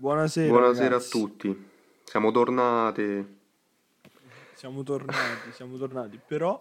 Buonasera, 0.00 0.48
Buonasera 0.48 0.96
a 0.96 1.00
tutti. 1.00 1.68
Siamo 2.04 2.30
tornati. 2.30 3.38
Siamo 4.54 4.82
tornati, 4.82 5.52
siamo 5.52 5.76
tornati, 5.76 6.18
però 6.26 6.58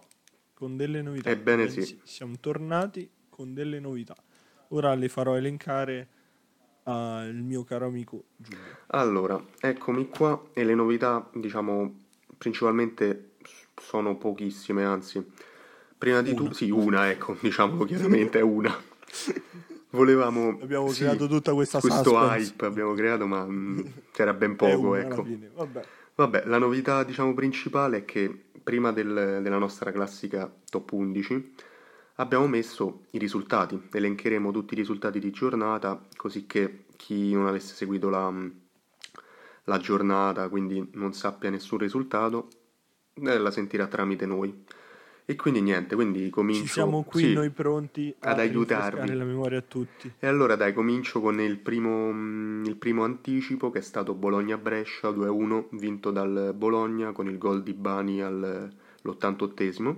con 0.53 0.75
delle 0.75 1.01
novità. 1.01 1.29
Ebbene 1.29 1.63
Bensì, 1.63 1.83
sì. 1.83 2.01
Siamo 2.03 2.35
tornati 2.41 3.09
con 3.29 3.53
delle 3.53 3.79
novità. 3.79 4.13
Ora 4.71 4.93
le 4.93 5.07
farò 5.07 5.37
elencare 5.37 6.07
al 6.83 7.33
mio 7.33 7.63
caro 7.63 7.85
amico 7.85 8.25
Giulio. 8.35 8.59
Allora, 8.87 9.41
eccomi 9.61 10.09
qua 10.09 10.49
e 10.51 10.65
le 10.65 10.75
novità, 10.75 11.25
diciamo, 11.33 11.97
principalmente 12.37 13.35
sono 13.77 14.17
pochissime, 14.17 14.83
anzi. 14.83 15.25
Prima 15.97 16.21
di 16.21 16.33
tutto, 16.33 16.55
sì, 16.55 16.71
una, 16.71 17.09
ecco, 17.09 17.37
diciamolo 17.39 17.85
chiaramente, 17.85 18.39
è 18.39 18.43
una. 18.43 18.77
Volevamo... 19.91 20.57
Abbiamo 20.61 20.89
sì, 20.89 20.99
creato 20.99 21.27
tutta 21.27 21.53
questa 21.53 21.79
questo 21.79 22.03
suspense. 22.11 22.51
hype 22.51 22.65
abbiamo 22.65 22.93
creato, 22.93 23.25
ma 23.25 23.45
mm, 23.45 23.79
c'era 24.11 24.33
ben 24.33 24.55
poco, 24.57 24.95
ecco. 24.95 25.25
Vabbè. 25.55 25.81
Vabbè, 26.15 26.43
la 26.45 26.57
novità, 26.57 27.03
diciamo, 27.03 27.33
principale 27.33 27.97
è 27.97 28.05
che 28.05 28.45
prima 28.61 28.91
del- 28.91 29.39
della 29.41 29.57
nostra 29.57 29.91
classica 29.91 30.51
top 30.69 30.91
11 30.91 31.53
abbiamo 32.15 32.47
messo 32.47 33.05
i 33.11 33.17
risultati. 33.17 33.87
Elencheremo 33.91 34.51
tutti 34.51 34.73
i 34.73 34.77
risultati 34.77 35.19
di 35.19 35.31
giornata, 35.31 36.05
così 36.15 36.45
che 36.45 36.85
chi 36.97 37.33
non 37.33 37.47
avesse 37.47 37.73
seguito 37.73 38.09
la, 38.09 38.31
la 39.63 39.77
giornata, 39.77 40.49
quindi 40.49 40.87
non 40.93 41.13
sappia 41.13 41.49
nessun 41.49 41.77
risultato, 41.77 42.49
eh, 43.13 43.37
la 43.37 43.51
sentirà 43.51 43.87
tramite 43.87 44.25
noi. 44.25 44.65
E 45.29 45.35
quindi 45.35 45.61
niente, 45.61 45.93
quindi 45.93 46.31
comincio... 46.31 46.63
Ci 46.63 46.67
siamo 46.69 47.03
qui 47.03 47.21
sì. 47.21 47.33
noi 47.33 47.51
pronti 47.51 48.11
ad 48.21 48.39
aiutarvi. 48.39 49.13
la 49.13 49.23
memoria 49.23 49.59
a 49.59 49.61
tutti. 49.61 50.11
E 50.17 50.25
allora 50.25 50.55
dai, 50.55 50.73
comincio 50.73 51.21
con 51.21 51.39
il 51.39 51.59
primo, 51.59 52.09
il 52.67 52.75
primo 52.75 53.03
anticipo 53.03 53.69
che 53.69 53.77
è 53.77 53.81
stato 53.83 54.15
Bologna-Brescia 54.15 55.09
2-1, 55.09 55.65
vinto 55.73 56.09
dal 56.09 56.55
Bologna 56.57 57.11
con 57.11 57.29
il 57.29 57.37
gol 57.37 57.61
di 57.61 57.73
Bani 57.73 58.23
all'88esimo. 58.23 59.97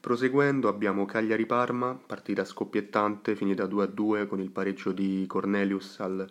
Proseguendo 0.00 0.68
abbiamo 0.68 1.04
Cagliari-Parma, 1.04 2.00
partita 2.06 2.46
scoppiettante, 2.46 3.36
finita 3.36 3.66
2-2 3.66 4.26
con 4.26 4.40
il 4.40 4.50
pareggio 4.50 4.92
di 4.92 5.26
Cornelius 5.28 6.00
al 6.00 6.26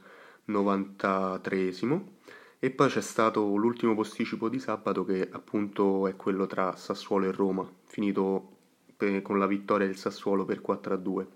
93esimo. 0.48 2.02
E 2.64 2.72
poi 2.72 2.88
c'è 2.88 3.02
stato 3.02 3.58
l'ultimo 3.58 3.94
posticipo 3.94 4.48
di 4.48 4.58
sabato 4.58 5.04
che 5.04 5.28
appunto 5.30 6.08
è 6.08 6.16
quello 6.16 6.48
tra 6.48 6.78
Sassuolo 6.78 7.26
e 7.26 7.34
Roma, 7.34 7.70
finito 7.84 8.52
per- 8.96 9.22
con 9.22 9.38
la 9.38 9.48
vittoria 9.48 9.86
del 9.86 9.98
Sassuolo 9.98 10.46
per 10.46 10.62
4-2. 10.62 11.28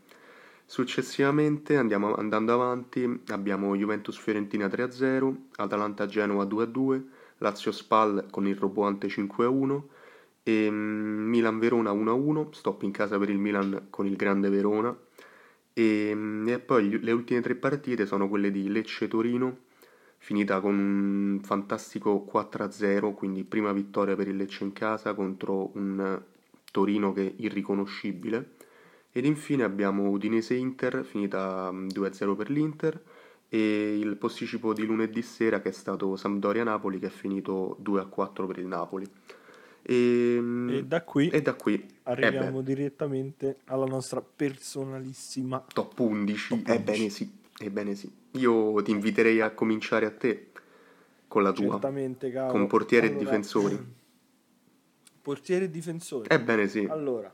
Successivamente, 0.64 1.75
andiamo, 1.75 2.16
andando 2.16 2.53
avanti, 2.53 3.23
abbiamo 3.28 3.75
Juventus-Fiorentina 3.75 4.67
3-0, 4.67 5.50
Atalanta-Genova 5.58 6.45
2-2, 6.45 7.03
Lazio-Spal 7.39 8.28
con 8.31 8.48
il 8.48 8.55
roboante 8.55 9.08
5-1 9.08 9.81
e 10.44 10.72
mm, 10.72 11.28
Milan-Verona 11.28 11.92
1-1, 11.92 12.52
stop 12.52 12.83
in 12.83 12.92
casa 12.92 13.17
per 13.20 13.30
il 13.30 13.38
Milan 13.38 13.88
con 13.89 14.05
il 14.05 14.16
grande 14.16 14.48
Verona 14.48 14.98
e, 15.73 16.11
mm, 16.16 16.48
e 16.48 16.59
poi 16.59 17.00
le 17.02 17.11
ultime 17.11 17.42
tre 17.42 17.55
partite 17.55 18.05
sono 18.05 18.30
quelle 18.30 18.50
di 18.50 18.70
Lecce-Torino, 18.70 19.66
finita 20.18 20.60
con 20.60 20.78
un 20.78 21.40
fantastico 21.42 22.26
4-0, 22.32 23.14
quindi 23.14 23.44
prima 23.44 23.72
vittoria 23.72 24.16
per 24.16 24.28
il 24.28 24.36
Lecce 24.36 24.64
in 24.64 24.73
casa 24.73 25.14
contro 25.14 25.72
un 25.76 26.00
eh, 26.00 26.36
Torino 26.72 27.14
che 27.14 27.28
è 27.28 27.34
irriconoscibile. 27.38 28.56
Ed 29.12 29.26
infine 29.26 29.64
abbiamo 29.64 30.10
Udinese-Inter, 30.10 31.04
finita 31.04 31.72
mm, 31.72 31.88
2-0 31.88 32.36
per 32.36 32.50
l'Inter, 32.52 33.02
e 33.50 33.98
il 33.98 34.18
posticipo 34.18 34.73
di 34.73 34.86
lunedì 34.86 35.22
sera 35.22 35.62
che 35.62 35.70
è 35.70 35.72
stato 35.72 36.16
Sampdoria-Napoli 36.16 37.00
che 37.00 37.08
è 37.08 37.10
finito 37.10 37.78
2-4 37.82 38.45
per 38.45 38.58
il 38.60 38.66
Napoli. 38.66 39.10
E, 39.82 40.38
mm, 40.40 40.70
E 40.70 40.84
da 40.84 41.02
qui 41.02 41.30
e 41.30 41.42
da 41.42 41.54
qui, 41.54 41.76
eh 41.76 41.86
arriviamo 42.04 42.60
beh, 42.60 42.64
direttamente 42.64 43.60
alla 43.66 43.86
nostra 43.86 44.22
personalissima 44.22 45.64
top 45.73 45.98
11, 45.99 46.49
top 46.49 46.58
11. 46.67 46.72
ebbene 46.78 47.10
sì, 47.10 47.36
ebbene 47.58 47.95
sì. 47.95 48.12
Io 48.32 48.82
ti 48.84 48.92
inviterei 48.92 49.42
a 49.42 49.52
cominciare 49.52 50.06
a 50.06 50.12
te 50.12 50.52
con 51.28 51.44
la 51.44 51.52
tua, 51.52 51.72
Certamente, 51.72 52.32
caro. 52.32 52.52
con 52.52 52.68
portiere 52.68 53.08
e 53.08 53.10
Allora, 53.10 53.23
difensori. 53.26 53.95
Portiere 55.22 55.66
e 55.66 55.70
difensori. 55.70 56.28
Ebbene 56.32 56.67
sì, 56.67 56.86
Allora, 56.86 57.34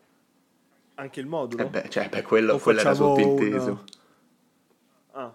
anche 0.96 1.20
il 1.20 1.28
modulo? 1.28 1.64
eh 1.64 1.68
beh, 1.68 1.90
cioè, 1.90 2.10
beh, 2.10 2.24
quello, 2.24 2.58
quello 2.58 2.80
era 2.80 2.94
sottinteso. 2.96 3.70
un- 3.70 3.84
Ah, 5.12 5.32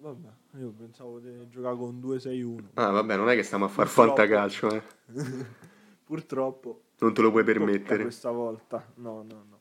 vabbè, 0.00 0.28
io 0.58 0.70
pensavo 0.70 1.18
di 1.18 1.48
giocare 1.50 1.76
con 1.76 2.00
2-6-1. 2.00 2.70
Ah, 2.74 2.90
vabbè, 2.90 3.16
non 3.16 3.28
è 3.28 3.34
che 3.34 3.42
stiamo 3.42 3.66
a 3.66 3.68
far 3.68 3.86
Purtroppo. 3.86 4.14
fantacalcio, 4.16 4.74
eh. 4.74 4.82
Purtroppo 6.04 6.82
Non 7.00 7.12
te 7.12 7.20
lo 7.20 7.30
puoi 7.30 7.44
permettere. 7.44 8.02
questa 8.02 8.30
volta. 8.30 8.84
No, 8.94 9.22
no, 9.22 9.44
no. 9.48 9.60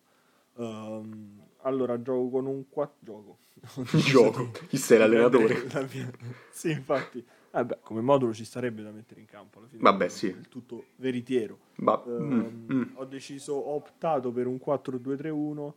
Ehm, 0.64 1.37
allora, 1.68 2.02
gioco 2.02 2.30
con 2.30 2.46
un 2.46 2.68
4 2.70 2.98
gioco. 3.02 3.38
Gioco. 3.98 4.52
Chi 4.68 4.78
sei 4.78 4.98
l'allenatore? 5.00 5.68
La 5.74 5.88
mia- 5.92 6.12
Sì, 6.52 6.72
infatti. 6.72 7.26
Vabbè, 7.52 7.80
come 7.82 8.02
modulo 8.02 8.34
ci 8.34 8.46
starebbe 8.46 8.84
da 8.84 8.92
mettere 8.92 9.20
in 9.20 9.26
campo 9.26 9.60
alla 9.60 9.68
fine. 9.68 9.82
Vabbè, 9.82 10.08
sì. 10.10 10.28
Il 10.28 10.48
tutto 10.48 10.86
veritiero. 10.98 11.58
Ma, 11.78 12.02
Ehm, 12.06 12.66
mm, 12.72 12.76
mm. 12.76 12.84
Ho 12.96 13.06
deciso, 13.06 13.54
ho 13.54 13.74
optato 13.76 14.32
per 14.32 14.46
un 14.48 14.60
4-2-3-1 14.64 15.74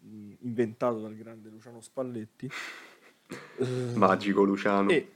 mh, 0.00 0.32
inventato 0.40 1.00
dal 1.00 1.16
grande 1.16 1.48
Luciano 1.48 1.80
Spalletti. 1.80 2.48
Eh, 3.58 3.92
Magico 3.94 4.42
Luciano. 4.44 4.88
e 4.90 5.10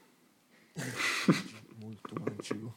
molto 1.81 2.15
magico. 2.19 2.75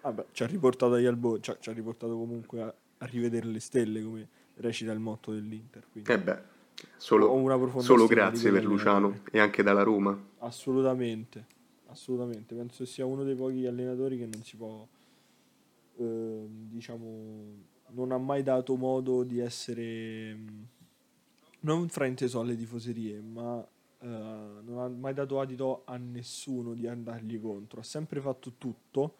Vabbè, 0.00 0.26
ci 0.32 0.42
ha 0.42 0.46
riportato 0.46 0.94
agli 0.94 1.06
albori, 1.06 1.42
ci 1.42 1.50
ha, 1.50 1.72
riportato 1.72 2.16
comunque 2.16 2.62
a, 2.62 2.74
a 2.98 3.06
rivedere 3.06 3.46
le 3.46 3.60
stelle 3.60 4.02
come 4.02 4.28
recita 4.56 4.92
il 4.92 4.98
motto 4.98 5.32
dell'Inter. 5.32 5.84
Quindi 5.90 6.10
Eh 6.10 6.18
beh, 6.18 6.42
solo, 6.96 7.80
solo 7.80 8.06
grazie 8.06 8.50
per. 8.50 8.64
Luciano 8.64 9.20
e 9.30 9.38
anche 9.38 9.62
dalla 9.62 9.82
Roma. 9.82 10.18
Assolutamente, 10.38 11.46
assolutamente. 11.86 12.54
Penso 12.54 12.84
sia 12.84 13.04
uno 13.04 13.24
dei 13.24 13.34
pochi 13.34 13.66
allenatori 13.66 14.18
che 14.18 14.26
non 14.26 14.42
si 14.42 14.56
può, 14.56 14.86
ehm, 15.96 16.68
diciamo, 16.70 17.70
non 17.90 18.12
ha 18.12 18.18
mai 18.18 18.42
dato 18.42 18.76
modo 18.76 19.22
di 19.22 19.38
essere, 19.38 20.36
non 21.60 21.88
frainteso 21.88 22.40
alle 22.40 22.56
tifoserie, 22.56 23.20
ma 23.20 23.66
eh, 23.98 24.06
non 24.06 24.78
ha 24.78 24.88
mai 24.88 25.14
dato 25.14 25.40
adito 25.40 25.82
a 25.84 25.96
nessuno 25.96 26.74
di 26.74 26.86
andargli 26.86 27.40
contro. 27.40 27.80
Ha 27.80 27.84
sempre 27.84 28.20
fatto 28.20 28.54
tutto, 28.58 29.16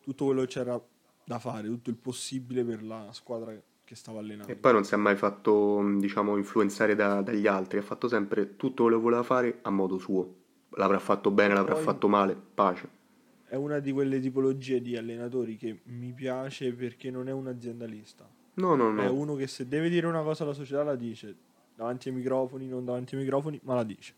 tutto 0.00 0.24
quello 0.24 0.42
che 0.42 0.46
c'era 0.46 0.80
da 1.24 1.38
fare, 1.38 1.68
tutto 1.68 1.90
il 1.90 1.96
possibile 1.96 2.64
per 2.64 2.82
la 2.82 3.12
squadra 3.12 3.54
che 3.88 3.94
stava 3.94 4.18
allenando. 4.18 4.52
E 4.52 4.54
poi 4.54 4.72
non 4.74 4.84
si 4.84 4.92
è 4.92 4.98
mai 4.98 5.16
fatto, 5.16 5.82
diciamo, 5.96 6.36
influenzare 6.36 6.94
da- 6.94 7.22
dagli 7.22 7.46
altri. 7.46 7.78
Ha 7.78 7.82
fatto 7.82 8.06
sempre 8.06 8.56
tutto 8.56 8.82
quello 8.82 8.98
che 8.98 9.02
voleva 9.02 9.22
fare 9.22 9.60
a 9.62 9.70
modo 9.70 9.96
suo. 9.96 10.34
L'avrà 10.72 10.98
fatto 10.98 11.30
bene, 11.30 11.54
l'avrà 11.54 11.72
Poi- 11.72 11.82
fatto 11.82 12.06
male, 12.06 12.36
pace. 12.54 12.88
È 13.46 13.54
una 13.56 13.78
di 13.78 13.90
quelle 13.92 14.20
tipologie 14.20 14.82
di 14.82 14.94
allenatori 14.94 15.56
che 15.56 15.80
mi 15.84 16.12
piace 16.12 16.74
perché 16.74 17.10
non 17.10 17.28
è 17.28 17.32
un 17.32 17.46
aziendalista. 17.46 18.28
No, 18.56 18.74
no, 18.74 18.90
È 19.00 19.06
no. 19.06 19.14
uno 19.14 19.34
che 19.36 19.46
se 19.46 19.66
deve 19.66 19.88
dire 19.88 20.06
una 20.06 20.22
cosa 20.22 20.44
alla 20.44 20.52
società 20.52 20.82
la 20.82 20.94
dice 20.94 21.34
davanti 21.74 22.10
ai 22.10 22.14
microfoni, 22.14 22.68
non 22.68 22.84
davanti 22.84 23.14
ai 23.14 23.22
microfoni, 23.22 23.58
ma 23.62 23.74
la 23.74 23.84
dice. 23.84 24.12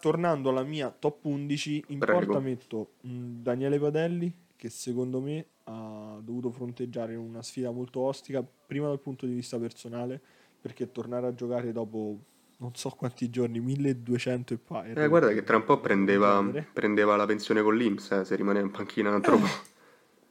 Tornando 0.00 0.48
alla 0.48 0.64
mia 0.64 0.90
top 0.90 1.24
11, 1.26 1.84
in 1.88 1.98
Prego. 2.00 2.18
porta 2.18 2.40
metto 2.40 2.92
mh, 3.02 3.42
Daniele 3.42 3.78
Padelli, 3.78 4.34
che 4.56 4.70
secondo 4.70 5.20
me 5.20 5.46
ha 5.64 6.18
dovuto 6.22 6.50
fronteggiare 6.50 7.14
una 7.16 7.42
sfida 7.42 7.70
molto 7.70 8.00
ostica, 8.00 8.42
prima 8.42 8.88
dal 8.88 9.00
punto 9.00 9.26
di 9.26 9.34
vista 9.34 9.58
personale, 9.58 10.20
perché 10.60 10.90
tornare 10.90 11.26
a 11.26 11.34
giocare 11.34 11.72
dopo 11.72 12.18
non 12.58 12.74
so 12.74 12.90
quanti 12.90 13.30
giorni, 13.30 13.58
1200 13.60 14.54
e 14.54 14.58
pa. 14.58 14.84
Eh, 14.84 15.08
guarda 15.08 15.32
che 15.32 15.42
tra 15.44 15.56
un 15.56 15.64
po' 15.64 15.80
prendeva, 15.80 16.44
prendeva 16.72 17.16
la 17.16 17.24
pensione 17.24 17.62
con 17.62 17.74
l'Inps, 17.74 18.10
eh, 18.10 18.24
se 18.24 18.36
rimaneva 18.36 18.66
in 18.66 18.70
panchina 18.70 19.08
un 19.08 19.14
altro 19.14 19.38
po'. 19.38 19.46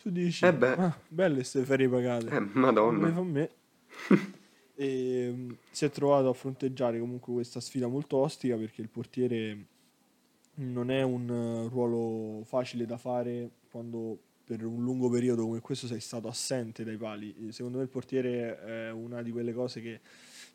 Tu 0.01 0.11
dici, 0.11 0.45
Eh 0.45 0.53
beh. 0.53 0.73
"Ah, 0.75 0.97
belle 1.07 1.35
queste 1.35 1.63
ferie 1.63 1.89
pagate. 1.89 2.27
Eh, 2.27 2.29
come 2.37 2.49
madonna. 2.53 3.11
fa 3.11 3.19
a 3.19 3.23
me. 3.23 3.49
e 4.75 5.29
mm, 5.33 5.51
si 5.71 5.85
è 5.85 5.89
trovato 5.89 6.29
a 6.29 6.33
fronteggiare 6.33 6.99
comunque 6.99 7.33
questa 7.33 7.59
sfida 7.59 7.87
molto 7.87 8.17
ostica 8.17 8.55
perché 8.55 8.81
il 8.81 8.89
portiere 8.89 9.65
non 10.55 10.89
è 10.91 11.01
un 11.01 11.29
eh, 11.29 11.67
ruolo 11.67 12.43
facile 12.45 12.85
da 12.85 12.97
fare 12.97 13.49
quando 13.71 14.19
per 14.49 14.65
un 14.65 14.81
lungo 14.83 15.09
periodo 15.09 15.43
come 15.43 15.59
questo 15.59 15.85
sei 15.85 15.99
stato 15.99 16.27
assente 16.27 16.83
dai 16.83 16.97
pali. 16.97 17.51
Secondo 17.51 17.77
me 17.77 17.83
il 17.83 17.89
portiere 17.89 18.59
è 18.63 18.91
una 18.91 19.21
di 19.21 19.29
quelle 19.29 19.53
cose 19.53 19.79
che 19.79 19.99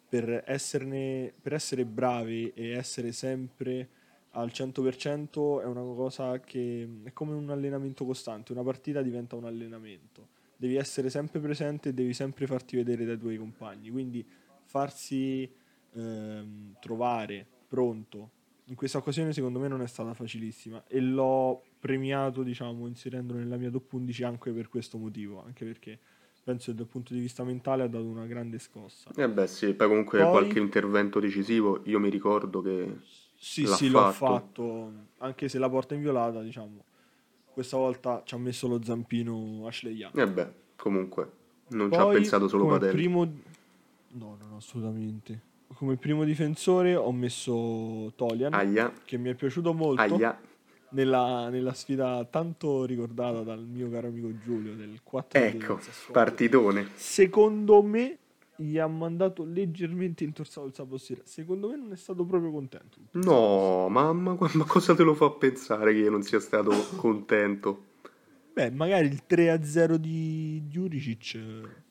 per, 0.09 0.43
esserne, 0.47 1.33
per 1.41 1.53
essere 1.53 1.85
bravi 1.85 2.53
e 2.55 2.71
essere 2.71 3.13
sempre 3.13 3.89
al 4.31 4.51
100% 4.53 5.63
è 5.63 5.65
una 5.65 5.83
cosa 5.83 6.41
che 6.41 6.89
è 7.05 7.13
come 7.13 7.35
un 7.35 7.51
allenamento 7.51 8.05
costante, 8.05 8.51
una 8.51 8.65
partita 8.65 9.01
diventa 9.01 9.37
un 9.37 9.45
allenamento 9.45 10.33
devi 10.57 10.77
essere 10.77 11.11
sempre 11.11 11.41
presente 11.41 11.91
e 11.91 11.93
devi 11.93 12.15
sempre 12.15 12.47
farti 12.47 12.75
vedere 12.77 13.05
dai 13.05 13.19
tuoi 13.19 13.37
compagni. 13.37 13.91
Quindi 13.91 14.27
farsi 14.65 15.49
ehm, 15.93 16.77
trovare 16.81 17.47
pronto 17.69 18.31
in 18.67 18.75
questa 18.75 18.99
occasione 18.99 19.33
secondo 19.33 19.59
me 19.59 19.69
non 19.69 19.83
è 19.83 19.87
stata 19.87 20.15
facilissima 20.15 20.85
e 20.87 21.01
l'ho 21.01 21.63
premiato, 21.79 22.43
diciamo, 22.43 22.87
inserendolo 22.87 23.39
nella 23.39 23.57
mia 23.57 23.71
top 23.71 23.93
11 23.93 24.25
anche 24.25 24.51
per 24.53 24.69
questo 24.69 24.97
motivo, 24.97 25.43
anche 25.45 25.65
perché 25.65 25.99
penso 26.43 26.71
che 26.71 26.77
dal 26.77 26.87
punto 26.87 27.13
di 27.15 27.21
vista 27.21 27.45
mentale 27.45 27.83
ha 27.83 27.89
dato 27.89 28.05
una 28.05 28.27
grande 28.27 28.59
scossa. 28.59 29.11
Eh 29.17 29.29
beh 29.29 29.47
sì, 29.47 29.75
poi 29.75 29.89
comunque 29.89 30.21
Poi- 30.21 30.31
qualche 30.31 30.59
intervento 30.59 31.21
decisivo, 31.21 31.81
io 31.85 31.99
mi 31.99 32.09
ricordo 32.09 32.63
che... 32.63 32.99
Sì, 33.37 33.65
L'ha 33.65 33.75
sì, 33.75 33.89
l'ho 33.91 34.11
fatto. 34.11 34.13
fatto, 34.15 34.93
anche 35.19 35.49
se 35.49 35.59
la 35.59 35.69
porta 35.69 35.95
inviolata, 35.95 36.41
diciamo, 36.41 36.83
questa 37.53 37.77
volta 37.77 38.23
ci 38.25 38.35
ha 38.35 38.39
messo 38.39 38.67
lo 38.69 38.83
zampino 38.83 39.67
Ashley 39.67 39.95
Young. 39.95 40.17
Eh 40.17 40.27
beh, 40.27 40.53
comunque, 40.77 41.31
non 41.69 41.93
ci 41.93 41.99
ha 41.99 42.05
Poi, 42.05 42.15
pensato 42.15 42.49
solo 42.49 42.67
Patel. 42.67 42.93
primo... 42.95 43.25
No, 43.25 44.37
no, 44.41 44.47
no, 44.49 44.57
assolutamente. 44.57 45.53
Come 45.75 45.97
primo 45.97 46.25
difensore 46.25 46.95
ho 46.95 47.11
messo 47.13 48.13
Tolian, 48.17 48.55
Aia, 48.55 48.93
che 49.05 49.17
mi 49.17 49.31
è 49.31 49.35
piaciuto 49.35 49.73
molto 49.73 50.19
nella, 50.91 51.49
nella 51.49 51.75
sfida 51.75 52.25
tanto 52.31 52.85
ricordata 52.85 53.43
dal 53.43 53.65
mio 53.65 53.91
caro 53.91 54.09
amico 54.09 54.37
Giulio 54.39 54.75
del 54.75 55.01
4 55.03 55.39
Ecco, 55.39 55.81
partitone. 56.13 56.91
Secondo 56.95 57.83
me 57.83 58.19
gli 58.57 58.79
ha 58.79 58.87
mandato 58.87 59.45
leggermente 59.45 60.23
intorsato 60.23 60.67
il 60.69 60.75
sabato 60.75 60.99
sera. 60.99 61.21
Secondo 61.25 61.69
me 61.69 61.77
non 61.77 61.93
è 61.93 61.97
stato 61.97 62.25
proprio 62.25 62.51
contento. 62.53 62.99
No, 63.13 63.89
mamma, 63.89 64.37
ma 64.55 64.65
cosa 64.65 64.95
te 64.95 65.03
lo 65.03 65.15
fa 65.15 65.31
pensare 65.31 65.93
che 65.93 65.99
io 65.99 66.11
non 66.11 66.23
sia 66.23 66.41
stato 66.41 66.71
contento? 66.97 67.93
Beh, 68.53 68.71
magari 68.71 69.09
il 69.09 69.23
3-0 69.29 69.97
di 69.97 70.63
Juricic 70.69 71.39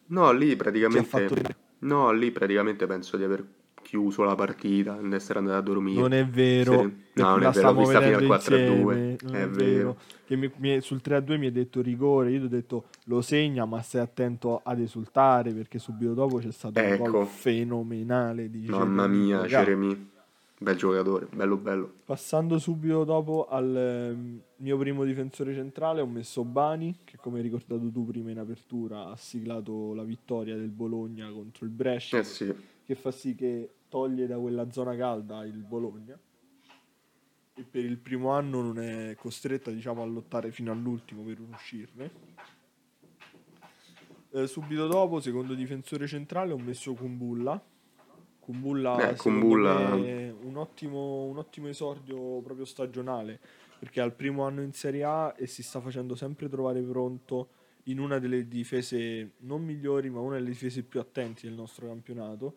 No, 0.08 0.31
lì 0.31 0.56
praticamente... 0.56 1.62
No, 1.80 2.12
lì 2.12 2.31
praticamente 2.31 2.86
penso 2.86 3.18
di 3.18 3.24
aver 3.24 3.46
chiuso 3.94 4.24
la 4.24 4.34
partita, 4.34 5.00
essere 5.12 5.38
andato 5.38 5.57
a 5.60 5.62
dormire. 5.62 6.01
Non 6.01 6.13
è 6.13 6.25
vero. 6.25 6.78
Perché 6.78 6.95
No, 7.13 7.30
non 7.30 7.40
è 7.42 7.44
la 7.44 7.51
vero, 7.51 7.72
l'ho 7.72 7.80
vista 7.80 8.01
fino 8.01 8.16
al 8.18 8.22
vedendo 8.22 8.25
4 8.25 8.56
a 8.56 8.57
2. 8.57 8.74
insieme, 8.95 9.18
non 9.22 9.36
È 9.36 9.50
vero. 9.50 9.98
Che 10.25 10.36
mi- 10.36 10.51
mi- 10.57 10.81
sul 10.81 11.01
3-2 11.01 11.38
mi 11.38 11.45
ha 11.45 11.51
detto 11.51 11.80
rigore, 11.81 12.31
io 12.31 12.40
ti 12.40 12.45
ho 12.45 12.50
detto 12.50 12.86
lo 13.06 13.22
segna, 13.22 13.66
ma 13.66 13.81
stai 13.84 14.01
attento 14.01 14.62
ad 14.63 14.80
esultare 14.80 15.54
perché 15.54 15.78
subito 15.78 16.16
dopo 16.16 16.38
c'è 16.38 16.51
stato 16.51 16.80
un 16.80 16.86
Ecco. 16.88 17.12
gol 17.12 17.28
fenomenale 17.28 18.50
di 18.50 18.66
Mamma 18.68 19.04
Jeremy 19.07 19.24
mia. 19.25 19.45
Jeremy. 19.45 20.12
Bel 20.57 20.75
giocatore, 20.78 21.28
bello 21.31 21.57
bello. 21.57 21.92
Passando 22.06 22.57
subito 22.57 23.04
dopo 23.04 23.48
al 23.50 23.75
ehm, 23.75 24.42
mio 24.57 24.78
primo 24.78 25.04
difensore 25.04 25.54
centrale 25.54 26.00
ho 26.01 26.07
messo 26.07 26.44
Bani, 26.45 27.00
che 27.04 27.18
come 27.18 27.38
hai 27.38 27.44
ricordato 27.44 27.90
tu 27.92 28.06
prima 28.06 28.31
in 28.31 28.40
apertura 28.40 29.07
ha 29.07 29.16
siglato 29.18 29.94
la 29.94 30.04
vittoria 30.04 30.56
del 30.56 30.69
Bologna 30.69 31.30
contro 31.31 31.66
il 31.66 31.72
Brescia, 31.72 32.18
Eh 32.18 32.24
sì, 32.24 32.54
che 32.86 32.95
fa 32.95 33.12
sì 33.12 33.36
che 33.36 33.69
toglie 33.94 34.25
da 34.25 34.40
quella 34.40 34.72
zona 34.72 34.95
calda 34.95 35.45
il 35.45 35.63
Bologna 35.63 36.18
e 37.54 37.62
per 37.62 37.86
il 37.86 38.00
primo 38.00 38.31
anno 38.31 38.60
non 38.63 38.80
è 38.80 39.13
costretta 39.13 39.69
diciamo, 39.69 40.01
a 40.01 40.06
lottare 40.06 40.51
fino 40.51 40.72
all'ultimo 40.72 41.22
per 41.22 41.40
uscirne. 41.40 42.10
Eh, 44.31 44.48
subito 44.48 44.88
dopo, 44.88 45.19
secondo 45.19 45.54
difensore 45.54 46.07
centrale, 46.07 46.54
ho 46.54 46.57
messo 46.57 46.95
Kumbulla. 46.95 47.63
Kumbulla, 48.40 49.12
Eh, 49.12 49.16
Kumbulla- 49.16 49.95
è 50.04 50.34
un 50.42 50.57
ottimo, 50.57 51.25
un 51.25 51.38
ottimo 51.38 51.68
esordio 51.68 52.42
proprio 52.42 52.66
stagionale 52.66 53.40
perché 53.78 54.00
è 54.00 54.04
al 54.04 54.13
primo 54.13 54.44
anno 54.44 54.63
in 54.63 54.74
Serie 54.74 55.04
A 55.04 55.36
e 55.38 55.45
si 55.45 55.62
sta 55.62 55.80
facendo 55.81 56.16
sempre 56.16 56.50
trovare 56.50 56.81
pronto 56.81 57.50
in 57.84 58.00
una 58.00 58.18
delle 58.18 58.48
difese 58.48 59.34
non 59.42 59.63
migliori, 59.63 60.10
ma 60.10 60.19
una 60.19 60.38
delle 60.38 60.50
difese 60.50 60.81
più 60.81 61.00
attenti 61.00 61.45
del 61.45 61.56
nostro 61.56 61.86
campionato 61.86 62.56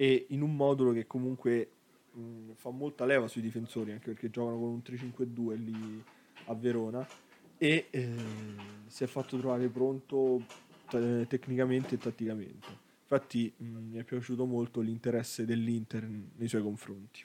e 0.00 0.26
in 0.30 0.42
un 0.42 0.54
modulo 0.54 0.92
che 0.92 1.06
comunque 1.08 1.72
mh, 2.12 2.52
fa 2.54 2.70
molta 2.70 3.04
leva 3.04 3.26
sui 3.26 3.42
difensori, 3.42 3.90
anche 3.92 4.12
perché 4.12 4.30
giocano 4.30 4.58
con 4.58 4.68
un 4.68 4.82
3-5-2 4.82 5.56
lì 5.56 6.04
a 6.44 6.54
Verona 6.54 7.08
e 7.56 7.88
eh, 7.90 8.84
si 8.86 9.02
è 9.04 9.06
fatto 9.08 9.36
trovare 9.38 9.68
pronto 9.70 10.50
te- 10.86 11.26
tecnicamente 11.26 11.96
e 11.96 11.98
tatticamente. 12.00 12.78
Infatti 13.02 13.52
mh, 13.56 13.64
mi 13.66 13.98
è 13.98 14.04
piaciuto 14.04 14.44
molto 14.46 14.80
l'interesse 14.80 15.44
dell'Inter 15.44 16.08
nei 16.08 16.46
suoi 16.48 16.62
confronti. 16.62 17.24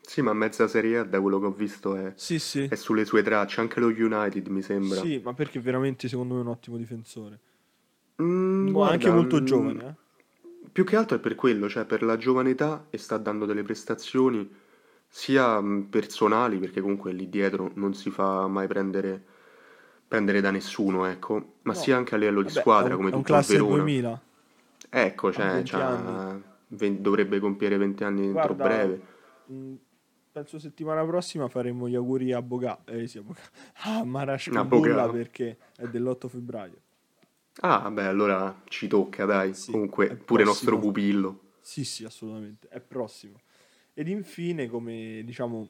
sì, 0.00 0.20
ma 0.22 0.32
mezza 0.32 0.68
Serie 0.68 0.98
A, 0.98 1.02
da 1.04 1.20
quello 1.20 1.40
che 1.40 1.46
ho 1.46 1.52
visto, 1.52 1.96
è, 1.96 2.14
Sì, 2.14 2.38
sì. 2.38 2.68
è 2.68 2.74
sulle 2.76 3.04
sue 3.04 3.22
tracce. 3.22 3.60
Anche 3.60 3.80
lo 3.80 3.88
United 3.88 4.46
mi 4.48 4.62
sembra. 4.62 5.00
Sì, 5.00 5.18
ma 5.18 5.32
perché 5.32 5.60
veramente 5.60 6.08
secondo 6.08 6.34
me 6.34 6.40
è 6.40 6.42
un 6.42 6.48
ottimo 6.50 6.76
difensore. 6.76 7.40
Mm, 8.20 8.72
guarda, 8.72 8.92
anche 8.92 9.10
molto 9.10 9.40
mm, 9.40 9.44
giovane, 9.44 9.86
eh? 9.88 9.94
Più 10.72 10.84
che 10.84 10.96
altro 10.96 11.16
è 11.16 11.20
per 11.20 11.34
quello, 11.34 11.68
cioè 11.68 11.84
per 11.84 12.02
la 12.02 12.16
giovane 12.16 12.50
età 12.50 12.86
e 12.90 12.98
sta 12.98 13.18
dando 13.18 13.44
delle 13.44 13.62
prestazioni 13.62 14.50
sia 15.06 15.60
mh, 15.60 15.88
personali, 15.90 16.58
perché 16.58 16.80
comunque 16.80 17.12
lì 17.12 17.28
dietro 17.28 17.70
non 17.74 17.94
si 17.94 18.10
fa 18.10 18.46
mai 18.46 18.66
prendere, 18.66 19.22
prendere 20.08 20.40
da 20.40 20.50
nessuno, 20.50 21.04
ecco, 21.06 21.56
ma 21.62 21.74
No. 21.74 21.78
sia 21.80 21.96
anche 21.96 22.14
a 22.14 22.18
livello 22.18 22.40
di 22.42 22.48
Vabbè, 22.48 22.60
squadra, 22.60 22.94
un, 22.94 22.96
come 22.96 23.10
tutto 23.10 23.34
il 23.34 23.44
Verona. 23.44 23.76
2000. 23.76 24.20
Ecco, 24.90 25.32
cioè, 25.32 25.50
20 25.52 25.70
c'ha- 25.70 26.40
ven- 26.68 27.02
dovrebbe 27.02 27.38
compiere 27.38 27.76
20 27.76 28.04
anni 28.04 28.26
entro 28.26 28.54
Guarda, 28.54 28.64
breve. 28.68 29.00
mh, 29.46 29.74
penso 30.32 30.58
settimana 30.58 31.04
prossima 31.04 31.48
faremo 31.48 31.88
gli 31.88 31.94
auguri 31.94 32.32
a 32.32 32.40
Boga, 32.42 32.82
eh 32.86 33.06
sì, 33.06 33.18
a 33.18 33.22
Boga, 33.22 33.40
a 33.84 34.04
Marash 34.04 34.48
A 34.48 34.50
Kumbulla 34.50 35.02
Boga. 35.02 35.12
perché 35.12 35.58
è 35.76 35.86
dell'8 35.86 36.28
febbraio. 36.28 36.80
Ah, 37.60 37.90
beh, 37.90 38.06
allora 38.06 38.62
ci 38.68 38.88
tocca, 38.88 39.24
dai. 39.24 39.54
Sì, 39.54 39.72
Comunque, 39.72 40.16
pure 40.16 40.44
nostro 40.44 40.78
pupillo. 40.78 41.40
Sì, 41.60 41.84
sì, 41.84 42.04
assolutamente, 42.04 42.68
è 42.68 42.80
prossimo. 42.80 43.40
Ed 43.94 44.08
infine, 44.08 44.68
come 44.68 45.22
diciamo, 45.24 45.68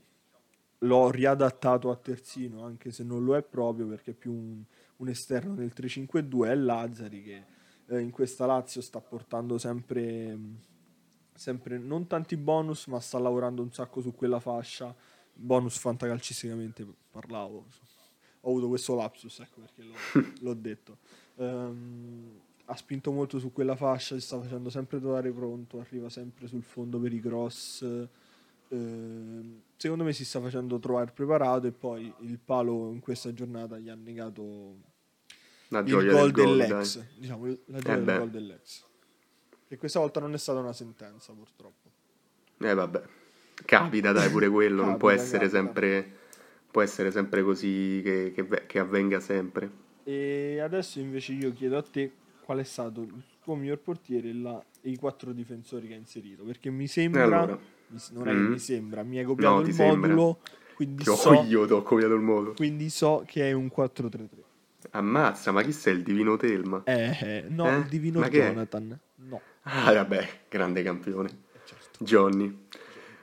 l'ho 0.79 1.11
riadattato 1.11 1.91
a 1.91 1.97
terzino, 1.97 2.65
anche 2.65 2.91
se 2.91 3.03
non 3.03 3.25
lo 3.25 3.37
è 3.37 3.43
proprio 3.43 3.87
perché 3.87 4.13
è 4.13 4.15
più 4.15 4.33
un, 4.33 4.63
un 4.97 5.09
esterno 5.09 5.55
del 5.55 5.73
3-5-2, 5.73 6.51
è 6.51 6.55
Lazzari 6.55 7.23
che 7.23 7.45
eh, 7.87 8.01
in 8.01 8.11
questa 8.11 8.47
Lazio 8.47 8.81
sta 8.81 9.01
portando 9.01 9.59
sempre, 9.59 10.39
sempre 11.35 11.79
non 11.79 12.07
tanti 12.07 12.37
bonus, 12.37 12.87
ma 12.87 13.01
sta 13.01 13.19
lavorando 13.19 13.63
un 13.63 13.73
sacco 13.73 14.01
su 14.01 14.15
quella 14.15 14.41
fascia. 14.41 14.95
Bonus 15.35 15.79
fantacalcisticamente 15.79 16.87
parlavo. 17.11 17.67
Ho 18.43 18.51
avuto 18.51 18.69
questo 18.69 18.95
lapsus, 18.95 19.39
ecco 19.41 19.61
perché 19.61 19.83
l'ho, 19.83 19.95
l'ho 20.41 20.55
detto. 20.55 20.99
Ehm, 21.37 22.41
ha 22.67 22.77
spinto 22.77 23.11
molto 23.13 23.39
su 23.39 23.53
quella 23.53 23.77
fascia, 23.77 24.15
si 24.15 24.21
sta 24.21 24.41
facendo 24.41 24.71
sempre 24.71 24.99
trovare 25.01 25.31
pronto, 25.33 25.81
arriva 25.81 26.09
sempre 26.09 26.47
sul 26.47 26.63
fondo 26.63 26.99
per 26.99 27.13
i 27.13 27.21
cross. 27.21 27.83
ehm, 28.69 29.61
secondo 29.77 30.05
me 30.05 30.13
si 30.13 30.25
sta 30.25 30.41
facendo 30.41 30.79
trovare 30.79 31.11
preparato 31.13 31.67
e 31.67 31.73
poi 31.73 32.13
il 32.21 32.39
palo 32.39 32.91
in 32.93 33.01
questa 33.01 33.33
giornata 33.33 33.79
gli 33.79 33.89
ha 33.89 33.95
negato 33.95 34.77
La 35.69 35.81
il 35.81 35.85
gol 36.07 36.31
del 36.33 36.47
dell'ex, 36.47 36.97
dai. 36.97 37.07
diciamo, 37.19 37.47
la 37.67 37.79
gioia 37.81 37.95
Eh 37.97 38.05
del 38.05 38.19
gol 38.19 38.31
dell'ex. 38.31 38.85
E 39.69 39.77
questa 39.77 39.99
volta 40.01 40.21
non 40.21 40.35
è 40.35 40.39
stata 40.39 40.59
una 40.61 40.73
sentenza, 40.73 41.33
purtroppo. 41.33 41.91
Eh 42.59 42.75
vabbè, 42.75 43.03
capita 43.65 44.13
dai 44.13 44.31
pure 44.31 44.49
quello, 44.49 44.85
non 44.85 44.97
può 44.97 45.09
Capita, 45.09 45.23
essere 45.25 45.49
capita. 45.49 45.57
sempre, 45.59 46.17
può 46.73 46.83
essere 46.83 47.13
sempre 47.13 47.45
così 47.45 48.01
che, 48.03 48.33
che 48.35 48.67
che 48.67 48.79
avvenga 48.81 49.21
sempre. 49.21 49.71
E 50.05 50.59
adesso 50.61 50.99
invece 50.99 51.33
io 51.35 51.53
chiedo 51.53 51.77
a 51.77 51.83
te 51.83 52.11
qual 52.45 52.59
è 52.59 52.65
stato 52.65 53.03
il 53.03 53.23
tuo 53.41 53.55
miglior 53.55 53.79
portiere 53.79 54.31
e, 54.31 54.35
la- 54.35 54.65
e 54.81 54.91
i 54.91 54.97
quattro 54.97 55.33
difensori 55.33 55.87
che 55.87 55.93
hai 55.95 56.01
inserito. 56.01 56.43
Perché 56.45 56.71
mi 56.71 56.89
sembra, 56.89 57.23
allora? 57.23 57.59
mi- 57.87 58.01
non 58.13 58.29
è 58.29 58.33
che 58.33 58.37
Mm. 58.39 58.51
mi 58.53 58.59
sembra, 58.59 59.03
mi 59.05 59.19
hai 59.19 59.25
copiato 59.25 59.55
No, 59.55 59.61
il 59.61 59.67
ti 59.67 59.73
sembra. 59.73 60.09
modulo, 60.15 60.41
quindi 60.75 61.05
so, 61.05 61.33
io, 61.35 61.67
ti 61.67 61.73
ho 61.73 61.83
copiato 61.83 62.15
il 62.15 62.21
modo. 62.21 62.53
quindi 62.55 62.91
so 62.91 63.23
che 63.27 63.49
è 63.49 63.53
un 63.53 63.69
4-3-3. 63.69 64.43
Ammazza, 64.91 65.53
ma 65.53 65.63
chi 65.63 65.73
sei 65.73 65.95
il 65.95 66.03
divino 66.03 66.37
Telma? 66.37 66.83
Eh, 66.85 67.19
eh, 67.21 67.45
no, 67.49 67.69
Eh? 67.69 67.77
il 67.79 67.85
divino 67.87 68.21
Ma 68.21 68.29
che? 68.29 68.39
Jonathan. 68.39 68.99
No, 69.17 69.41
Ah, 69.63 69.93
vabbè, 69.93 70.41
grande 70.49 70.83
campione. 70.83 71.29
certo. 71.65 72.05
Johnny. 72.05 72.67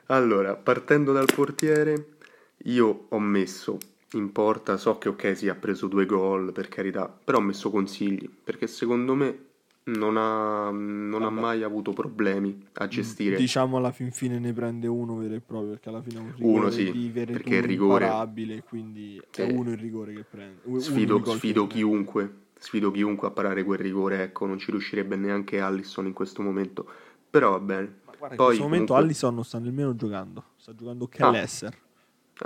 Allora, 0.08 0.56
partendo 0.56 1.12
dal 1.12 1.28
portiere, 1.34 2.18
io 2.66 3.06
ho 3.10 3.20
messo 3.20 3.78
in 4.14 4.32
porta, 4.32 4.78
so 4.78 4.98
che 4.98 5.10
ok, 5.10 5.38
sì, 5.38 5.50
ha 5.50 5.56
preso 5.56 5.88
due 5.88 6.06
gol, 6.06 6.52
per 6.52 6.68
carità, 6.68 7.08
però 7.08 7.38
ho 7.38 7.42
messo 7.42 7.70
consigli, 7.70 8.28
perché 8.44 8.66
secondo 8.68 9.14
me 9.16 9.44
non 9.84 10.18
ha, 10.18 10.70
non 10.72 11.24
ha 11.24 11.30
mai 11.30 11.64
avuto 11.64 11.94
problemi 11.94 12.64
a 12.74 12.88
gestire. 12.88 13.38
Diciamo 13.38 13.78
alla 13.78 13.92
fin 13.92 14.12
fine 14.12 14.38
ne 14.40 14.52
prende 14.54 14.88
uno 14.88 15.16
vero 15.18 15.34
e 15.36 15.40
proprio 15.42 15.72
perché 15.72 15.90
alla 15.90 16.02
fine 16.02 16.18
è 16.20 16.22
un 16.22 16.34
Uno, 16.38 16.70
rigore 16.70 16.72
sì, 16.72 16.92
di 16.92 17.10
perché 17.10 17.56
il 17.56 17.64
rigore- 17.64 18.06
imparabile, 18.06 18.64
quindi 18.64 19.20
è 19.36 19.42
uno 19.44 19.72
il 19.72 19.78
rigore 19.78 20.14
che 20.14 20.26
prende. 20.30 20.62
uno 20.66 20.80
Sfido, 20.80 21.20
gol 21.20 21.24
che 21.34 21.38
sfido 21.38 21.66
prende. 21.66 21.74
chiunque, 21.74 22.34
sfido 22.58 22.92
chiunque 22.92 23.28
a 23.28 23.32
parare 23.32 23.64
quel 23.64 23.80
rigore, 23.80 24.22
ecco, 24.24 24.46
non 24.46 24.60
ci 24.60 24.70
riuscirebbe 24.72 25.16
neanche 25.16 25.60
Allison 25.60 26.06
in 26.06 26.14
questo 26.14 26.42
momento, 26.44 26.86
però 27.30 27.52
va 27.52 27.60
bene. 27.60 28.00
Guarda, 28.06 28.28
in 28.30 28.36
Poi, 28.36 28.46
questo 28.48 28.64
momento 28.64 28.86
comunque- 28.94 28.96
Allison 28.98 29.34
non 29.36 29.44
sta 29.44 29.60
nemmeno 29.60 29.96
giocando, 29.96 30.44
sta 30.58 30.76
giocando 30.76 31.08
Kelleser. 31.08 31.74
Ah, 31.74 31.88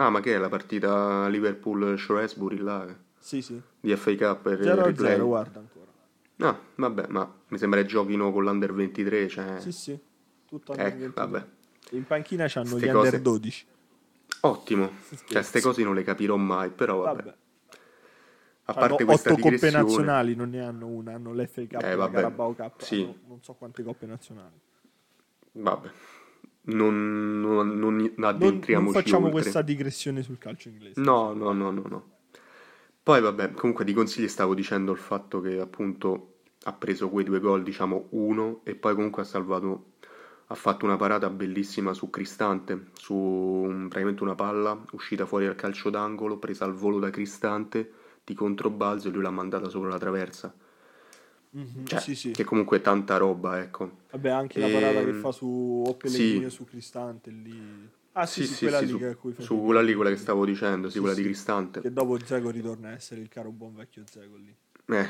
ma 0.09 0.19
che 0.21 0.33
è 0.35 0.38
la 0.38 0.50
partita 0.50 1.27
Liverpool-Shrewsbury 1.27 2.57
là, 2.57 2.88
Sì, 3.19 3.41
sì. 3.41 3.62
di 3.79 3.95
FA 3.95 4.15
Cup 4.15 4.41
per 4.41 4.62
0 4.62 4.85
replay? 4.85 5.12
0, 5.13 5.25
guarda 5.27 5.59
ancora. 5.59 5.81
No, 6.35 6.59
vabbè, 6.75 7.07
ma 7.09 7.31
mi 7.50 7.57
sembra 7.57 7.79
che 7.81 7.85
giochino 7.88 8.31
con 8.31 8.43
l'Under 8.43 8.73
23, 8.73 9.27
cioè... 9.27 9.59
Sì, 9.59 9.71
sì. 9.71 10.00
Tutto 10.47 10.73
Ecco, 10.75 11.12
vabbè. 11.13 11.45
In 11.91 12.05
panchina 12.05 12.45
c'hanno 12.47 12.77
Ste 12.77 12.88
gli 12.88 12.91
cose- 12.91 13.05
under 13.07 13.21
12. 13.21 13.65
Ottimo, 14.41 14.91
cioè 15.09 15.25
queste 15.27 15.62
cose 15.62 15.83
non 15.83 15.93
le 15.95 16.03
capirò 16.03 16.35
mai, 16.38 16.69
però 16.71 17.01
vabbè. 17.01 17.23
Vabbè. 17.23 17.35
A 18.65 18.71
Hanno 18.73 18.79
parte 18.88 19.03
questa 19.05 19.31
otto 19.33 19.41
coppe 19.41 19.69
nazionali, 19.71 20.35
non 20.35 20.50
ne 20.50 20.62
hanno 20.62 20.88
una, 20.88 21.13
hanno 21.13 21.33
l'FA 21.33 21.62
Cup 21.67 21.83
Eh, 21.83 21.89
e 21.91 21.95
la 21.95 22.09
Carabao 22.09 22.53
Cup, 22.53 22.81
sì. 22.81 23.01
hanno 23.03 23.15
non 23.27 23.41
so 23.43 23.53
quante 23.53 23.83
coppe 23.83 24.05
nazionali. 24.05 24.59
vabbè, 25.51 25.89
non, 26.65 27.39
non, 27.41 27.77
non 27.77 27.96
Non, 27.96 28.25
addentriamoci 28.25 28.93
non 28.93 29.03
facciamo 29.03 29.25
oltre. 29.25 29.41
questa 29.41 29.62
digressione 29.62 30.24
sul 30.24 30.38
calcio 30.38 30.70
inglese. 30.70 31.01
No, 31.01 31.34
no, 31.34 31.51
no, 31.53 31.72
no, 31.72 31.84
no. 31.88 32.10
Poi 33.03 33.20
vabbè, 33.22 33.53
comunque 33.53 33.84
di 33.86 33.93
consigli 33.93 34.27
stavo 34.27 34.53
dicendo 34.53 34.91
il 34.91 34.98
fatto 34.98 35.41
che 35.41 35.60
appunto 35.60 36.29
ha 36.63 36.74
preso 36.74 37.10
quei 37.10 37.25
due 37.25 37.39
gol, 37.39 37.62
diciamo 37.63 38.08
uno, 38.12 38.62
e 38.63 38.75
poi 38.75 38.96
comunque 38.96 39.24
ha 39.24 39.25
salvato, 39.25 39.93
ha 40.48 40.55
fatto 40.55 40.86
una 40.86 40.96
parata 40.96 41.29
bellissima 41.29 41.93
su 41.93 42.10
Cristante, 42.10 42.91
su 42.93 43.13
un- 43.13 43.88
praticamente 43.89 44.24
una 44.24 44.36
palla 44.36 44.82
uscita 44.91 45.25
fuori 45.25 45.46
dal 45.46 45.55
calcio 45.55 45.89
d'angolo, 45.89 46.38
presa 46.38 46.63
al 46.65 46.74
volo 46.74 47.00
da 47.00 47.10
Cristante 47.10 47.91
di 48.24 48.34
controbalzo 48.36 49.10
e 49.10 49.12
lui 49.12 49.22
l'ha 49.24 49.32
mandata 49.32 49.67
sopra 49.67 49.89
la 49.89 49.98
traversa. 50.00 50.55
Mhm, 51.55 51.86
Cioè, 51.86 52.00
sì, 52.00 52.15
sì. 52.15 52.31
che 52.31 52.43
comunque 52.43 52.77
è 52.77 52.81
tanta 52.81 53.17
roba, 53.17 53.62
ecco. 53.62 54.01
Vabbè, 54.12 54.29
anche 54.29 54.60
la 54.60 54.67
parata 54.67 55.03
che 55.03 55.10
Ehm, 55.10 55.22
fa 55.22 55.31
su 55.31 55.83
o 55.88 55.93
Pellegrini 55.95 56.43
sì. 56.45 56.50
su 56.50 56.65
Cristante 56.65 57.29
lì. 57.29 57.88
Ah, 58.13 58.25
sì, 58.25 58.41
Sì, 58.41 58.48
sì, 58.48 58.53
sì, 58.53 58.60
quella 58.62 58.79
sì, 58.79 58.86
lì 58.86 58.91
su, 58.91 59.41
su 59.41 59.62
quella 59.63 59.81
lì, 59.81 59.93
quella 59.93 60.10
che 60.10 60.17
stavo 60.17 60.45
dicendo, 60.45 60.88
sì, 60.88 60.93
Sì, 60.93 61.00
quella 61.00 61.15
di. 61.15 61.24
Cristante. 61.24 61.81
Che 61.81 61.91
dopo 61.93 62.17
Zego 62.24 62.50
ritorna 62.50 62.89
a 62.89 62.91
essere 62.93 63.22
il 63.22 63.29
caro 63.29 63.51
buon 63.51 63.75
vecchio 63.75 64.03
Zego 64.10 64.36
lì. 64.38 64.55
Eh, 64.86 65.10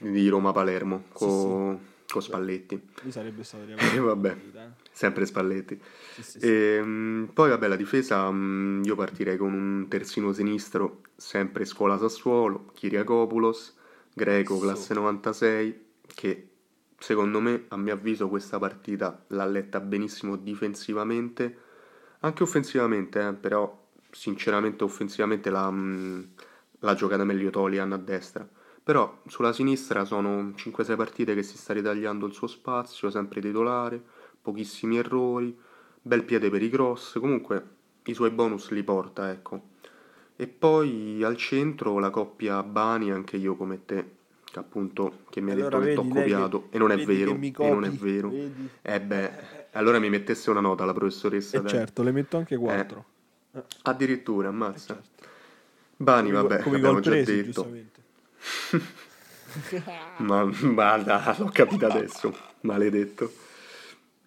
di 0.00 0.28
Roma-Palermo, 0.28 1.04
Sì, 1.14 1.24
con 1.24 1.80
Spalletti. 2.20 2.80
Lì 3.02 3.10
sarebbe 3.12 3.44
stato 3.44 3.64
E 3.66 3.66
riavere 3.66 4.00
vabbè, 4.00 4.36
eh. 4.54 4.68
sempre 4.92 5.26
Spalletti. 5.26 5.80
Sì, 6.14 6.22
sì, 6.22 6.40
sì. 6.40 6.46
Ehm, 6.46 7.30
poi 7.32 7.50
vabbè, 7.50 7.66
la 7.68 7.76
difesa, 7.76 8.30
mh, 8.30 8.82
io 8.84 8.94
partirei 8.94 9.36
con 9.36 9.52
un 9.52 9.88
terzino 9.88 10.32
sinistro, 10.32 11.02
sempre 11.16 11.64
scuola 11.64 11.98
Sassuolo, 11.98 12.70
Kyriakopoulos, 12.74 13.76
Greco, 14.12 14.58
classe 14.58 14.94
96, 14.94 15.86
che 16.14 16.48
secondo 16.98 17.40
me, 17.40 17.64
a 17.68 17.76
mio 17.76 17.94
avviso, 17.94 18.28
questa 18.28 18.58
partita 18.58 19.24
l'ha 19.28 19.46
letta 19.46 19.80
benissimo 19.80 20.36
difensivamente, 20.36 21.58
anche 22.20 22.42
offensivamente, 22.42 23.26
eh, 23.26 23.32
però 23.34 23.86
sinceramente 24.10 24.84
offensivamente 24.84 25.50
l'ha, 25.50 25.70
mh, 25.70 26.30
l'ha 26.80 26.94
giocata 26.94 27.24
meglio 27.24 27.50
Tolian 27.50 27.92
a 27.92 27.98
destra. 27.98 28.48
Però 28.82 29.22
sulla 29.26 29.52
sinistra 29.52 30.04
sono 30.04 30.52
5-6 30.56 30.96
partite 30.96 31.34
che 31.34 31.42
si 31.42 31.58
sta 31.58 31.72
ritagliando 31.74 32.26
il 32.26 32.32
suo 32.32 32.46
spazio, 32.46 33.10
sempre 33.10 33.40
titolare, 33.40 34.02
pochissimi 34.40 34.96
errori, 34.96 35.56
bel 36.00 36.24
piede 36.24 36.50
per 36.50 36.62
i 36.62 36.70
cross, 36.70 37.18
comunque 37.20 37.76
i 38.04 38.14
suoi 38.14 38.30
bonus 38.30 38.70
li 38.70 38.82
porta, 38.82 39.30
ecco. 39.30 39.67
E 40.40 40.46
poi 40.46 41.20
al 41.24 41.36
centro 41.36 41.98
la 41.98 42.10
coppia 42.10 42.62
Bani, 42.62 43.10
anche 43.10 43.36
io 43.36 43.56
come 43.56 43.84
te, 43.84 44.04
che 44.44 44.58
appunto 44.60 45.24
che 45.30 45.40
mi 45.40 45.50
ha 45.50 45.54
Allora 45.54 45.78
detto 45.80 45.80
che 45.80 45.84
vedi 45.86 45.96
t'ho 45.96 46.02
che- 46.14 46.20
copiato, 46.20 46.66
e 46.70 46.78
non 46.78 46.92
è 46.92 46.96
che 46.96 47.04
vero, 47.06 47.32
e 47.32 47.70
non 47.70 47.84
è 47.84 47.90
vero. 47.90 48.28
vedi? 48.28 48.68
Eh 48.82 49.00
beh, 49.00 49.30
allora 49.72 49.98
mi 49.98 50.08
mettesse 50.08 50.50
una 50.50 50.60
nota 50.60 50.84
la 50.84 50.92
professoressa, 50.92 51.56
E 51.58 51.60
dai. 51.60 51.70
certo, 51.70 52.02
le 52.04 52.12
metto 52.12 52.36
anche 52.36 52.56
4. 52.56 53.04
Addirittura, 53.82 54.48
ammazza. 54.48 55.02
Bani, 55.96 56.30
Come, 56.30 56.42
vabbè, 56.42 56.58
come 56.62 56.76
abbiamo 56.76 57.00
già 57.00 57.10
presi, 57.10 57.34
detto. 57.34 57.46
giustamente. 57.52 58.00
Ma 60.18 60.44
guarda, 60.44 61.34
l'ho 61.36 61.50
capito 61.52 61.86
adesso, 61.86 62.32
maledetto. 62.60 63.32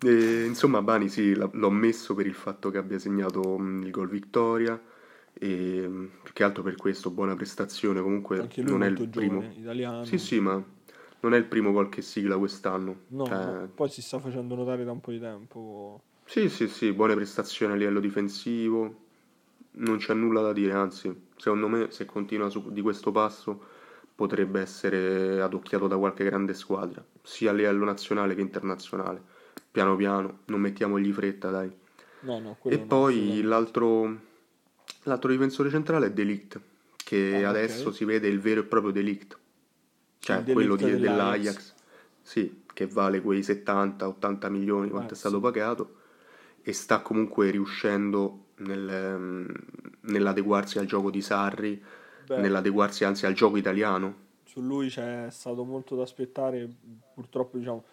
E, 0.03 0.43
insomma, 0.45 0.81
Bani 0.81 1.07
sì, 1.07 1.33
l'ho 1.33 1.69
messo 1.69 2.13
per 2.15 2.25
il 2.25 2.33
fatto 2.33 2.69
che 2.69 2.77
abbia 2.77 2.99
segnato 2.99 3.55
il 3.57 3.89
gol 3.91 4.09
vittoria 4.09 4.77
e 5.33 5.87
mh, 5.87 6.09
più 6.23 6.33
che 6.33 6.43
altro 6.43 6.63
per 6.63 6.75
questo, 6.75 7.09
buona 7.09 7.35
prestazione. 7.35 8.01
Comunque 8.01 8.47
non 8.57 8.83
è 8.83 8.87
molto 8.87 9.03
il 9.03 9.09
giovane, 9.09 9.37
primo. 9.37 9.53
italiano. 9.59 10.03
Sì, 10.03 10.17
sì, 10.17 10.39
ma 10.39 10.63
non 11.21 11.33
è 11.33 11.37
il 11.37 11.45
primo 11.45 11.71
gol 11.71 11.89
che 11.89 12.01
sigla 12.01 12.37
quest'anno. 12.37 13.01
No, 13.07 13.25
no, 13.27 13.69
poi 13.73 13.89
si 13.89 14.01
sta 14.01 14.19
facendo 14.19 14.55
notare 14.55 14.83
da 14.83 14.91
un 14.91 15.01
po' 15.01 15.11
di 15.11 15.19
tempo. 15.19 16.01
Sì, 16.25 16.49
sì, 16.49 16.67
sì, 16.67 16.93
buone 16.93 17.15
prestazioni 17.15 17.73
a 17.73 17.75
livello 17.75 17.99
difensivo, 17.99 18.95
non 19.71 19.97
c'è 19.97 20.13
nulla 20.13 20.41
da 20.41 20.53
dire, 20.53 20.73
anzi, 20.73 21.27
secondo 21.35 21.67
me 21.67 21.91
se 21.91 22.05
continua 22.05 22.49
su, 22.49 22.71
di 22.71 22.81
questo 22.81 23.11
passo 23.11 23.79
potrebbe 24.15 24.61
essere 24.61 25.41
adocchiato 25.41 25.87
da 25.87 25.97
qualche 25.97 26.23
grande 26.23 26.53
squadra, 26.53 27.03
sia 27.21 27.49
a 27.49 27.53
livello 27.53 27.83
nazionale 27.85 28.35
che 28.35 28.41
internazionale. 28.41 29.21
Piano 29.71 29.95
piano, 29.95 30.39
non 30.45 30.59
mettiamogli 30.61 31.11
fretta, 31.11 31.49
dai. 31.49 31.71
No, 32.21 32.39
no, 32.39 32.57
E 32.63 32.77
poi 32.79 33.41
l'altro 33.41 34.29
l'altro 35.03 35.31
difensore 35.31 35.69
centrale 35.69 36.07
è 36.07 36.11
Delict, 36.11 36.59
che 37.03 37.43
Ah, 37.43 37.49
adesso 37.49 37.91
si 37.91 38.05
vede 38.05 38.27
il 38.27 38.39
vero 38.39 38.61
e 38.61 38.63
proprio 38.63 38.91
Delict, 38.91 39.37
cioè 40.19 40.37
Il 40.37 40.43
quello 40.53 40.75
di- 40.75 40.83
dell'Ajax. 40.85 40.99
dell'Ajax, 40.99 41.73
sì, 42.21 42.63
che 42.73 42.87
vale 42.87 43.21
quei 43.21 43.43
70-80 43.43 44.49
milioni 44.49 44.89
quanto 44.89 45.13
Eh, 45.13 45.15
è 45.15 45.19
stato 45.19 45.35
sì. 45.35 45.41
pagato 45.41 45.95
e 46.61 46.73
sta 46.73 47.01
comunque 47.01 47.49
riuscendo 47.49 48.45
nel, 48.57 49.45
nell'adeguarsi 50.01 50.77
al 50.79 50.85
gioco 50.85 51.09
di 51.09 51.21
Sarri, 51.21 51.83
Beh, 52.27 52.37
nell'adeguarsi 52.39 53.03
anzi 53.03 53.25
al 53.25 53.33
gioco 53.33 53.57
italiano. 53.57 54.29
su 54.43 54.61
lui 54.61 54.89
c'è 54.89 55.27
stato 55.31 55.63
molto 55.63 55.95
da 55.95 56.03
aspettare, 56.03 56.69
purtroppo 57.13 57.57
diciamo, 57.57 57.83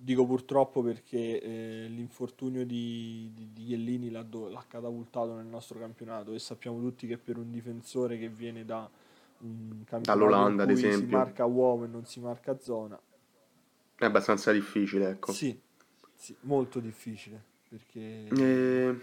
dico 0.00 0.24
purtroppo 0.26 0.82
perché 0.82 1.40
eh, 1.40 1.86
l'infortunio 1.88 2.64
di, 2.64 3.30
di, 3.34 3.52
di 3.52 3.64
Chiellini 3.66 4.10
l'ha, 4.10 4.22
do- 4.22 4.48
l'ha 4.48 4.64
catapultato 4.66 5.34
nel 5.34 5.46
nostro 5.46 5.78
campionato 5.78 6.32
e 6.34 6.38
sappiamo 6.38 6.80
tutti 6.80 7.06
che 7.06 7.18
per 7.18 7.36
un 7.36 7.50
difensore 7.50 8.18
che 8.18 8.28
viene 8.28 8.64
da 8.64 8.88
un 9.40 9.82
campionato 9.84 10.06
Dall'Olanda, 10.18 10.62
ad 10.64 10.70
cui 10.70 10.90
si 10.90 11.06
esempio. 11.06 11.16
marca 11.16 11.44
uomo 11.46 11.84
e 11.84 11.88
non 11.88 12.04
si 12.06 12.20
marca 12.20 12.58
zona, 12.58 12.98
È 13.96 14.04
abbastanza 14.06 14.50
difficile, 14.50 15.10
ecco. 15.10 15.34
sì, 15.34 15.58
sì, 16.14 16.36
molto 16.40 16.80
difficile 16.80 17.42
perché 17.68 18.38
E- 18.38 18.94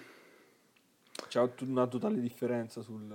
c'è 1.28 1.54
tut- 1.54 1.70
una 1.70 1.88
totale 1.88 2.20
differenza 2.22 2.82
sul, 2.82 3.14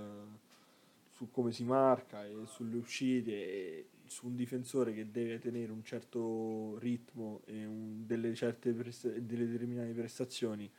su 1.09 1.29
come 1.31 1.51
si 1.51 1.63
marca 1.63 2.25
e 2.25 2.35
sulle 2.45 2.77
uscite 2.77 3.31
e 3.31 3.87
su 4.11 4.27
un 4.27 4.35
difensore 4.35 4.93
che 4.93 5.09
deve 5.11 5.39
tenere 5.39 5.71
un 5.71 5.83
certo 5.83 6.77
ritmo 6.79 7.41
e 7.45 7.65
un- 7.65 8.05
delle 8.05 8.33
certe 8.35 8.73
presta- 8.73 9.09
delle 9.09 9.47
determinate 9.47 9.91
prestazioni 9.93 10.69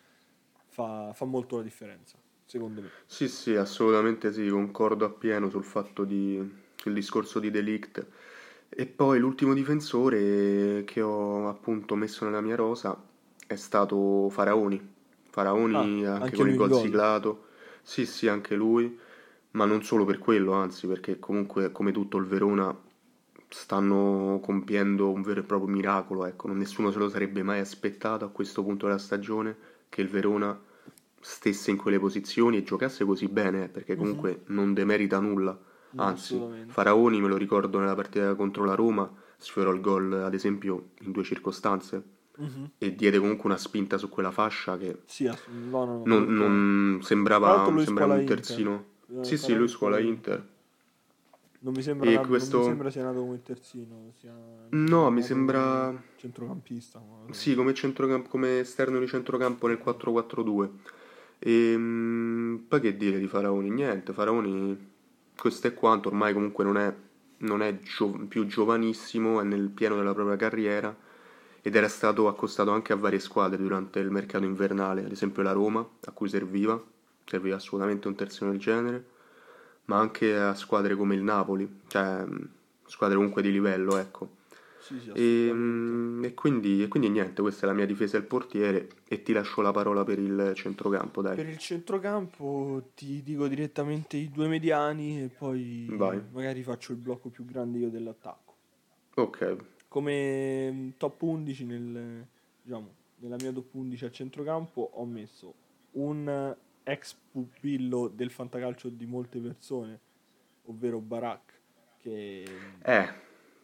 fa, 0.68 1.12
fa 1.14 1.24
molto 1.24 1.56
la 1.56 1.62
differenza 1.62 2.18
secondo 2.44 2.82
me 2.82 2.92
Sì, 3.06 3.28
sì, 3.28 3.54
assolutamente 3.54 4.32
sì, 4.32 4.48
concordo 4.48 5.04
appieno 5.04 5.48
sul 5.50 5.64
fatto 5.64 6.04
di, 6.04 6.40
sul 6.76 6.92
discorso 6.94 7.38
di 7.38 7.50
Delict. 7.50 8.06
E 8.68 8.86
poi 8.86 9.18
l'ultimo 9.18 9.52
difensore 9.54 10.82
che 10.84 11.02
ho 11.02 11.48
appunto 11.48 11.94
messo 11.94 12.24
nella 12.24 12.40
mia 12.40 12.56
rosa 12.56 13.00
è 13.46 13.54
stato 13.56 14.28
Faraoni. 14.30 14.80
Faraoni 15.30 16.04
Ah, 16.04 16.14
anche, 16.16 16.36
anche 16.36 16.36
con 16.36 16.48
il 16.48 16.62
gol. 16.64 16.72
siglato. 16.72 17.46
Sì, 17.82 18.06
sì, 18.06 18.28
anche 18.28 18.54
lui, 18.54 18.98
ma 19.52 19.64
non 19.66 19.82
solo 19.82 20.04
per 20.04 20.18
quello, 20.18 20.52
anzi, 20.52 20.86
perché 20.86 21.18
comunque 21.18 21.70
come 21.72 21.92
tutto 21.92 22.16
il 22.18 22.24
Verona 22.26 22.74
stanno 23.52 24.40
compiendo 24.42 25.10
un 25.10 25.22
vero 25.22 25.40
e 25.40 25.44
proprio 25.44 25.68
miracolo, 25.70 26.24
ecco, 26.26 26.48
nessuno 26.52 26.90
se 26.90 26.98
lo 26.98 27.08
sarebbe 27.08 27.42
mai 27.42 27.60
aspettato 27.60 28.24
a 28.24 28.28
questo 28.30 28.62
punto 28.62 28.86
della 28.86 28.98
stagione 28.98 29.56
che 29.88 30.00
il 30.00 30.08
Verona 30.08 30.58
stesse 31.20 31.70
in 31.70 31.76
quelle 31.76 31.98
posizioni 31.98 32.56
e 32.56 32.62
giocasse 32.62 33.04
così 33.04 33.28
bene, 33.28 33.64
eh, 33.64 33.68
perché 33.68 33.96
comunque 33.96 34.42
non 34.46 34.74
demerita 34.74 35.20
nulla. 35.20 35.56
Anzi. 35.96 36.34
Faraoni, 36.68 37.20
me 37.20 37.28
lo 37.28 37.36
ricordo 37.36 37.78
nella 37.78 37.94
partita 37.94 38.34
contro 38.34 38.64
la 38.64 38.74
Roma, 38.74 39.10
sfiorò 39.36 39.70
il 39.72 39.80
gol, 39.80 40.12
ad 40.14 40.32
esempio, 40.34 40.90
in 41.00 41.12
due 41.12 41.22
circostanze 41.22 42.02
Mhm. 42.38 42.70
e 42.78 42.94
diede 42.94 43.18
comunque 43.18 43.44
una 43.50 43.58
spinta 43.58 43.98
su 43.98 44.08
quella 44.08 44.30
fascia 44.30 44.78
che 44.78 45.00
sì 45.04 45.26
ass- 45.26 45.46
no, 45.48 45.84
no, 45.84 45.98
no, 45.98 46.02
non, 46.06 46.34
non 46.34 47.02
sembrava, 47.02 47.62
sembrava 47.84 48.14
un 48.14 48.24
terzino. 48.24 48.84
Eh, 49.20 49.24
Sì, 49.24 49.36
sì, 49.36 49.54
lui 49.54 49.68
scuola 49.68 49.98
Inter. 49.98 50.42
Non 51.62 51.72
mi 51.74 51.82
sembra, 51.82 52.08
E 52.08 52.12
non 52.14 52.22
mi 52.22 52.28
questo- 52.28 52.62
sembra 52.62 52.90
sia 52.90 53.02
nato 53.02 53.20
come 53.20 53.42
terzino 53.42 54.12
sia 54.18 54.34
No, 54.70 55.10
mi 55.10 55.22
sembra- 55.22 55.92
centrocampista 56.16 56.98
ma- 56.98 57.32
Sì, 57.32 57.54
come, 57.54 57.74
centrocamp- 57.74 58.28
come 58.28 58.60
esterno 58.60 58.98
di 58.98 59.06
centrocampo 59.06 59.66
nel 59.66 59.78
4-4-2. 59.78 60.70
E 61.38 61.74
mm, 61.76 62.56
poi 62.68 62.80
che 62.80 62.96
dire 62.96 63.18
di 63.18 63.26
Faraoni? 63.26 63.70
Niente, 63.70 64.12
Faraoni 64.12 64.90
questo 65.36 65.66
è 65.66 65.74
quanto, 65.74 66.08
ormai 66.08 66.32
comunque 66.32 66.62
non 66.64 66.76
è, 66.78 66.94
non 67.38 67.62
è 67.62 67.78
gio- 67.80 68.26
più 68.28 68.46
giovanissimo, 68.46 69.40
è 69.40 69.44
nel 69.44 69.68
pieno 69.68 69.96
della 69.96 70.14
propria 70.14 70.36
carriera 70.36 70.94
ed 71.60 71.74
era 71.76 71.88
stato 71.88 72.28
accostato 72.28 72.70
anche 72.70 72.92
a 72.92 72.96
varie 72.96 73.18
squadre 73.18 73.56
durante 73.62 73.98
il 74.00 74.10
mercato 74.10 74.44
invernale, 74.44 75.04
ad 75.04 75.10
esempio 75.12 75.42
la 75.42 75.52
Roma, 75.52 75.80
a 76.06 76.10
cui 76.12 76.28
serviva, 76.28 76.80
serviva 77.24 77.56
assolutamente 77.56 78.08
un 78.08 78.14
terzino 78.14 78.50
del 78.50 78.58
genere, 78.60 79.04
ma 79.86 79.98
anche 79.98 80.36
a 80.36 80.54
squadre 80.54 80.94
come 80.94 81.14
il 81.14 81.22
Napoli, 81.22 81.80
cioè 81.88 82.24
mm, 82.24 82.36
squadre 82.86 83.16
comunque 83.16 83.42
di 83.42 83.50
livello, 83.50 83.96
ecco. 83.96 84.40
Sì, 84.78 84.98
sì, 84.98 85.10
E, 85.14 85.50
mm, 85.52 86.24
e 86.24 86.34
quindi, 86.34 86.82
e 86.82 86.88
quindi 86.88 87.08
niente, 87.08 87.40
questa 87.40 87.64
è 87.64 87.68
la 87.68 87.74
mia 87.74 87.86
difesa 87.86 88.18
del 88.18 88.26
portiere 88.26 88.88
e 89.06 89.22
ti 89.22 89.32
lascio 89.32 89.60
la 89.60 89.70
parola 89.70 90.02
per 90.04 90.18
il 90.18 90.52
centrocampo, 90.54 91.22
dai. 91.22 91.36
Per 91.36 91.48
il 91.48 91.58
centrocampo 91.58 92.90
ti 92.94 93.22
dico 93.22 93.46
direttamente 93.46 94.16
i 94.16 94.28
due 94.30 94.48
mediani 94.48 95.22
e 95.22 95.28
poi 95.28 95.86
Vai. 95.90 96.20
magari 96.32 96.62
faccio 96.62 96.92
il 96.92 96.98
blocco 96.98 97.28
più 97.28 97.44
grande 97.44 97.78
io 97.78 97.90
dell'attacco. 97.90 98.54
Ok, 99.14 99.56
Come 99.88 100.72
mm, 100.72 100.88
top 100.96 101.20
11 101.22 101.64
nel, 101.64 102.26
diciamo, 102.62 102.94
nella 103.16 103.36
mia 103.38 103.52
top 103.52 103.74
11 103.74 104.04
a 104.06 104.10
centrocampo 104.10 104.90
ho 104.94 105.04
messo 105.04 105.54
un 105.92 106.56
ex 106.84 107.14
pupillo 107.30 108.08
del 108.08 108.30
fantacalcio 108.30 108.88
di 108.88 109.06
molte 109.06 109.38
persone, 109.38 110.00
ovvero 110.64 110.98
Barak, 111.00 111.60
che 111.98 112.44
eh, 112.82 113.08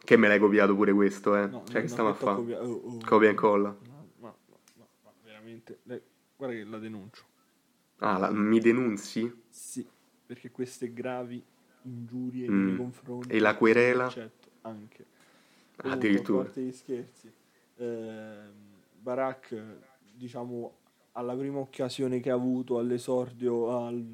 che 0.03 0.17
me 0.17 0.27
l'hai 0.27 0.39
copiato 0.39 0.75
pure 0.75 0.93
questo, 0.93 1.35
eh. 1.35 1.47
no, 1.47 1.63
Cioè, 1.65 1.73
no, 1.75 1.81
che 1.81 1.81
no, 1.81 1.87
stiamo 1.87 2.09
a 2.09 2.13
fare? 2.13 2.35
copia- 2.35 2.61
oh, 2.63 2.71
oh, 2.71 2.97
Copia 3.05 3.27
e 3.27 3.31
incolla. 3.31 3.69
Ma, 3.69 4.03
ma- 4.19 4.35
ma- 4.77 4.85
ma- 5.03 5.11
veramente, 5.23 5.79
lei- 5.83 6.01
guarda 6.35 6.55
che 6.55 6.63
la 6.63 6.77
denuncio. 6.79 7.23
Ah, 7.97 8.17
la- 8.17 8.31
mi 8.31 8.59
denunzi? 8.59 9.43
Sì, 9.49 9.85
perché 10.25 10.51
queste 10.51 10.93
gravi 10.93 11.43
ingiurie 11.83 12.49
Mm. 12.49 12.67
nei 12.67 12.75
confronti. 12.77 13.29
E 13.35 13.39
la 13.39 13.55
querela? 13.55 14.05
Accetto 14.05 14.49
anche. 14.61 15.05
Addirittura. 15.77 16.41
A 16.41 16.43
parte 16.45 16.61
gli 16.61 16.71
scherzi, 16.71 17.31
ehm, 17.77 18.51
Barak, 19.01 19.63
diciamo, 20.13 20.78
alla 21.13 21.35
prima 21.35 21.59
occasione 21.59 22.19
che 22.19 22.29
ha 22.29 22.35
avuto 22.35 22.77
all'esordio 22.77 23.85
al, 23.85 24.05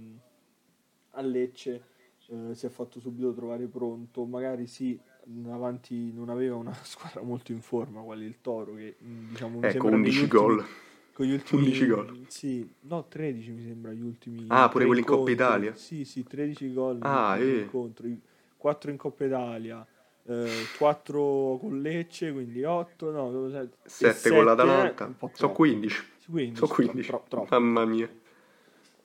a 1.11 1.21
Lecce 1.21 1.93
eh, 2.27 2.55
si 2.55 2.65
è 2.65 2.69
fatto 2.69 2.99
subito 2.99 3.33
trovare 3.33 3.65
pronto, 3.67 4.25
magari 4.25 4.67
sì, 4.67 4.99
avanti 5.47 6.11
non 6.11 6.29
aveva 6.29 6.55
una 6.55 6.73
squadra 6.83 7.21
molto 7.21 7.51
in 7.51 7.61
forma, 7.61 8.01
quale 8.01 8.25
il 8.25 8.37
Toro 8.41 8.73
che 8.73 8.95
mm, 9.03 9.29
diciamo 9.29 9.59
mi 9.59 9.65
eh, 9.65 9.69
ecco, 9.69 9.87
11 9.87 10.27
gol. 10.27 10.65
Con 11.13 11.25
gli 11.25 11.31
ultimi 11.31 11.61
11 11.61 11.87
gol. 11.87 12.25
Sì, 12.27 12.69
no, 12.81 13.05
13 13.07 13.51
mi 13.51 13.63
sembra 13.63 13.93
gli 13.93 14.01
ultimi. 14.01 14.45
Ah, 14.49 14.67
pure 14.67 14.85
quelli 14.85 14.99
in 14.99 15.05
Coppa 15.05 15.31
Italia. 15.31 15.73
Sì, 15.75 16.03
sì, 16.03 16.23
13 16.23 16.73
gol 16.73 16.97
ah, 17.01 17.37
eh. 17.37 17.59
incontri, 17.59 18.19
4 18.57 18.91
in 18.91 18.97
Coppa 18.97 19.23
Italia. 19.23 19.87
Eh, 20.27 20.49
4 20.77 21.57
con 21.61 21.81
Lecce, 21.81 22.33
quindi 22.33 22.63
8, 22.63 23.11
no, 23.11 23.49
7, 23.49 23.77
7 23.85 24.29
con 24.31 24.43
l'Atalanta, 24.43 25.07
eh, 25.07 25.29
sono 25.33 25.51
15. 25.53 26.03
15. 26.31 26.65
Su 26.65 26.73
15. 26.73 27.07
Tro- 27.07 27.25
tro- 27.27 27.47
Mamma 27.49 27.85
mia. 27.85 28.09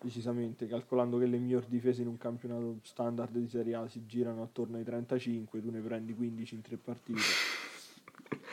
Decisamente, 0.03 0.67
calcolando 0.67 1.19
che 1.19 1.27
le 1.27 1.37
miglior 1.37 1.65
difese 1.67 2.01
in 2.01 2.09
un 2.09 2.17
campionato 2.17 2.79
standard 2.83 3.37
di 3.37 3.49
Serie 3.49 3.75
A 3.75 3.87
si 3.87 4.07
girano 4.07 4.43
attorno 4.43 4.79
ai 4.79 4.85
35, 4.85 5.61
tu 5.61 5.71
ne 5.71 5.81
prendi 5.81 6.15
15 6.15 6.55
in 6.55 6.61
tre 6.63 6.77
partite. 6.77 7.21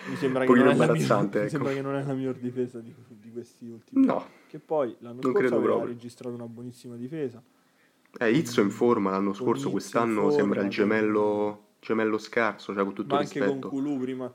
Mi 0.09 0.15
sembra, 0.15 0.45
che 0.45 0.53
non, 0.53 0.75
mia, 0.75 0.83
ecco. 0.83 0.91
mi 0.93 0.99
sembra 0.99 1.45
ecco. 1.45 1.63
che 1.73 1.81
non, 1.81 1.95
è 1.95 2.03
la 2.03 2.13
miglior 2.13 2.35
difesa 2.35 2.79
di, 2.79 2.93
di 3.07 3.31
questi 3.31 3.67
ultimi. 3.67 4.05
No. 4.05 4.25
Che 4.47 4.59
poi 4.59 4.95
l'anno 4.99 5.19
non 5.21 5.31
scorso 5.31 5.55
aveva 5.55 5.73
proprio. 5.73 5.93
registrato 5.93 6.35
una 6.35 6.47
buonissima 6.47 6.95
difesa. 6.95 7.41
Eh, 8.19 8.31
Izzo 8.31 8.61
in 8.61 8.69
forma 8.69 9.11
l'anno 9.11 9.33
scorso, 9.33 9.69
quest'anno 9.69 10.21
forma, 10.21 10.35
sembra 10.35 10.61
il 10.61 10.69
gemello, 10.69 11.67
gemello 11.79 12.17
scarso, 12.17 12.73
cioè 12.73 12.83
con 12.83 12.93
tutto 12.93 13.15
ma 13.15 13.21
il 13.21 13.27
rispetto. 13.27 13.51
Anche 13.51 13.59
con 13.59 13.69
Culù 13.69 13.99
prima 13.99 14.31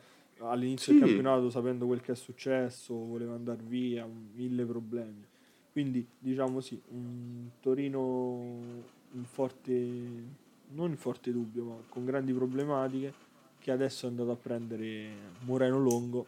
all'inizio 0.49 0.93
Sì. 0.93 0.99
del 0.99 1.09
campionato, 1.09 1.51
sapendo 1.51 1.87
quel 1.87 2.01
che 2.01 2.13
è 2.13 2.15
successo, 2.17 2.95
voleva 2.95 3.35
andare 3.35 3.63
via, 3.63 4.07
mille 4.35 4.65
problemi. 4.65 5.25
Quindi 5.71 6.07
diciamo 6.19 6.61
sì, 6.61 6.81
un 6.89 7.49
Torino 7.61 8.41
in 9.13 9.25
forte, 9.25 9.73
non 10.71 10.91
in 10.91 10.97
forte 10.97 11.33
dubbio, 11.33 11.65
ma 11.65 11.75
con 11.89 12.05
grandi 12.05 12.33
problematiche, 12.33 13.13
che 13.59 13.71
adesso 13.71 14.07
è 14.07 14.09
andato 14.11 14.31
a 14.33 14.37
prendere 14.37 15.11
Moreno 15.45 15.79
Longo, 15.79 16.27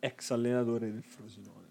ex 0.00 0.30
allenatore 0.30 0.92
del 0.92 1.02
Frosinone. 1.02 1.66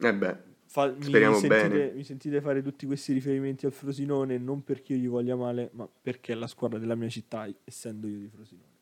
Eh 0.00 0.14
beh, 0.14 0.52
Fa- 0.66 0.90
mi, 0.90 1.02
Speriamo 1.02 1.36
sentite, 1.36 1.68
bene. 1.68 1.92
mi 1.92 2.02
sentite 2.02 2.40
fare 2.40 2.60
tutti 2.60 2.84
questi 2.86 3.12
riferimenti 3.12 3.64
al 3.64 3.72
Frosinone 3.72 4.38
non 4.38 4.64
perché 4.64 4.94
io 4.94 4.98
gli 4.98 5.08
voglia 5.08 5.36
male, 5.36 5.70
ma 5.74 5.88
perché 6.02 6.32
è 6.32 6.34
la 6.34 6.48
squadra 6.48 6.78
della 6.80 6.96
mia 6.96 7.08
città, 7.08 7.48
essendo 7.62 8.08
io 8.08 8.18
di 8.18 8.28
Frosinone. 8.28 8.72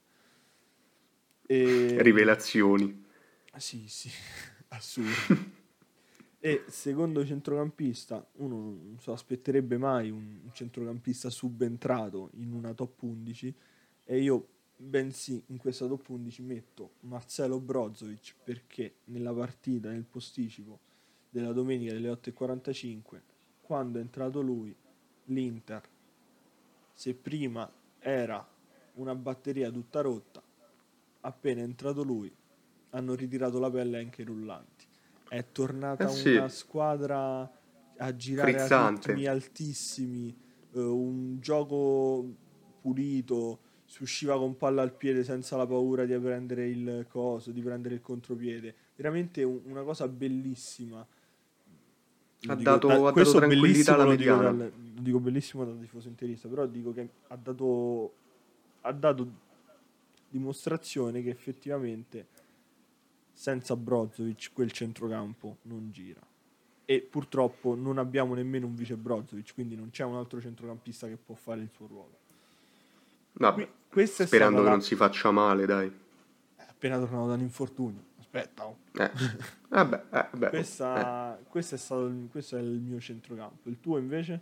E... 1.53 2.03
rivelazioni. 2.03 3.05
Sì, 3.57 3.85
sì, 3.87 4.11
assurdo. 4.69 5.61
e 6.41 6.65
secondo 6.69 7.25
centrocampista, 7.25 8.27
uno 8.37 8.57
non 8.57 8.97
si 8.99 9.11
aspetterebbe 9.11 9.77
mai 9.77 10.11
un 10.11 10.43
un 10.53 10.53
centrocampista 10.53 11.31
subentrato 11.31 12.31
in 12.35 12.53
una 12.53 12.75
top 12.75 13.03
11 13.03 13.55
e 14.05 14.21
io 14.21 14.49
bensì 14.77 15.43
in 15.47 15.57
questa 15.57 15.87
top 15.87 16.09
11 16.09 16.43
metto 16.43 16.93
Marcelo 17.01 17.61
Brozovic 17.61 18.35
perché 18.43 18.97
nella 19.05 19.33
partita, 19.33 19.91
nel 19.91 20.05
posticipo 20.05 20.79
della 21.31 21.53
domenica 21.53 21.93
delle 21.93 22.11
8.45, 22.11 23.21
quando 23.63 23.99
è 23.99 24.03
entrato 24.03 24.43
lui, 24.43 24.75
l'Inter, 25.27 25.83
se 26.93 27.15
prima 27.15 27.71
era 27.99 28.47
una 28.95 29.15
batteria 29.15 29.71
tutta 29.71 30.03
rotta, 30.03 30.43
appena 31.23 31.61
entrato 31.63 32.03
lui, 32.03 32.33
hanno 32.91 33.15
ritirato 33.15 33.59
la 33.59 33.71
pelle 33.71 33.99
anche 33.99 34.23
i 34.23 34.25
rullanti. 34.25 34.87
È 35.29 35.45
tornata 35.51 36.05
Eh 36.05 36.09
sì. 36.09 36.35
una 36.35 36.49
squadra 36.49 37.51
a 37.97 38.17
girare 38.17 38.51
a 38.51 38.55
Frizzante. 38.59 39.09
ritmi 39.09 39.27
altissimi, 39.27 40.37
eh, 40.75 40.81
un 40.81 41.39
gioco 41.41 42.25
pulito, 42.81 43.61
si 43.85 44.03
usciva 44.03 44.37
con 44.39 44.57
palla 44.57 44.83
al 44.83 44.93
piede 44.95 45.23
senza 45.25 45.57
la 45.57 45.67
paura 45.67 46.05
di 46.05 46.17
prendere 46.19 46.67
il 46.69 47.07
coso, 47.09 47.51
di 47.51 47.61
prendere 47.63 47.95
il 47.95 48.01
contropiede. 48.01 48.75
Veramente 48.97 49.43
un- 49.43 49.61
una 49.65 49.83
cosa 49.83 50.09
bellissima. 50.09 51.01
Ha 51.01 52.55
Dico, 52.57 52.63
dato- 52.71 52.89
da- 52.89 52.95
ha 52.95 52.99
dato 52.99 53.13
questo 53.13 53.39
tranquillità 53.39 53.69
bellissimo 53.69 53.97
alla 53.97 54.17
dico, 54.17 54.35
mediana. 54.37 54.57
dal- 54.59 54.73
lo 54.97 55.01
dico 55.03 55.21
bellissimo 55.21 55.65
da 55.65 55.73
tifoso 55.81 56.09
interista, 56.09 56.49
però 56.49 56.67
dico 56.67 56.93
che 56.93 57.09
ha 57.29 57.37
dato, 57.37 58.13
ha 58.81 58.93
dato 58.93 59.33
dimostrazione 60.33 61.23
che 61.23 61.29
effettivamente 61.29 62.27
senza 63.35 63.77
Brozovic 63.77 64.51
quel 64.53 64.73
centrocampo 64.73 65.59
non 65.63 65.91
gira. 65.93 66.21
E 66.85 67.01
purtroppo 67.01 67.75
non 67.75 67.99
abbiamo 67.99 68.35
nemmeno 68.35 68.67
un 68.67 68.75
vice 68.75 68.97
Brozovic, 68.97 69.53
quindi 69.55 69.77
non 69.77 69.91
c'è 69.91 70.05
un 70.05 70.17
altro 70.17 70.41
centrocampista 70.41 71.07
che 71.07 71.17
può 71.17 71.35
fare 71.35 71.61
il 71.61 71.71
suo 71.71 71.87
ruolo. 71.87 72.19
Vabbè, 73.35 73.69
Qui- 73.89 74.07
sperando 74.07 74.59
che 74.59 74.65
la- 74.65 74.71
non 74.71 74.83
si 74.83 74.95
faccia 74.95 75.31
male, 75.31 75.67
dai. 75.67 75.91
È 76.57 76.65
appena 76.67 76.99
tornato 76.99 77.29
dall'infortunio. 77.29 78.05
Aspetta, 78.19 78.67
oh. 78.67 78.77
Eh. 78.93 79.11
Vabbè, 79.69 80.05
eh, 80.11 80.29
eh. 80.33 80.49
Questa, 80.49 81.39
questo, 81.49 81.75
è 81.75 81.79
stato 81.79 82.11
questo 82.31 82.57
è 82.57 82.61
il 82.61 82.81
mio 82.81 83.01
centrocampo. 83.01 83.69
Il 83.69 83.79
tuo 83.81 83.99
invece? 83.99 84.41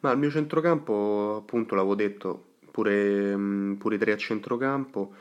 Ma 0.00 0.12
il 0.12 0.18
mio 0.18 0.30
centrocampo, 0.30 1.36
appunto, 1.36 1.74
l'avevo 1.74 1.94
detto, 1.94 2.55
pure, 2.76 3.34
mh, 3.34 3.76
pure 3.78 3.94
i 3.94 3.98
tre 3.98 4.12
a 4.12 4.16
centrocampo. 4.18 5.12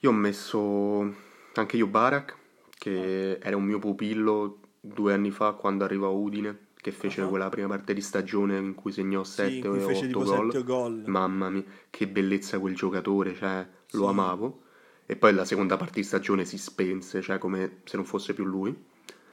Io 0.00 0.10
ho 0.10 0.12
messo 0.12 1.14
anche 1.54 1.76
io 1.76 1.86
Barak, 1.86 2.34
che 2.76 3.38
era 3.40 3.56
un 3.56 3.62
mio 3.64 3.78
pupillo 3.78 4.58
due 4.80 5.12
anni 5.12 5.30
fa 5.30 5.52
quando 5.52 5.84
arrivò 5.84 6.08
a 6.08 6.10
Udine, 6.10 6.58
che 6.74 6.90
fece 6.90 7.22
Ah. 7.22 7.26
quella 7.26 7.48
prima 7.48 7.68
parte 7.68 7.94
di 7.94 8.00
stagione 8.00 8.56
in 8.58 8.74
cui 8.74 8.90
segnò 8.90 9.22
Sì, 9.22 9.32
7 9.34 9.52
in 9.58 9.66
o 9.66 9.70
cui 9.70 9.78
8 9.78 9.86
fece 9.86 10.06
tipo 10.08 10.22
gol. 10.24 10.50
7 10.52 10.64
gol. 10.64 11.02
Mamma 11.06 11.48
mia, 11.48 11.62
che 11.90 12.08
bellezza 12.08 12.58
quel 12.58 12.74
giocatore, 12.74 13.34
cioè, 13.36 13.64
lo 13.92 14.02
Sì. 14.02 14.08
amavo. 14.08 14.60
E 15.06 15.14
poi 15.14 15.32
la 15.32 15.44
seconda 15.44 15.76
parte 15.76 16.00
di 16.00 16.02
stagione 16.02 16.44
si 16.44 16.58
spense, 16.58 17.20
cioè 17.22 17.38
come 17.38 17.78
se 17.84 17.96
non 17.96 18.04
fosse 18.04 18.34
più 18.34 18.44
lui. 18.44 18.74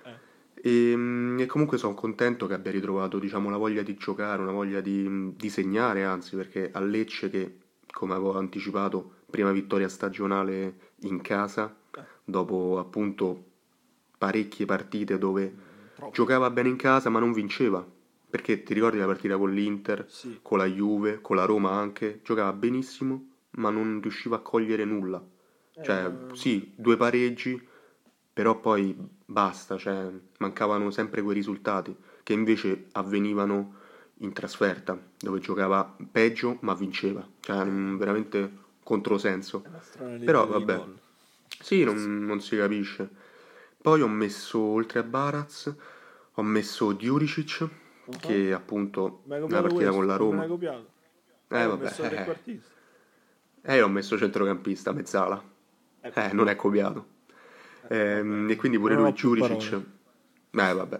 Eh. 0.03 0.11
E, 0.65 0.95
mm, 0.95 1.39
e 1.39 1.45
comunque 1.47 1.77
sono 1.79 1.95
contento 1.95 2.45
che 2.45 2.53
abbia 2.53 2.71
ritrovato, 2.71 3.17
diciamo, 3.19 3.49
la 3.49 3.57
voglia 3.57 3.81
di 3.81 3.95
giocare, 3.95 4.41
una 4.43 4.51
voglia 4.51 4.79
di, 4.81 5.33
di 5.35 5.49
segnare, 5.49 6.03
anzi, 6.03 6.35
perché 6.35 6.69
a 6.71 6.79
Lecce, 6.79 7.29
che 7.29 7.57
come 7.93 8.13
avevo 8.13 8.37
anticipato, 8.37 9.21
prima 9.29 9.51
vittoria 9.51 9.87
stagionale 9.87 10.91
in 11.01 11.21
casa, 11.21 11.73
dopo 12.23 12.79
appunto 12.79 13.43
parecchie 14.17 14.65
partite 14.65 15.17
dove 15.17 15.53
Troppo. 15.95 16.11
giocava 16.11 16.49
bene 16.49 16.69
in 16.69 16.75
casa 16.75 17.09
ma 17.09 17.19
non 17.19 17.31
vinceva. 17.31 17.85
Perché 18.29 18.63
ti 18.63 18.73
ricordi 18.73 18.97
la 18.97 19.05
partita 19.05 19.37
con 19.37 19.53
l'Inter, 19.53 20.05
Sì. 20.09 20.39
con 20.41 20.57
la 20.57 20.65
Juve, 20.65 21.21
con 21.21 21.35
la 21.35 21.45
Roma 21.45 21.71
anche? 21.71 22.21
Giocava 22.23 22.51
benissimo, 22.51 23.27
ma 23.51 23.69
non 23.69 23.99
riusciva 24.01 24.37
a 24.37 24.39
cogliere 24.39 24.85
nulla. 24.85 25.23
Cioè, 25.79 26.05
Eh, 26.05 26.35
sì, 26.35 26.71
due 26.75 26.97
pareggi, 26.97 27.61
però 28.33 28.59
poi 28.59 28.97
basta, 29.25 29.77
cioè, 29.77 30.09
mancavano 30.39 30.89
sempre 30.89 31.21
quei 31.21 31.35
risultati 31.35 31.95
che 32.23 32.33
invece 32.33 32.85
avvenivano 32.93 33.75
in 34.17 34.33
trasferta, 34.33 34.97
dove 35.19 35.39
giocava 35.39 35.95
peggio 36.11 36.57
ma 36.61 36.73
vinceva, 36.73 37.27
cioè 37.39 37.63
mm, 37.63 37.97
veramente 37.97 38.51
controsenso. 38.83 39.63
Però, 40.23 40.47
vabbè. 40.47 40.83
Sì, 41.59 41.83
non, 41.83 42.25
non 42.25 42.41
si 42.41 42.57
capisce. 42.57 43.09
Poi 43.81 44.01
ho 44.01 44.07
messo, 44.07 44.59
oltre 44.59 44.99
a 44.99 45.03
Baraz, 45.03 45.73
ho 46.33 46.41
messo 46.43 46.91
Diuricic, 46.91 47.67
Uh-huh. 48.05 48.17
che 48.19 48.51
appunto 48.51 49.21
nella 49.27 49.47
partita 49.47 49.69
questo, 49.71 49.91
con 49.93 50.05
la 50.05 50.15
Roma... 50.17 50.43
Eh, 50.43 50.47
ho 51.65 51.77
vabbè, 51.77 52.37
eh. 52.43 52.59
Eh, 53.61 53.81
ho 53.81 53.87
messo 53.87 54.17
centrocampista, 54.17 54.91
mezzala. 54.91 55.41
Eh, 56.01 56.33
non 56.33 56.49
è 56.49 56.57
copiato. 56.57 57.05
Ehm, 57.87 58.49
e 58.49 58.57
quindi 58.57 58.77
pure 58.77 58.95
Non 58.95 59.13
lui, 59.17 59.39
parole. 59.39 59.63
Eh, 60.51 60.73
vabbè. 60.73 60.99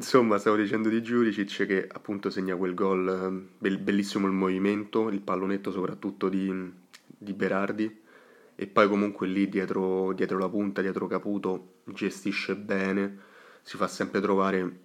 Insomma, 0.00 0.38
stavo 0.38 0.56
dicendo 0.56 0.88
di 0.88 1.02
Juricic 1.02 1.66
che 1.66 1.86
appunto 1.86 2.30
segna 2.30 2.56
quel 2.56 2.72
gol, 2.72 3.06
ehm, 3.06 3.48
bel- 3.58 3.76
bellissimo 3.76 4.26
il 4.26 4.32
movimento, 4.32 5.10
il 5.10 5.20
pallonetto 5.20 5.70
soprattutto 5.70 6.30
di, 6.30 6.50
di 7.06 7.32
Berardi. 7.34 8.00
E 8.54 8.66
poi 8.66 8.88
comunque 8.88 9.26
lì 9.26 9.46
dietro, 9.50 10.14
dietro 10.14 10.38
la 10.38 10.48
punta, 10.48 10.80
dietro 10.80 11.06
Caputo, 11.06 11.80
gestisce 11.84 12.56
bene, 12.56 13.18
si 13.60 13.76
fa 13.76 13.88
sempre 13.88 14.22
trovare 14.22 14.78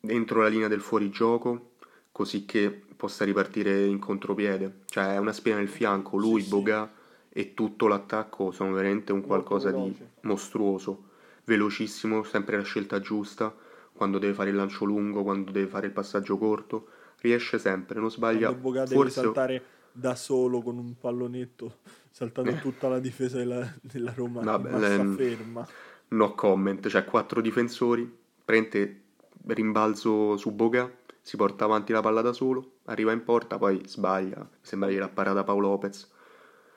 dentro 0.00 0.40
la 0.40 0.48
linea 0.48 0.68
del 0.68 0.80
fuorigioco 0.80 1.72
così 2.10 2.46
che 2.46 2.70
possa 2.96 3.26
ripartire 3.26 3.84
in 3.84 3.98
contropiede, 3.98 4.80
cioè 4.86 5.16
è 5.16 5.18
una 5.18 5.34
spina 5.34 5.56
nel 5.56 5.68
fianco, 5.68 6.16
lui, 6.16 6.40
Sì, 6.40 6.48
sì. 6.48 6.54
Boga 6.54 6.90
e 7.28 7.52
tutto 7.52 7.88
l'attacco 7.88 8.52
sono 8.52 8.72
veramente 8.72 9.12
un 9.12 9.20
qualcosa 9.20 9.70
di 9.70 9.94
mostruoso, 10.22 11.08
velocissimo, 11.44 12.22
sempre 12.22 12.56
la 12.56 12.62
scelta 12.62 13.00
giusta, 13.00 13.54
quando 14.00 14.18
deve 14.18 14.32
fare 14.32 14.48
il 14.48 14.56
lancio 14.56 14.86
lungo, 14.86 15.22
quando 15.22 15.50
deve 15.50 15.66
fare 15.66 15.88
il 15.88 15.92
passaggio 15.92 16.38
corto, 16.38 16.86
riesce 17.18 17.58
sempre, 17.58 18.00
non 18.00 18.10
sbaglia, 18.10 18.46
Quando 18.46 18.62
Boga 18.62 18.84
deve 18.84 18.94
forse 18.94 19.20
saltare 19.20 19.64
da 19.92 20.14
solo 20.14 20.62
con 20.62 20.78
un 20.78 20.96
pallonetto, 20.96 21.80
saltando 22.08 22.54
tutta 22.62 22.88
la 22.88 22.98
difesa 22.98 23.36
della, 23.36 23.70
della 23.82 24.14
Roma 24.14 24.40
Vabbè, 24.40 24.94
ehm, 24.94 25.16
ferma. 25.16 25.68
no 26.08 26.34
comment, 26.34 26.88
cioè 26.88 27.04
quattro 27.04 27.42
difensori, 27.42 28.10
prende 28.42 29.02
rimbalzo 29.48 30.38
su 30.38 30.50
Boga, 30.50 30.90
si 31.20 31.36
porta 31.36 31.66
avanti 31.66 31.92
la 31.92 32.00
palla 32.00 32.22
da 32.22 32.32
solo, 32.32 32.76
arriva 32.84 33.12
in 33.12 33.22
porta, 33.22 33.58
poi 33.58 33.82
sbaglia, 33.84 34.38
mi 34.38 34.46
sembra 34.62 34.88
che 34.88 34.98
l'ha 34.98 35.10
parata 35.10 35.44
Paolo 35.44 35.68
Lopez. 35.68 36.10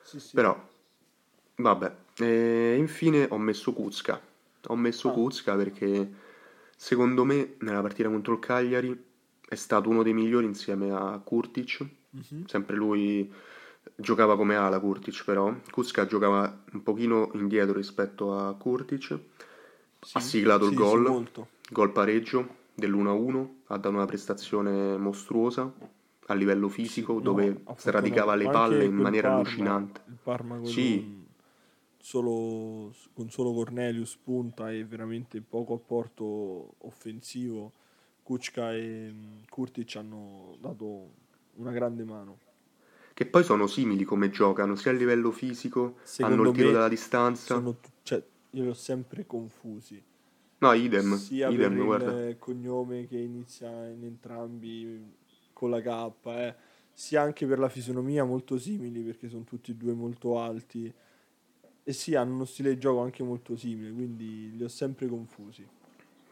Sì, 0.02 0.20
sì. 0.20 0.34
Però, 0.34 0.54
vabbè, 1.56 1.94
e 2.18 2.74
infine 2.76 3.26
ho 3.30 3.38
messo 3.38 3.72
Kuzka. 3.72 4.20
Ho 4.66 4.76
messo 4.76 5.08
Ah. 5.08 5.12
Kuzka 5.12 5.56
perché 5.56 6.22
secondo 6.76 7.24
me 7.24 7.54
nella 7.60 7.80
partita 7.80 8.08
contro 8.08 8.34
il 8.34 8.38
Cagliari 8.40 9.04
è 9.46 9.54
stato 9.54 9.88
uno 9.88 10.02
dei 10.02 10.12
migliori 10.14 10.46
insieme 10.46 10.90
a 10.90 11.20
Kurtic. 11.22 11.86
Mhm. 12.10 12.46
Sempre 12.46 12.76
lui 12.76 13.32
giocava 13.96 14.36
come 14.36 14.56
ala 14.56 14.80
Kurtic 14.80 15.24
però. 15.24 15.54
Kuzka 15.70 16.06
giocava 16.06 16.64
un 16.72 16.82
pochino 16.82 17.30
indietro 17.34 17.74
rispetto 17.74 18.36
a 18.36 18.54
Kurtic. 18.54 19.18
Sì, 20.00 20.16
ha 20.16 20.20
siglato 20.20 20.64
il 20.64 20.70
sì, 20.70 20.76
gol. 20.76 21.04
sì, 21.04 21.10
molto. 21.10 21.48
Gol 21.70 21.92
pareggio 21.92 22.56
dell'1-1, 22.74 23.48
ha 23.66 23.76
dato 23.76 23.94
una 23.94 24.04
prestazione 24.04 24.96
mostruosa 24.98 25.72
a 26.26 26.34
livello 26.34 26.68
fisico 26.68 27.14
No, 27.14 27.20
dove 27.20 27.62
sradicava 27.76 28.34
le 28.34 28.48
palle 28.48 28.84
in 28.84 28.94
maniera 28.94 29.28
Parma, 29.28 29.42
allucinante. 29.42 30.00
Il 30.08 30.66
Sì. 30.66 31.23
Solo, 32.04 32.92
con 33.14 33.30
solo 33.30 33.54
Cornelius 33.54 34.18
punta 34.22 34.70
e 34.70 34.84
veramente 34.84 35.40
poco 35.40 35.72
apporto 35.72 36.74
offensivo. 36.80 37.72
Kuczka 38.22 38.74
e 38.74 39.10
mm, 39.10 39.42
Kurtic 39.48 39.96
hanno 39.96 40.56
dato 40.60 41.10
una 41.54 41.72
grande 41.72 42.04
mano. 42.04 42.38
Che 43.14 43.26
poi 43.26 43.42
sono 43.42 43.66
simili 43.66 44.04
come 44.04 44.28
giocano, 44.28 44.74
sia 44.74 44.90
a 44.90 44.94
livello 44.94 45.30
fisico, 45.30 45.96
Secondo 46.02 46.40
hanno 46.42 46.50
il 46.50 46.56
tiro 46.56 46.72
dalla 46.72 46.88
distanza. 46.88 47.54
Sono 47.54 47.78
cioè, 48.02 48.22
io 48.50 48.62
li 48.62 48.68
ho 48.68 48.74
sempre 48.74 49.24
confusi. 49.26 50.02
No, 50.58 50.72
idem, 50.72 51.16
sia 51.16 51.48
idem, 51.48 51.74
per 51.74 51.84
guarda. 51.84 52.28
il 52.28 52.38
cognome 52.38 53.06
che 53.06 53.18
inizia 53.18 53.68
in 53.88 54.04
entrambi 54.04 55.14
con 55.54 55.70
la 55.70 55.80
K, 55.80 56.12
eh, 56.24 56.54
sia 56.92 57.22
anche 57.22 57.46
per 57.46 57.58
la 57.58 57.68
fisionomia 57.68 58.24
molto 58.24 58.58
simili 58.58 59.00
perché 59.00 59.28
sono 59.28 59.44
tutti 59.44 59.70
e 59.70 59.74
due 59.74 59.94
molto 59.94 60.38
alti 60.38 60.92
e 61.84 61.92
sì, 61.92 62.14
hanno 62.14 62.34
uno 62.34 62.44
stile 62.44 62.70
di 62.74 62.78
gioco 62.80 63.00
anche 63.02 63.22
molto 63.22 63.56
simile, 63.56 63.92
quindi 63.92 64.56
li 64.56 64.64
ho 64.64 64.68
sempre 64.68 65.06
confusi. 65.08 65.66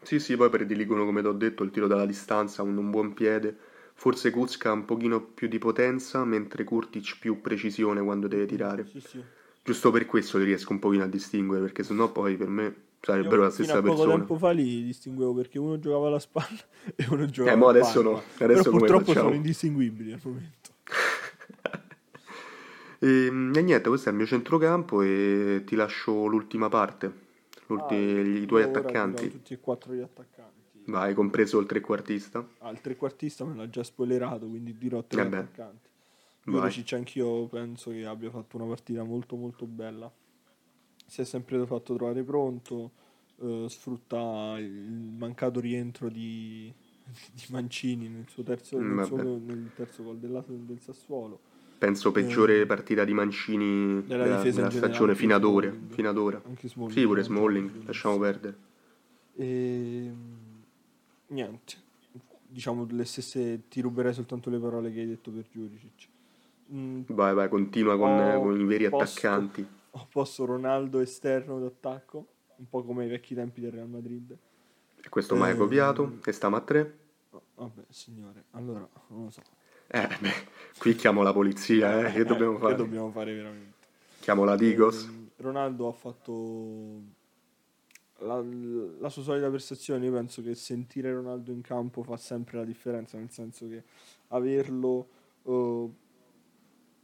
Sì, 0.01 0.19
sì, 0.19 0.35
poi 0.35 0.49
prediligono, 0.49 1.05
come 1.05 1.21
ti 1.21 1.27
ho 1.27 1.31
detto, 1.33 1.63
il 1.63 1.71
tiro 1.71 1.87
dalla 1.87 2.05
distanza, 2.05 2.61
un, 2.61 2.75
un 2.77 2.89
buon 2.91 3.13
piede. 3.13 3.55
Forse 3.95 4.31
Kuzka 4.31 4.69
ha 4.69 4.73
un 4.73 4.85
pochino 4.85 5.21
più 5.21 5.47
di 5.47 5.59
potenza, 5.59 6.25
mentre 6.25 6.63
Kurtic 6.65 7.17
più 7.19 7.39
precisione 7.41 8.01
quando 8.03 8.27
deve 8.27 8.45
tirare. 8.45 8.85
Sì, 8.85 8.99
sì. 8.99 9.23
Giusto 9.63 9.91
per 9.91 10.05
questo 10.05 10.37
li 10.37 10.43
riesco 10.43 10.73
un 10.73 10.79
pochino 10.79 11.03
a 11.03 11.07
distinguere, 11.07 11.61
perché 11.61 11.83
sennò 11.83 12.11
poi 12.11 12.35
per 12.35 12.47
me 12.49 12.75
sarebbero 12.99 13.37
Io 13.37 13.43
la 13.43 13.49
stessa 13.49 13.77
a 13.77 13.81
poco 13.81 13.91
persona. 13.95 14.17
tempo 14.17 14.37
fa 14.37 14.51
li 14.51 14.83
distinguevo 14.83 15.33
perché 15.33 15.57
uno 15.59 15.79
giocava 15.79 16.07
alla 16.07 16.19
spalla 16.19 16.59
e 16.95 17.05
uno 17.09 17.25
giocava 17.27 17.55
Eh, 17.55 17.57
mo 17.57 17.67
a 17.67 17.69
adesso 17.69 18.01
no, 18.01 18.21
adesso 18.39 18.63
Però 18.63 18.77
purtroppo 18.77 19.05
facciamo? 19.05 19.25
sono 19.27 19.35
indistinguibili 19.37 20.11
al 20.11 20.19
momento. 20.23 20.62
E, 23.03 23.25
e 23.27 23.61
niente, 23.61 23.89
questo 23.89 24.07
è 24.07 24.11
il 24.11 24.17
mio 24.17 24.25
centrocampo 24.27 25.01
e 25.01 25.63
ti 25.65 25.75
lascio 25.75 26.25
l'ultima 26.25 26.69
parte, 26.69 27.11
l'ulti- 27.67 27.93
Ah, 27.95 28.21
i 28.21 28.45
tuoi 28.45 28.63
attaccanti. 28.63 29.29
Tutti 29.29 29.53
e 29.53 29.59
quattro 29.59 29.93
gli 29.93 29.99
attaccanti. 29.99 30.61
Vai, 30.85 31.13
compreso 31.13 31.59
il 31.59 31.65
trequartista. 31.65 32.45
Ah, 32.59 32.69
il 32.69 32.79
trequartista 32.81 33.43
me 33.45 33.55
l'ha 33.55 33.69
già 33.69 33.83
spoilerato, 33.83 34.47
quindi 34.47 34.77
dirò 34.77 35.03
tre 35.03 35.21
Eh 35.21 35.25
attaccanti. 35.25 35.89
Juricic 36.45 36.93
anch'io 36.93 37.47
penso 37.47 37.91
che 37.91 38.05
abbia 38.05 38.29
fatto 38.29 38.57
una 38.57 38.65
partita 38.65 39.03
molto 39.03 39.35
molto 39.35 39.65
bella. 39.65 40.11
Si 41.05 41.21
è 41.21 41.23
sempre 41.25 41.65
fatto 41.65 41.95
trovare 41.95 42.21
pronto, 42.23 42.91
eh, 43.41 43.65
sfrutta 43.69 44.55
il 44.59 44.71
mancato 45.17 45.59
rientro 45.61 46.09
di, 46.09 46.73
di 47.31 47.43
Mancini 47.49 48.07
nel 48.09 48.27
suo 48.27 48.43
terzo, 48.43 48.77
Mm, 48.77 48.95
nel 48.97 49.05
suo- 49.05 49.17
vabbè. 49.17 49.29
nel 49.53 49.71
terzo 49.75 50.03
gol 50.03 50.17
della- 50.19 50.43
del 50.47 50.79
Sassuolo. 50.81 51.39
Penso 51.83 52.13
peggiore 52.13 52.61
Eh, 52.61 52.65
partita 52.65 53.03
di 53.03 53.13
Mancini 53.13 54.01
della 54.05 54.23
della, 54.23 54.41
della 54.41 54.69
stagione 54.69 55.15
fino 55.15 55.35
ad 55.35 55.43
ora. 55.43 55.67
Smalling. 55.67 55.91
Fino 55.93 56.09
ad 56.09 56.17
ora. 56.17 56.41
Anche 56.45 56.69
Smalling. 56.69 56.97
Sì, 56.97 57.05
pure 57.05 57.23
Smalling, 57.23 57.71
gioca 57.73 57.85
lasciamo 57.87 58.17
perdere. 58.19 58.57
E 59.35 60.11
niente, 61.27 61.73
diciamo 62.47 62.87
le 62.89 63.03
stesse, 63.03 63.67
ti 63.67 63.81
ruberei 63.81 64.13
soltanto 64.13 64.49
le 64.49 64.59
parole 64.59 64.93
che 64.93 65.01
hai 65.01 65.07
detto 65.07 65.29
per 65.31 65.45
Juricic. 65.51 66.07
Mm, 66.71 67.01
Vai, 67.07 67.33
vai, 67.33 67.49
continua 67.49 67.97
con, 67.97 68.17
Ho 68.17 68.39
con 68.43 68.57
i 68.57 68.63
veri 68.63 68.87
posto- 68.89 69.03
attaccanti. 69.27 69.67
Ho 69.91 70.07
posto 70.09 70.45
Ronaldo 70.45 70.99
esterno 71.01 71.59
d'attacco, 71.59 72.27
un 72.55 72.69
po' 72.69 72.81
come 72.85 73.03
ai 73.03 73.09
vecchi 73.09 73.35
tempi 73.35 73.59
del 73.59 73.71
Real 73.73 73.89
Madrid. 73.89 74.33
E 75.01 75.09
questo 75.09 75.35
mai 75.35 75.51
Ehm, 75.51 75.57
copiato. 75.57 76.19
E 76.23 76.31
stiamo 76.31 76.55
a 76.55 76.61
tre. 76.61 76.97
Oh, 77.31 77.41
vabbè, 77.55 77.83
signore, 77.89 78.45
allora 78.51 78.87
non 79.09 79.25
lo 79.25 79.29
so. 79.29 79.41
Eh, 79.95 80.09
beh, 80.19 80.33
qui 80.79 80.95
chiamo 80.95 81.21
la 81.21 81.31
polizia, 81.31 82.07
eh. 82.07 82.11
Che 82.11 82.23
dobbiamo 82.23 82.57
fare? 82.57 82.73
Che 82.73 82.81
dobbiamo 82.81 83.11
fare 83.11 83.31
veramente? 83.31 83.77
Chiamo 84.21 84.43
la 84.43 84.55
Digos. 84.55 85.03
Ehm, 85.03 85.29
Ronaldo 85.35 85.87
ha 85.87 85.91
fatto 85.91 86.99
la, 88.17 88.43
la 88.97 89.09
sua 89.09 89.21
solita 89.21 89.47
prestazione. 89.49 90.03
Io 90.05 90.11
penso 90.11 90.41
che 90.41 90.55
sentire 90.55 91.13
Ronaldo 91.13 91.51
in 91.51 91.61
campo 91.61 92.01
fa 92.01 92.17
sempre 92.17 92.57
la 92.57 92.63
differenza, 92.65 93.19
nel 93.19 93.29
senso 93.29 93.67
che 93.67 93.83
averlo 94.29 95.07
eh, 95.43 95.89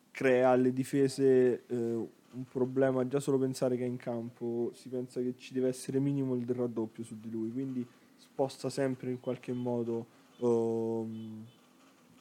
crea 0.09 0.49
alle 0.49 0.73
difese 0.73 1.65
eh, 1.67 1.75
un 1.75 2.45
problema. 2.51 3.07
Già 3.07 3.19
solo 3.19 3.37
pensare 3.37 3.77
che 3.77 3.83
è 3.83 3.87
in 3.87 3.97
campo, 3.97 4.71
si 4.73 4.89
pensa 4.89 5.21
che 5.21 5.35
ci 5.37 5.53
deve 5.53 5.67
essere 5.67 5.99
minimo 5.99 6.33
il 6.33 6.49
raddoppio 6.49 7.03
su 7.03 7.19
di 7.19 7.29
lui, 7.29 7.51
quindi 7.51 7.85
sposta 8.17 8.71
sempre 8.71 9.11
in 9.11 9.19
qualche 9.19 9.53
modo 9.53 10.07
ehm, 10.39 11.45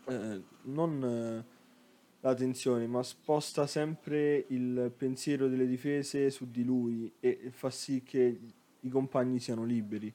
eh, 0.09 0.43
non 0.63 1.03
eh, 1.03 1.57
la 2.21 2.35
tensione, 2.35 2.87
ma 2.87 3.03
sposta 3.03 3.67
sempre 3.67 4.45
il 4.49 4.93
pensiero 4.97 5.49
delle 5.49 5.67
difese 5.67 6.31
su 6.31 6.51
di 6.51 6.65
lui 6.65 7.13
e 7.21 7.51
fa 7.51 7.71
sì 7.71 8.03
che 8.03 8.41
i 8.81 8.89
compagni 8.89 9.39
siano 9.39 9.65
liberi. 9.65 10.13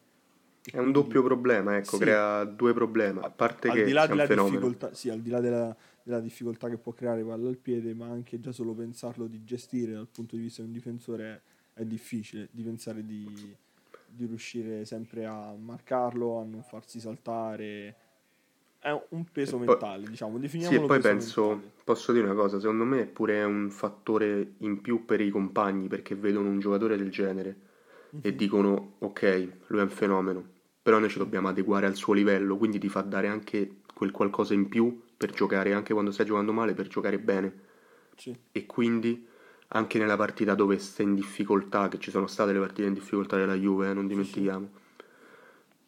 E 0.65 0.71
È 0.71 0.79
un 0.79 0.91
doppio 0.91 1.21
problema, 1.23 1.75
ecco, 1.75 1.97
sì. 1.97 2.03
crea 2.03 2.43
due 2.45 2.73
problemi. 2.73 3.19
A 3.21 3.29
parte 3.29 3.67
al 3.67 3.75
che 3.75 3.83
di 3.83 3.91
là 3.91 4.07
della 4.07 4.25
difficoltà, 4.25 4.93
sì, 4.93 5.09
al 5.09 5.19
di 5.19 5.29
là 5.29 5.39
della, 5.39 5.75
della 6.03 6.19
difficoltà 6.19 6.69
che 6.69 6.77
può 6.77 6.93
creare 6.93 7.23
palla 7.23 7.49
al 7.49 7.57
piede, 7.57 7.93
ma 7.93 8.07
anche 8.07 8.39
già 8.39 8.51
solo 8.51 8.73
pensarlo 8.73 9.27
di 9.27 9.43
gestire 9.43 9.93
dal 9.93 10.07
punto 10.07 10.35
di 10.35 10.43
vista 10.43 10.61
di 10.61 10.67
un 10.67 10.73
difensore 10.73 11.41
è, 11.73 11.81
è 11.81 11.85
difficile, 11.85 12.47
di 12.51 12.63
pensare 12.63 13.05
di, 13.05 13.55
di 14.07 14.25
riuscire 14.25 14.85
sempre 14.85 15.25
a 15.25 15.53
marcarlo, 15.53 16.39
a 16.39 16.43
non 16.43 16.63
farsi 16.63 16.99
saltare. 16.99 17.95
È 18.83 18.91
un 19.11 19.23
peso 19.31 19.55
poi- 19.55 19.67
mentale, 19.67 20.07
diciamo, 20.09 20.33
Sì, 20.33 20.41
definiamolo 20.41 20.83
e 20.83 20.87
poi 20.87 20.99
penso, 20.99 21.47
mentale. 21.47 21.71
posso 21.85 22.11
dire 22.11 22.25
una 22.25 22.33
cosa, 22.35 22.59
secondo 22.59 22.83
me 22.83 23.03
è 23.03 23.05
pure 23.05 23.41
un 23.43 23.69
fattore 23.69 24.55
in 24.57 24.81
più 24.81 25.05
per 25.05 25.21
i 25.21 25.29
compagni 25.29 25.87
perché 25.87 26.15
vedono 26.15 26.49
un 26.49 26.59
giocatore 26.59 26.97
del 26.97 27.09
genere 27.09 27.55
e 28.21 28.31
Mhm. 28.31 28.35
dicono 28.35 28.95
ok, 28.99 29.47
lui 29.67 29.79
è 29.79 29.83
un 29.83 29.89
fenomeno, 29.89 30.43
però 30.81 30.99
noi 30.99 31.09
ci 31.09 31.17
dobbiamo 31.17 31.47
adeguare 31.47 31.85
al 31.85 31.95
suo 31.95 32.11
livello, 32.13 32.57
quindi 32.57 32.77
ti 32.77 32.89
fa 32.89 32.99
dare 33.01 33.29
anche 33.29 33.77
quel 33.93 34.11
qualcosa 34.11 34.53
in 34.53 34.67
più 34.67 35.01
per 35.15 35.31
giocare, 35.31 35.71
anche 35.73 35.93
quando 35.93 36.11
stai 36.11 36.25
giocando 36.25 36.51
male, 36.51 36.73
per 36.73 36.87
giocare 36.87 37.17
bene. 37.19 37.53
Sì. 38.17 38.35
E 38.51 38.65
quindi 38.65 39.25
anche 39.69 39.97
nella 39.97 40.17
partita 40.17 40.55
dove 40.55 40.77
sei 40.79 41.05
in 41.05 41.15
difficoltà, 41.15 41.87
che 41.87 41.99
ci 41.99 42.11
sono 42.11 42.27
state 42.27 42.51
le 42.51 42.59
partite 42.59 42.87
in 42.89 42.93
difficoltà 42.93 43.37
della 43.37 43.55
Juve, 43.55 43.89
eh, 43.89 43.93
non 43.93 44.07
dimentichiamo. 44.07 44.69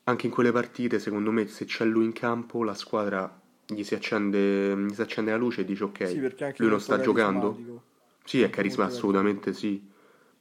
Anche 0.07 0.27
in 0.27 0.31
quelle 0.31 0.51
partite, 0.51 0.99
secondo 0.99 1.31
me, 1.31 1.47
se 1.47 1.65
c'è 1.65 1.83
lui 1.83 2.05
in 2.05 2.13
campo, 2.13 2.63
la 2.63 2.75
squadra 2.75 3.41
gli 3.65 3.83
si 3.83 3.95
accende, 3.95 4.75
gli 4.77 4.93
si 4.93 5.01
accende 5.01 5.31
la 5.31 5.37
luce 5.37 5.61
e 5.61 5.65
dice 5.65 5.83
ok, 5.85 6.07
Sì, 6.07 6.19
lui 6.57 6.69
non 6.69 6.79
sta 6.79 6.99
giocando. 6.99 7.83
Sì, 8.23 8.41
è 8.41 8.49
carisma, 8.51 8.85
assolutamente 8.85 9.51
sì. 9.53 9.83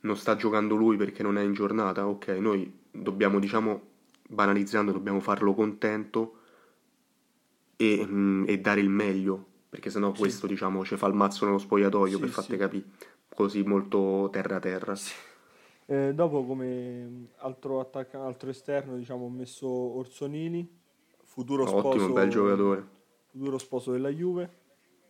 Non 0.00 0.16
sta 0.18 0.37
giocando 0.37 0.74
lui 0.74 0.98
perché 0.98 1.22
non 1.22 1.38
è 1.38 1.42
in 1.42 1.55
giornata, 1.55 2.07
ok, 2.07 2.29
noi 2.40 2.70
dobbiamo, 2.90 3.38
diciamo, 3.38 3.81
banalizzando, 4.29 4.92
dobbiamo 4.92 5.20
farlo 5.20 5.55
contento 5.55 6.38
e, 7.77 8.07
mm, 8.07 8.44
e 8.46 8.59
dare 8.61 8.81
il 8.81 8.90
meglio, 8.90 9.46
perché 9.70 9.88
sennò 9.88 10.12
Sì. 10.12 10.20
questo, 10.20 10.46
diciamo, 10.46 10.85
ci 10.85 10.96
fa 10.98 11.07
il 11.07 11.14
mazzo 11.14 11.46
nello 11.46 11.57
spogliatoio 11.59 12.16
Sì, 12.16 12.20
per 12.20 12.29
farti 12.29 12.53
sì. 12.53 12.59
capire, 12.59 12.85
così 13.35 13.62
molto 13.62 14.29
terra-terra. 14.31 14.94
Eh, 15.87 16.14
dopo 16.14 16.44
come 16.44 17.29
altro, 17.38 17.81
attacca- 17.81 18.23
altro 18.25 18.49
esterno 18.51 18.97
diciamo, 18.97 19.27
ho 19.27 19.31
messo 19.31 19.68
Orsonini, 19.68 20.66
futuro 21.23 21.64
Ottimo, 21.64 21.81
sposo, 21.81 22.12
bel 22.12 22.29
giocatore. 22.31 22.88
futuro 23.27 23.59
sposo 23.59 23.92
della 23.92 24.09
Juve, 24.09 24.62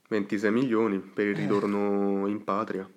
26 0.08 0.50
milioni 0.50 0.98
per 0.98 1.26
Eh. 1.26 1.30
il 1.30 1.36
ritorno 1.36 2.26
in 2.26 2.42
patria. 2.42 2.90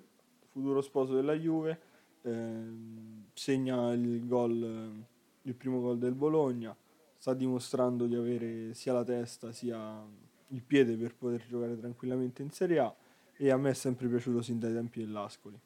futuro 0.50 0.80
sposo 0.80 1.14
della 1.14 1.34
Juve, 1.34 1.80
ehm, 2.22 3.26
segna 3.32 3.92
il 3.92 4.26
gol, 4.26 5.04
il 5.42 5.54
primo 5.54 5.80
gol 5.80 5.98
del 5.98 6.14
Bologna, 6.14 6.76
sta 7.16 7.32
dimostrando 7.32 8.06
di 8.06 8.16
avere 8.16 8.74
sia 8.74 8.92
la 8.92 9.04
testa 9.04 9.52
sia 9.52 10.04
il 10.48 10.62
piede 10.64 10.96
per 10.96 11.14
poter 11.14 11.46
giocare 11.46 11.78
tranquillamente 11.78 12.42
in 12.42 12.50
Serie 12.50 12.78
A 12.80 12.92
e 13.36 13.50
a 13.50 13.56
me 13.56 13.70
è 13.70 13.74
sempre 13.74 14.08
piaciuto 14.08 14.42
sin 14.42 14.58
dai 14.58 14.72
tempi 14.72 14.98
dell'Ascoli. 15.00 15.56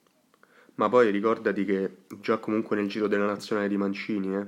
Ma 0.74 0.88
poi 0.90 1.10
ricordati 1.10 1.64
che 1.64 2.04
già 2.20 2.38
comunque 2.38 2.76
nel 2.76 2.86
giro 2.88 3.06
della 3.08 3.24
nazionale 3.26 3.68
di 3.68 3.76
Mancini, 3.78 4.34
eh? 4.36 4.46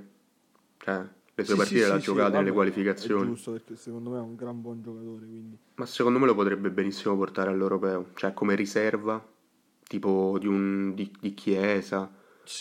Cioè, 0.78 1.08
le 1.34 1.44
sue 1.44 1.56
Sì, 1.56 1.56
partite 1.56 1.80
sì, 1.80 1.86
le 1.86 1.92
ha 1.92 1.98
sì, 2.00 2.00
giocate 2.00 2.36
nelle 2.38 2.52
qualificazioni. 2.52 3.34
giusto 3.34 3.52
perché 3.52 3.76
secondo 3.76 4.10
me 4.10 4.18
è 4.18 4.20
un 4.20 4.34
gran 4.34 4.60
buon 4.60 4.82
giocatore, 4.82 5.26
quindi 5.26 5.56
Ma 5.76 5.86
secondo 5.86 6.18
me 6.18 6.26
lo 6.26 6.34
potrebbe 6.34 6.68
benissimo 6.72 7.16
portare 7.16 7.50
all'europeo. 7.50 8.10
Cioè, 8.14 8.34
come 8.34 8.56
riserva, 8.56 9.24
tipo 9.86 10.36
di, 10.40 10.46
un, 10.48 10.94
di, 10.94 11.12
di 11.20 11.32
Chiesa, 11.34 12.12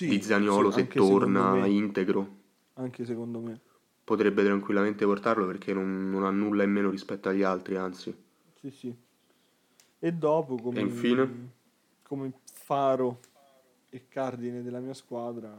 di 0.03 0.21
Zaniolo 0.21 0.69
sì, 0.69 0.71
se 0.71 0.93
torna 0.93 1.65
integro. 1.65 2.41
anche 2.73 3.03
secondo 3.05 3.39
me. 3.39 3.59
Potrebbe 4.05 4.45
tranquillamente 4.45 5.03
portarlo 5.03 5.45
perché 5.45 5.73
non, 5.73 6.09
non 6.09 6.23
ha 6.23 6.29
nulla 6.29 6.63
in 6.63 6.71
meno 6.71 6.89
rispetto 6.89 7.27
agli 7.27 7.43
altri, 7.43 7.75
anzi. 7.75 8.15
Sì, 8.59 8.71
sì. 8.71 8.95
E 9.99 10.11
dopo 10.13 10.59
come, 10.59 10.79
E 10.79 10.81
infine? 10.81 11.23
come 12.03 12.31
faro 12.53 13.19
e 13.93 14.07
cardine 14.07 14.63
della 14.63 14.79
mia 14.79 14.95
squadra 14.95 15.55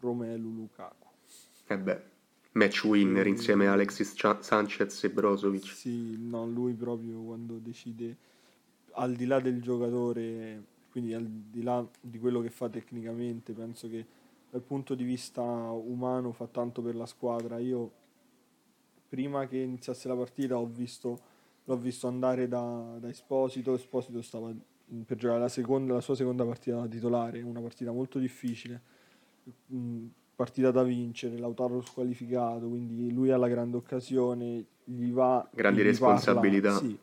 Romelu 0.00 0.50
Lukaku. 0.50 1.06
E 1.68 1.78
beh, 1.78 2.02
match 2.52 2.82
winner 2.82 3.28
insieme 3.28 3.68
a 3.68 3.72
Alexis 3.72 4.12
Sanchez 4.40 5.04
e 5.04 5.10
Brozovic. 5.10 5.66
Sì, 5.66 6.16
no, 6.18 6.44
lui 6.44 6.74
proprio 6.74 7.20
quando 7.20 7.58
decide 7.58 8.16
al 8.94 9.14
di 9.14 9.24
là 9.26 9.38
del 9.38 9.62
giocatore, 9.62 10.64
quindi 10.90 11.14
al 11.14 11.24
di 11.24 11.62
là 11.62 11.86
di 12.00 12.18
quello 12.18 12.40
che 12.40 12.50
fa 12.50 12.68
tecnicamente, 12.68 13.52
penso 13.52 13.88
che 13.88 14.04
dal 14.50 14.62
punto 14.62 14.96
di 14.96 15.04
vista 15.04 15.42
umano 15.42 16.32
fa 16.32 16.48
tanto 16.48 16.82
per 16.82 16.96
la 16.96 17.06
squadra. 17.06 17.60
Io 17.60 17.92
prima 19.08 19.46
che 19.46 19.58
iniziasse 19.58 20.08
la 20.08 20.16
partita 20.16 20.58
ho 20.58 20.66
visto, 20.66 21.20
l'ho 21.62 21.76
visto 21.76 22.08
andare 22.08 22.48
da, 22.48 22.96
da 22.98 23.08
Esposito, 23.08 23.74
Esposito 23.74 24.20
stava 24.22 24.52
per 25.06 25.16
giocare 25.16 25.40
la, 25.40 25.48
seconda, 25.48 25.94
la 25.94 26.00
sua 26.00 26.14
seconda 26.14 26.44
partita 26.44 26.76
da 26.76 26.86
titolare, 26.86 27.40
una 27.42 27.60
partita 27.60 27.92
molto 27.92 28.18
difficile, 28.18 28.80
mm, 29.72 30.06
partita 30.36 30.70
da 30.70 30.82
vincere, 30.82 31.38
Lautaro 31.38 31.80
squalificato, 31.80 32.68
quindi 32.68 33.12
lui 33.12 33.30
ha 33.30 33.36
la 33.36 33.48
grande 33.48 33.76
occasione, 33.76 34.64
gli 34.84 35.10
va... 35.10 35.48
Grandi 35.52 35.80
gli 35.80 35.84
parla- 35.98 36.14
responsabilità. 36.14 36.78
sì, 36.78 36.98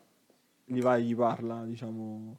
gli 0.65 0.81
va 0.81 0.97
e 0.97 1.01
gli 1.03 1.15
parla, 1.15 1.65
diciamo, 1.65 2.37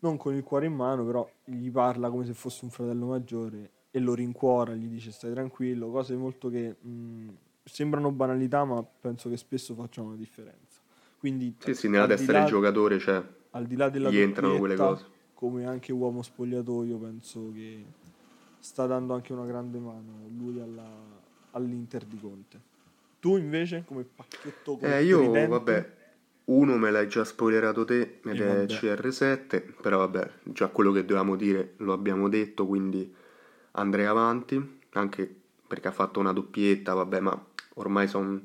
non 0.00 0.16
con 0.16 0.34
il 0.34 0.42
cuore 0.42 0.66
in 0.66 0.74
mano, 0.74 1.04
però 1.04 1.28
gli 1.44 1.70
parla 1.70 2.10
come 2.10 2.26
se 2.26 2.34
fosse 2.34 2.64
un 2.64 2.70
fratello 2.70 3.06
maggiore 3.06 3.70
e 3.90 3.98
lo 4.00 4.14
rincuora, 4.14 4.74
gli 4.74 4.86
dice 4.88 5.10
stai 5.12 5.32
tranquillo, 5.32 5.90
cose 5.90 6.14
molto 6.16 6.48
che 6.50 6.76
mh, 6.78 7.28
sembrano 7.64 8.10
banalità, 8.10 8.64
ma 8.64 8.82
penso 8.82 9.30
che 9.30 9.36
spesso 9.36 9.74
facciano 9.74 10.10
la 10.10 10.16
differenza. 10.16 10.80
Quindi 11.18 11.54
Sì, 11.58 11.74
sì, 11.74 11.88
nella 11.88 12.06
testa 12.06 12.32
là- 12.32 12.38
del 12.40 12.48
giocatore 12.48 12.98
c'è. 12.98 13.22
Al 13.54 13.66
di 13.66 13.76
là 13.76 13.88
della 13.88 14.10
gli 14.10 14.18
entrano 14.18 14.58
quelle 14.58 14.76
cose. 14.76 15.04
come 15.34 15.64
anche 15.66 15.92
uomo 15.92 16.22
spogliatoio, 16.22 16.98
penso 16.98 17.52
che 17.52 17.84
sta 18.58 18.86
dando 18.86 19.14
anche 19.14 19.32
una 19.32 19.46
grande 19.46 19.78
mano 19.78 20.28
lui 20.28 20.60
alla- 20.60 21.22
all'Inter 21.52 22.04
di 22.06 22.18
Conte. 22.18 22.60
Tu 23.20 23.36
invece, 23.36 23.84
come 23.84 24.04
pacchetto 24.04 24.78
Eh, 24.80 25.02
io, 25.04 25.18
ridente? 25.18 25.46
vabbè, 25.46 25.92
uno 26.46 26.76
me 26.76 26.90
l'hai 26.90 27.08
già 27.08 27.24
spoilerato 27.24 27.84
te, 27.84 28.20
ed 28.24 28.40
è 28.40 28.66
vabbè. 28.66 28.68
CR7, 28.68 29.60
però 29.80 29.98
vabbè, 29.98 30.30
già 30.44 30.68
quello 30.68 30.92
che 30.92 31.00
dovevamo 31.04 31.36
dire 31.36 31.74
lo 31.78 31.92
abbiamo 31.92 32.28
detto, 32.28 32.66
quindi 32.66 33.12
andrei 33.72 34.06
avanti, 34.06 34.80
anche 34.92 35.34
perché 35.66 35.88
ha 35.88 35.92
fatto 35.92 36.20
una 36.20 36.32
doppietta, 36.32 36.92
vabbè, 36.94 37.20
ma 37.20 37.46
ormai 37.74 38.08
sono... 38.08 38.40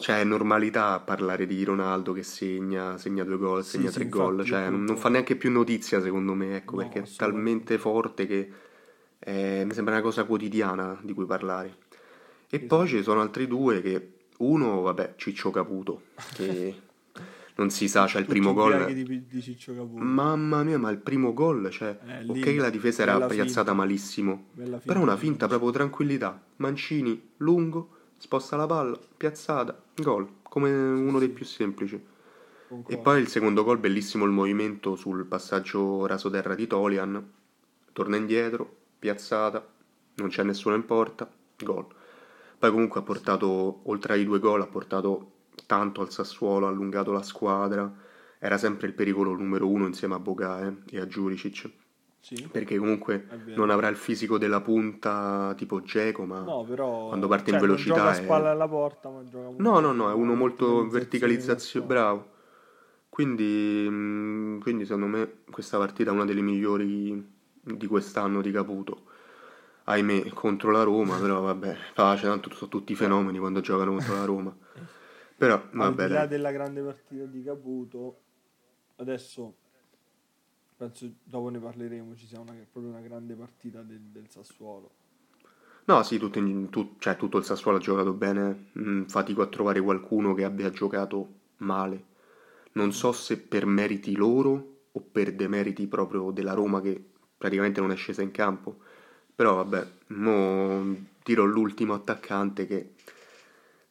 Cioè, 0.00 0.20
è 0.20 0.24
normalità 0.24 0.98
parlare 1.00 1.46
di 1.46 1.62
Ronaldo 1.62 2.12
che 2.12 2.22
segna, 2.22 2.96
segna 2.96 3.22
due 3.22 3.36
gol, 3.36 3.62
Sì, 3.62 3.72
segna 3.72 3.90
sì, 3.90 3.98
tre 3.98 4.08
gol, 4.08 4.30
infatti, 4.32 4.48
cioè 4.48 4.60
non, 4.62 4.68
appunto- 4.72 4.92
non 4.92 5.00
fa 5.00 5.08
neanche 5.10 5.36
più 5.36 5.50
notizia 5.50 6.00
secondo 6.00 6.32
me, 6.34 6.56
ecco, 6.56 6.76
No, 6.76 6.82
perché 6.88 7.00
è 7.02 7.10
talmente 7.16 7.76
forte 7.78 8.26
che 8.26 8.50
eh, 9.18 9.62
mi 9.66 9.72
sembra 9.74 9.94
una 9.94 10.02
cosa 10.02 10.24
quotidiana 10.24 10.98
di 11.02 11.12
cui 11.12 11.26
parlare. 11.26 11.76
E 12.48 12.56
Esatto. 12.56 12.76
poi 12.76 12.88
ci 12.88 13.02
sono 13.02 13.20
altri 13.20 13.46
due 13.46 13.82
che, 13.82 14.12
uno, 14.38 14.80
vabbè, 14.80 15.14
Ciccio 15.16 15.50
Caputo, 15.50 16.02
che 16.32 16.74
non 17.56 17.68
si 17.68 17.86
sa, 17.86 18.06
c'è 18.06 18.20
il 18.20 18.24
Tutti 18.24 18.38
primo 18.38 18.54
gol. 18.54 18.90
di, 18.92 19.26
di 19.26 19.42
Ciccio 19.42 19.74
Caputo. 19.74 20.02
Mamma 20.02 20.62
mia, 20.62 20.78
ma 20.78 20.88
il 20.90 20.96
primo 20.98 21.34
gol, 21.34 21.68
cioè, 21.70 21.98
Eh, 22.06 22.24
ok 22.26 22.56
la 22.56 22.70
difesa 22.70 23.02
era 23.02 23.20
piazzata 23.26 23.74
malissimo, 23.74 24.46
finta 24.54 24.78
però 24.78 25.00
una 25.02 25.16
finta 25.18 25.46
proprio 25.46 25.70
tranquillità. 25.70 26.42
Mancini, 26.56 27.32
lungo, 27.36 27.96
sposta 28.20 28.54
la 28.54 28.66
palla, 28.66 28.98
piazzata, 29.16 29.82
gol, 29.96 30.28
come 30.42 30.70
uno 30.70 31.18
dei 31.18 31.30
più 31.30 31.46
semplici. 31.46 32.08
E 32.86 32.98
poi 32.98 33.20
il 33.20 33.28
secondo 33.28 33.64
gol, 33.64 33.78
bellissimo 33.78 34.26
il 34.26 34.30
movimento 34.30 34.94
sul 34.94 35.24
passaggio 35.24 36.06
rasoterra 36.06 36.54
di 36.54 36.66
Tolian, 36.66 37.32
torna 37.92 38.16
indietro, 38.16 38.76
piazzata, 38.98 39.66
non 40.16 40.28
c'è 40.28 40.42
nessuno 40.42 40.74
in 40.74 40.84
porta, 40.84 41.28
gol. 41.64 41.86
Poi 42.58 42.70
comunque 42.70 43.00
ha 43.00 43.02
portato, 43.02 43.80
oltre 43.84 44.12
ai 44.12 44.24
due 44.24 44.38
gol, 44.38 44.60
ha 44.60 44.66
portato 44.66 45.32
tanto 45.64 46.02
al 46.02 46.12
Sassuolo, 46.12 46.66
ha 46.66 46.68
allungato 46.68 47.10
la 47.10 47.22
squadra, 47.22 47.90
era 48.38 48.58
sempre 48.58 48.86
il 48.86 48.92
pericolo 48.92 49.32
numero 49.32 49.66
uno 49.66 49.86
insieme 49.86 50.14
a 50.14 50.18
Boga 50.18 50.66
eh, 50.66 50.74
e 50.90 51.00
a 51.00 51.06
Juricic, 51.06 51.70
Sì. 52.22 52.48
perché 52.52 52.76
comunque 52.76 53.26
non 53.54 53.70
avrà 53.70 53.88
il 53.88 53.96
fisico 53.96 54.36
della 54.38 54.60
punta 54.60 55.54
tipo 55.56 55.80
Geco, 55.82 56.24
ma... 56.24 56.40
No, 56.40 56.64
però 56.64 57.08
quando 57.08 57.28
parte 57.28 57.50
in 57.50 57.56
cioè, 57.56 57.66
non 57.66 57.68
velocità 57.68 57.94
gioca 57.96 58.08
a 58.10 58.12
è- 58.12 58.22
spalla 58.22 58.50
alla 58.50 58.68
porta, 58.68 59.08
ma 59.08 59.24
gioca 59.24 59.62
No, 59.62 59.80
no, 59.80 59.92
no, 59.92 60.10
è 60.10 60.12
uno 60.14 60.34
molto 60.34 60.86
verticalizzazione 60.88 61.86
bravo. 61.86 62.28
Quindi, 63.08 63.88
mh, 63.88 64.60
quindi 64.60 64.84
secondo 64.84 65.06
me 65.06 65.32
questa 65.50 65.78
partita 65.78 66.10
è 66.10 66.12
una 66.14 66.24
delle 66.24 66.40
migliori 66.42 67.26
di 67.62 67.86
quest'anno 67.86 68.40
di 68.40 68.50
Caputo. 68.50 69.04
Ahimè, 69.84 70.28
contro 70.30 70.70
la 70.70 70.82
Roma, 70.82 71.18
però 71.18 71.40
vabbè, 71.40 71.76
pace, 71.94 72.26
tanto 72.26 72.52
sono 72.54 72.70
tutti 72.70 72.94
fenomeni 72.94 73.38
quando 73.38 73.60
giocano 73.60 73.92
contro 73.92 74.14
la 74.14 74.24
Roma. 74.24 74.56
Però 75.36 75.54
Al 75.54 75.70
vabbè, 75.72 76.04
di 76.04 76.08
là 76.08 76.18
dai. 76.20 76.28
della 76.28 76.52
grande 76.52 76.82
partita 76.82 77.24
di 77.24 77.42
Caputo, 77.42 78.20
adesso 78.96 79.54
penso 80.80 81.06
dopo 81.22 81.50
ne 81.50 81.58
parleremo, 81.58 82.16
ci 82.16 82.26
sia 82.26 82.40
una, 82.40 82.54
proprio 82.72 82.90
una 82.92 83.02
grande 83.02 83.34
partita 83.34 83.82
del, 83.82 84.00
del 84.00 84.28
Sassuolo. 84.30 84.90
No, 85.84 86.02
sì, 86.02 86.18
tutto, 86.18 86.38
in- 86.38 86.70
tu- 86.70 86.94
cioè, 86.98 87.16
tutto 87.16 87.36
il 87.36 87.44
Sassuolo 87.44 87.76
ha 87.76 87.80
giocato 87.80 88.12
bene. 88.12 88.70
Mm, 88.78 89.04
fatico 89.04 89.42
a 89.42 89.46
trovare 89.46 89.80
qualcuno 89.80 90.32
che 90.34 90.44
abbia 90.44 90.70
giocato 90.70 91.28
male. 91.58 92.04
Non 92.72 92.92
so 92.92 93.12
se 93.12 93.38
per 93.38 93.66
meriti 93.66 94.14
loro 94.16 94.78
o 94.92 95.00
per 95.00 95.34
demeriti 95.34 95.86
proprio 95.86 96.30
della 96.30 96.54
Roma 96.54 96.80
che 96.80 97.02
praticamente 97.36 97.80
non 97.80 97.90
è 97.90 97.96
scesa 97.96 98.22
in 98.22 98.30
campo. 98.30 98.78
Però 99.34 99.56
vabbè, 99.56 99.86
mo 100.08 100.96
tiro 101.22 101.44
l'ultimo 101.44 101.92
attaccante 101.94 102.66
che 102.66 102.94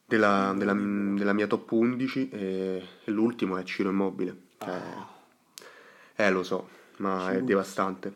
della, 0.06 0.52
della- 0.56 0.74
della 0.74 1.32
mia 1.32 1.46
top 1.46 1.70
11 1.72 2.28
e, 2.30 2.82
e 3.04 3.10
l'ultimo 3.10 3.56
è 3.56 3.62
Ciro 3.62 3.90
Immobile. 3.90 4.36
Cioè, 4.58 4.80
eh, 6.16 6.30
lo 6.30 6.42
so, 6.42 6.68
ma 7.00 7.30
è 7.32 7.42
devastante. 7.42 8.12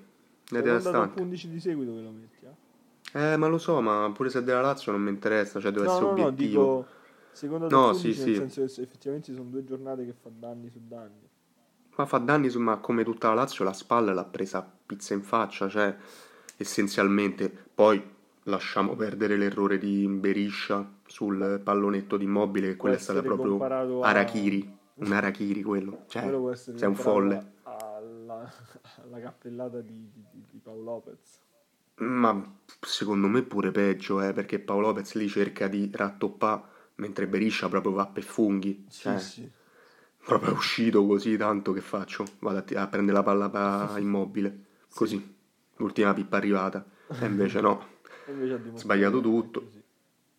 È 0.50 0.60
devastante. 0.62 1.20
11 1.20 1.48
di 1.48 1.60
seguito 1.60 1.94
ve 1.94 2.02
lo 2.02 2.10
metti, 2.10 2.44
eh? 2.46 3.32
Eh, 3.32 3.36
ma 3.36 3.46
lo 3.48 3.58
so, 3.58 3.80
ma 3.80 4.10
pure 4.12 4.28
se 4.30 4.40
è 4.40 4.42
della 4.42 4.60
Lazio 4.60 4.92
non 4.92 5.02
mi 5.02 5.10
interessa, 5.10 5.60
cioè 5.60 5.70
deve 5.70 5.86
No, 5.86 5.90
essere 5.92 6.06
no, 6.06 6.16
no, 6.16 6.26
obiettivo. 6.26 6.62
dico 6.62 6.86
seconda 7.32 7.68
No, 7.68 7.90
top 7.90 7.94
sì, 7.94 8.06
11 8.08 8.20
nel 8.24 8.28
sì. 8.28 8.34
senso 8.34 8.60
che 8.74 8.82
effettivamente 8.82 9.26
ci 9.30 9.34
sono 9.36 9.48
due 9.50 9.64
giornate 9.64 10.04
che 10.04 10.12
fa 10.12 10.30
danni 10.36 10.68
su 10.70 10.80
danni. 10.86 11.28
Ma 11.96 12.06
fa 12.06 12.18
danni, 12.18 12.48
su- 12.50 12.58
ma 12.60 12.76
come 12.78 13.04
tutta 13.04 13.28
la 13.28 13.34
Lazio 13.34 13.64
la 13.64 13.72
spalla 13.72 14.12
l'ha 14.12 14.24
presa 14.24 14.58
a 14.58 14.66
pizza 14.86 15.14
in 15.14 15.22
faccia, 15.22 15.68
cioè 15.68 15.94
essenzialmente. 16.56 17.50
Poi 17.74 18.02
lasciamo 18.44 18.94
perdere 18.96 19.36
l'errore 19.36 19.78
di 19.78 20.06
Beriscia 20.08 20.86
sul 21.06 21.60
pallonetto 21.62 22.16
di 22.16 22.24
Immobile, 22.24 22.68
che 22.68 22.76
quella 22.76 22.96
è 22.96 22.98
stata 22.98 23.22
proprio 23.22 23.50
comparato 23.50 24.02
a- 24.02 24.08
Arachiri, 24.08 24.76
un 24.94 25.12
Arachiri 25.12 25.62
quello, 25.62 26.04
cioè 26.08 26.22
Quello 26.22 26.54
sei 26.54 26.88
un 26.88 26.94
folle. 26.96 27.52
alla 28.96 29.04
alla 29.04 29.20
cappellata 29.20 29.80
di, 29.80 30.10
di, 30.12 30.44
di 30.50 30.58
Paolo 30.58 30.82
Lopez. 30.82 31.38
Ma 31.96 32.56
secondo 32.80 33.28
me 33.28 33.42
pure 33.42 33.70
peggio, 33.70 34.20
eh, 34.20 34.32
perché 34.32 34.58
Paolo 34.58 34.88
Lopez 34.88 35.14
lì 35.14 35.28
cerca 35.28 35.68
di 35.68 35.88
rattoppare 35.92 36.62
mentre 36.96 37.26
Beriscia 37.26 37.68
proprio 37.68 37.92
va 37.92 38.06
per 38.06 38.22
funghi. 38.24 38.84
Sì, 38.88 39.02
Cioè, 39.02 39.18
sì. 39.18 39.50
proprio 40.24 40.50
è 40.50 40.52
uscito 40.54 41.06
così 41.06 41.36
tanto 41.36 41.72
che 41.72 41.80
faccio? 41.80 42.24
Vado 42.40 42.58
a, 42.58 42.62
ti- 42.62 42.74
a 42.74 42.86
prendere 42.88 43.16
la 43.18 43.22
palla 43.22 43.48
pa- 43.48 43.94
immobile. 43.98 44.64
Così. 44.92 45.34
L'ultima 45.76 46.12
pippa 46.14 46.36
arrivata. 46.36 46.84
E 47.20 47.26
invece 47.26 47.60
no. 47.60 47.92
E 48.26 48.32
invece 48.32 48.58
Sbagliato 48.74 49.20
tutto. 49.20 49.70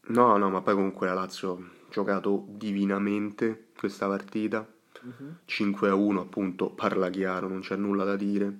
No, 0.07 0.37
no, 0.37 0.49
ma 0.49 0.61
poi 0.61 0.73
comunque 0.73 1.07
la 1.07 1.13
Lazio 1.13 1.53
ha 1.53 1.89
giocato 1.91 2.45
divinamente 2.49 3.67
questa 3.77 4.07
partita. 4.07 4.67
Mhm. 5.05 5.35
5 5.45 5.89
a 5.89 5.95
1, 5.95 6.21
appunto, 6.21 6.69
parla 6.71 7.09
chiaro, 7.09 7.47
non 7.47 7.59
c'è 7.61 7.75
nulla 7.75 8.03
da 8.03 8.15
dire. 8.15 8.53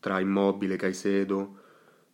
Tra 0.00 0.18
Immobile, 0.20 0.76
Caicedo. 0.76 1.56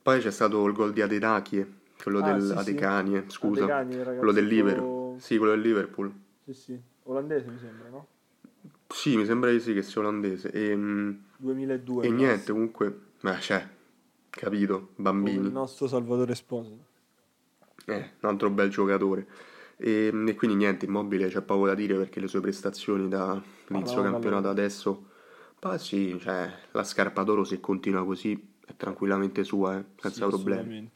Poi 0.03 0.21
c'è 0.21 0.31
stato 0.31 0.65
il 0.67 0.73
gol 0.73 0.93
di 0.93 1.01
Adenachie, 1.01 1.71
quello 2.03 2.19
Ah, 2.21 2.33
del 2.33 2.43
sì, 2.43 2.49
sì. 2.49 2.55
Adecanie, 2.59 3.25
scusa. 3.29 3.65
Adecanie, 3.65 3.97
il 3.99 4.17
quello 4.19 4.33
del 4.33 4.47
Liverpool. 4.47 5.21
Sì, 5.21 5.37
quello 5.39 5.53
del 5.53 5.61
Liverpool. 5.63 6.13
Sì, 6.45 6.53
sì. 6.55 6.81
Olandese 7.05 7.47
mi 7.49 7.59
sembra, 7.59 7.89
no? 7.89 8.07
Sì, 8.89 9.17
mi 9.17 9.25
sembra 9.25 9.51
di 9.51 9.61
sì 9.61 9.73
che 9.75 9.83
sia 9.83 10.01
olandese. 10.01 10.51
E, 10.51 10.77
mm, 10.77 11.11
2002. 11.39 12.05
e 12.05 12.09
il 12.09 12.15
niente, 12.15 12.53
comunque, 12.53 12.99
ma 13.21 13.35
c'è, 13.37 13.67
capito, 14.31 14.75
come 14.75 14.87
il 14.97 15.03
bambini. 15.03 15.51
nostro 15.51 15.87
Salvatore 15.87 16.33
Esposito. 16.33 16.85
Eh, 17.87 18.11
un 18.21 18.29
altro 18.29 18.51
bel 18.51 18.69
giocatore. 18.71 19.27
E, 19.77 20.13
e 20.27 20.35
quindi 20.35 20.57
niente, 20.57 20.87
Immobile 20.87 21.29
c'è 21.29 21.41
poco 21.43 21.67
da 21.67 21.75
dire 21.75 21.97
perché 21.97 22.21
le 22.21 22.29
sue 22.29 22.41
prestazioni 22.41 23.09
da 23.09 23.33
inizio 23.33 23.95
Parlavano 23.95 24.11
campionato 24.11 24.47
loro. 24.47 24.61
adesso, 24.61 25.07
ma 25.63 25.79
sì, 25.79 26.19
cioè, 26.21 26.53
la 26.73 26.85
scarpa 26.85 27.23
d'oro 27.23 27.45
se 27.45 27.61
continua 27.61 28.05
così 28.05 28.51
è 28.67 28.75
tranquillamente 28.77 29.45
sua, 29.45 29.79
eh, 29.79 29.85
senza 29.97 30.25
Sì, 30.25 30.31
problemi. 30.31 30.91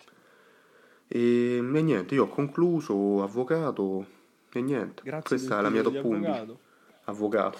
E, 1.08 1.56
e 1.56 1.60
niente, 1.82 2.14
io 2.14 2.24
ho 2.24 2.28
concluso, 2.28 3.22
avvocato, 3.22 4.06
e 4.52 4.60
niente, 4.60 5.02
Grazie 5.04 5.36
questa 5.36 5.58
è 5.58 5.62
la 5.62 5.70
mia 5.70 5.82
top 5.82 5.92
di 5.92 5.98
11. 5.98 6.26
avvocato. 6.26 6.58
Avvocato, 7.04 7.58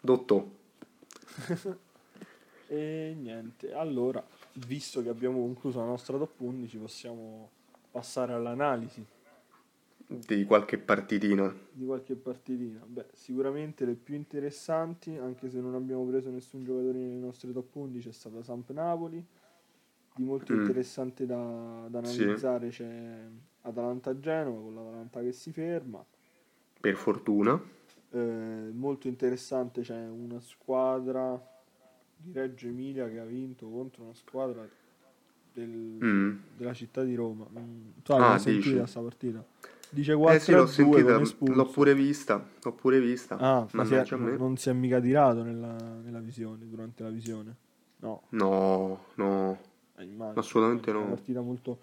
dottor. 0.00 0.44
E 2.72 3.16
niente, 3.18 3.72
allora, 3.72 4.24
visto 4.52 5.02
che 5.02 5.08
abbiamo 5.08 5.40
concluso 5.40 5.80
la 5.80 5.86
nostra 5.86 6.16
top 6.16 6.38
11, 6.38 6.76
possiamo 6.76 7.50
passare 7.90 8.32
all'analisi 8.32 9.04
di 10.26 10.44
qualche 10.44 10.76
partitina. 10.78 11.54
di 11.72 11.84
qualche 11.86 12.14
partitina. 12.16 12.82
Beh, 12.84 13.06
sicuramente 13.12 13.84
le 13.84 13.94
più 13.94 14.14
interessanti, 14.16 15.16
anche 15.16 15.48
se 15.48 15.60
non 15.60 15.74
abbiamo 15.74 16.04
preso 16.04 16.30
nessun 16.30 16.64
giocatore 16.64 16.98
nelle 16.98 17.18
nostre 17.20 17.52
top 17.52 17.74
11, 17.76 18.08
è 18.08 18.12
stata 18.12 18.42
Samp 18.42 18.70
Napoli. 18.70 19.24
Di 20.14 20.24
molto 20.24 20.52
Mm. 20.52 20.60
interessante 20.60 21.24
da, 21.26 21.86
da 21.88 22.04
Sì. 22.04 22.22
analizzare 22.24 22.68
c'è 22.70 23.24
Atalanta-Genova, 23.62 24.60
con 24.60 24.74
l'Atalanta 24.74 25.20
che 25.20 25.32
si 25.32 25.52
ferma. 25.52 26.04
Per 26.80 26.96
fortuna. 26.96 27.58
Eh, 28.10 28.18
molto 28.72 29.06
interessante 29.06 29.82
c'è 29.82 30.06
una 30.08 30.40
squadra 30.40 31.40
di 32.16 32.32
Reggio 32.32 32.66
Emilia 32.66 33.08
che 33.08 33.20
ha 33.20 33.24
vinto 33.24 33.68
contro 33.68 34.02
una 34.02 34.14
squadra 34.14 34.68
del- 35.52 35.98
Mm. 36.02 36.36
della 36.56 36.74
città 36.74 37.04
di 37.04 37.14
Roma. 37.14 37.46
Mm, 37.56 37.90
Tu 38.02 38.12
Ah, 38.12 38.18
l'hai 38.18 38.38
sentita 38.40 38.66
dici? 38.66 38.76
questa 38.76 39.00
partita? 39.00 39.44
Dice 39.92 40.14
4 40.14 40.36
Eh 40.36 40.38
sì, 40.40 40.52
l'ho 40.52 40.58
2 40.64 40.68
sentita, 40.68 41.52
l'ho 41.52 41.66
pure 41.66 41.94
vista, 41.94 42.48
l'ho 42.62 42.72
pure 42.72 43.00
vista. 43.00 43.36
Ah, 43.38 43.66
ma 43.72 43.84
si 43.84 43.94
è- 43.94 44.06
non 44.16 44.56
si 44.56 44.68
è 44.68 44.72
mica 44.72 45.00
tirato 45.00 45.42
nella, 45.42 45.76
nella 46.02 46.20
visione, 46.20 46.68
durante 46.68 47.02
la 47.02 47.10
visione. 47.10 47.56
No, 47.98 48.22
No, 48.30 49.04
no. 49.14 49.58
eh, 49.96 50.04
immagino. 50.04 50.40
Assolutamente 50.40 50.90
È 50.90 50.94
una 50.94 51.02
no. 51.02 51.08
partita 51.08 51.40
molto, 51.40 51.78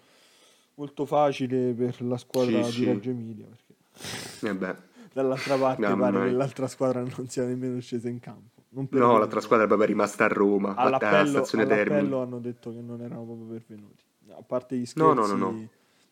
molto 0.74 1.04
facile 1.06 1.72
per 1.74 2.02
la 2.02 2.16
squadra 2.16 2.62
Sì, 2.62 2.80
di. 2.80 2.84
Reggio 2.86 3.10
Emilia, 3.10 3.46
perché 3.46 4.46
E 4.48 4.54
beh, 4.54 4.76
dall'altra 5.12 5.56
parte 5.56 5.82
Mamma 5.82 6.10
pare 6.10 6.18
che 6.24 6.28
mia. 6.30 6.36
l'altra 6.38 6.66
squadra 6.66 7.00
non 7.02 7.28
sia 7.28 7.44
nemmeno 7.44 7.78
scesa 7.80 8.08
in 8.08 8.20
campo. 8.20 8.62
No, 8.90 9.18
l'altra 9.18 9.40
squadra 9.40 9.64
è 9.64 9.68
proprio 9.68 9.88
rimasta 9.88 10.24
a 10.24 10.28
Roma, 10.28 10.74
alla 10.74 10.98
stazione 11.26 11.66
Termini. 11.66 12.12
hanno 12.14 12.38
detto 12.38 12.72
che 12.72 12.80
non 12.80 13.00
erano 13.00 13.24
proprio 13.24 13.46
pervenuti. 13.46 14.02
A 14.30 14.42
parte 14.42 14.76
gli 14.76 14.84
scherzi, 14.86 15.14
No, 15.14 15.14
no, 15.14 15.26
no, 15.26 15.36
no. 15.36 15.68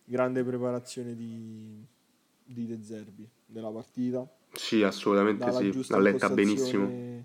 Grande 0.06 0.42
preparazione 0.44 1.14
di, 1.14 1.84
di 2.44 2.66
De 2.66 2.82
Zerbi 2.82 3.28
della 3.44 3.70
partita. 3.70 4.26
Sì, 4.52 4.82
assolutamente 4.82 5.52
sì, 5.52 5.90
l'ha 5.90 5.98
letta 5.98 6.30
benissimo. 6.30 7.24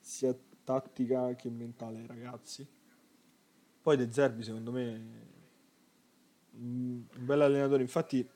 sia 0.00 0.36
tattica 0.64 1.34
che 1.34 1.48
mentale 1.50 2.04
ragazzi. 2.06 2.66
Poi 3.80 3.96
De 3.96 4.10
Zerbi 4.10 4.42
secondo 4.42 4.72
me 4.72 5.32
un 6.56 7.04
bel 7.18 7.40
allenatore, 7.42 7.82
infatti 7.82 8.26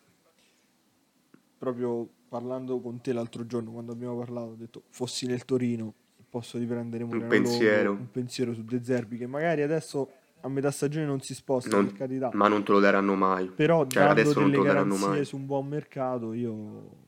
proprio 1.57 2.09
parlando 2.29 2.79
con 2.81 3.01
te 3.01 3.13
l'altro 3.13 3.47
giorno 3.47 3.73
quando 3.73 3.93
abbiamo 3.93 4.17
parlato 4.17 4.51
ho 4.51 4.55
detto 4.55 4.83
fossi 4.91 5.27
nel 5.27 5.45
Torino 5.45 5.95
posso 6.29 6.59
riprendere 6.59 7.05
Un 7.05 7.27
pensiero. 7.27 7.93
Un 7.93 8.11
pensiero 8.11 8.53
su 8.53 8.63
De 8.63 8.83
Zerbi 8.85 9.17
che 9.17 9.27
magari 9.27 9.63
adesso 9.63 10.11
a 10.41 10.49
metà 10.49 10.71
stagione 10.71 11.07
non 11.07 11.21
si 11.21 11.35
sposta 11.35 11.71
Non- 11.71 11.87
per 11.87 11.95
carità 11.95 12.31
Ma 12.33 12.49
non 12.49 12.63
te 12.65 12.73
lo 12.73 12.81
daranno 12.81 13.15
mai. 13.15 13.51
però 13.55 13.87
Cioè, 13.87 14.05
adesso 14.05 14.41
non 14.41 14.51
te 14.51 14.57
lo 14.59 14.63
daranno 14.65 14.95
garanzie 14.95 15.09
mai. 15.09 15.25
su 15.25 15.37
un 15.37 15.47
buon 15.47 15.67
mercato 15.67 16.33
io 16.33 17.07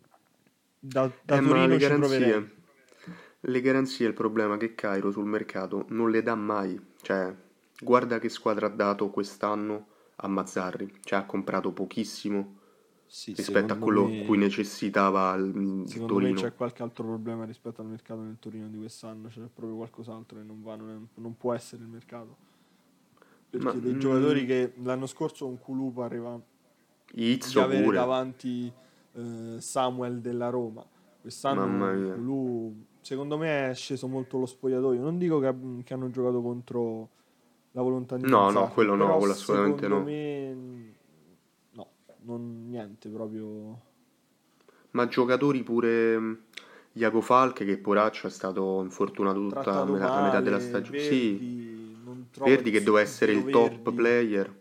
da, 0.79 1.11
da 1.23 1.37
Eh, 1.37 1.41
Torino 1.43 1.67
le 1.67 1.79
garanzie, 1.79 2.51
le 3.41 3.61
garanzie, 3.61 4.07
il 4.09 4.15
problema 4.15 4.55
è 4.55 4.59
che 4.59 4.75
Cairo 4.75 5.11
sul 5.11 5.27
mercato 5.27 5.87
non 5.89 6.11
le 6.11 6.23
dà 6.23 6.35
mai. 6.35 6.79
Cioè, 7.03 7.35
guarda 7.83 8.19
che 8.19 8.29
squadra 8.29 8.67
ha 8.67 8.71
dato 8.71 9.11
quest'anno 9.11 9.87
a 10.17 10.29
Mazzarri. 10.29 10.93
Cioè, 11.03 11.19
ha 11.21 11.25
comprato 11.25 11.73
pochissimo 11.73 12.59
Sì, 13.07 13.35
rispetto 13.35 13.73
a 13.73 13.77
secondo 13.77 13.85
quello 13.85 14.09
me- 14.09 14.25
cui 14.25 14.39
necessitava 14.39 15.35
il, 15.35 15.47
il 15.57 15.89
Secondo 15.89 16.19
me 16.21 16.33
c'è 16.35 16.55
qualche 16.55 16.83
altro 16.83 17.05
problema 17.05 17.45
rispetto 17.45 17.81
al 17.81 17.89
mercato 17.89 18.21
nel 18.23 18.39
Torino 18.39 18.69
di 18.69 18.77
quest'anno, 18.79 19.29
c'è 19.29 19.41
proprio 19.41 19.77
qualcos'altro 19.77 20.39
che 20.39 20.45
non 20.45 20.63
va, 20.63 20.77
non, 20.77 20.91
è- 20.91 21.21
non 21.21 21.37
può 21.37 21.53
essere 21.55 21.83
il 21.83 21.89
mercato. 21.89 22.49
Perché 23.51 23.65
Ma, 23.67 23.73
dei 23.73 23.95
mm, 23.95 23.99
giocatori 23.99 24.47
che 24.47 24.73
l'anno 24.83 25.07
scorso 25.07 25.45
con 25.45 25.59
Kulu 25.59 25.93
pareva 25.93 26.41
di 27.13 27.33
Izzo 27.33 27.63
avere 27.63 27.83
pure. 27.83 27.97
davanti 27.97 28.73
eh, 29.13 29.57
Samuel 29.59 30.21
della 30.21 30.49
Roma. 30.51 30.87
Quest'anno. 31.21 32.15
Kulu, 32.15 32.85
secondo 33.01 33.37
me 33.37 33.71
è 33.71 33.75
sceso 33.75 34.07
molto 34.07 34.39
lo 34.39 34.47
spogliatoio. 34.47 35.01
Non 35.01 35.19
dico 35.19 35.41
che, 35.41 35.53
che 35.85 35.95
hanno 35.95 36.11
giocato 36.11 36.41
contro 36.41 37.09
la 37.73 37.83
volontà 37.83 38.17
di 38.17 38.29
No, 38.29 38.51
no, 38.51 38.69
quello 38.69 38.95
no, 38.95 39.17
quello 39.17 39.33
assolutamente 39.33 39.83
secondo 39.83 39.99
no. 39.99 40.05
me 40.05 40.55
no, 41.73 41.89
non 42.23 42.67
niente 42.69 43.09
proprio 43.09 43.81
Ma 44.93 45.07
giocatori 45.07 45.63
pure 45.63 46.19
mh, 46.19 46.39
Iago 46.95 47.21
Falche 47.21 47.65
che 47.65 47.79
poraccio 47.79 48.27
è 48.27 48.31
stato 48.31 48.81
infortunato 48.83 49.41
tutta 49.41 49.73
la 49.73 49.85
metà, 49.85 50.23
metà 50.23 50.41
della 50.41 50.59
stagione. 50.59 50.99
Sì, 50.99 51.80
Trovo 52.31 52.51
Verdi 52.51 52.71
che 52.71 52.83
doveva 52.83 53.05
essere 53.05 53.33
il 53.33 53.45
top 53.51 53.69
Verdi. 53.71 53.93
player. 53.95 54.59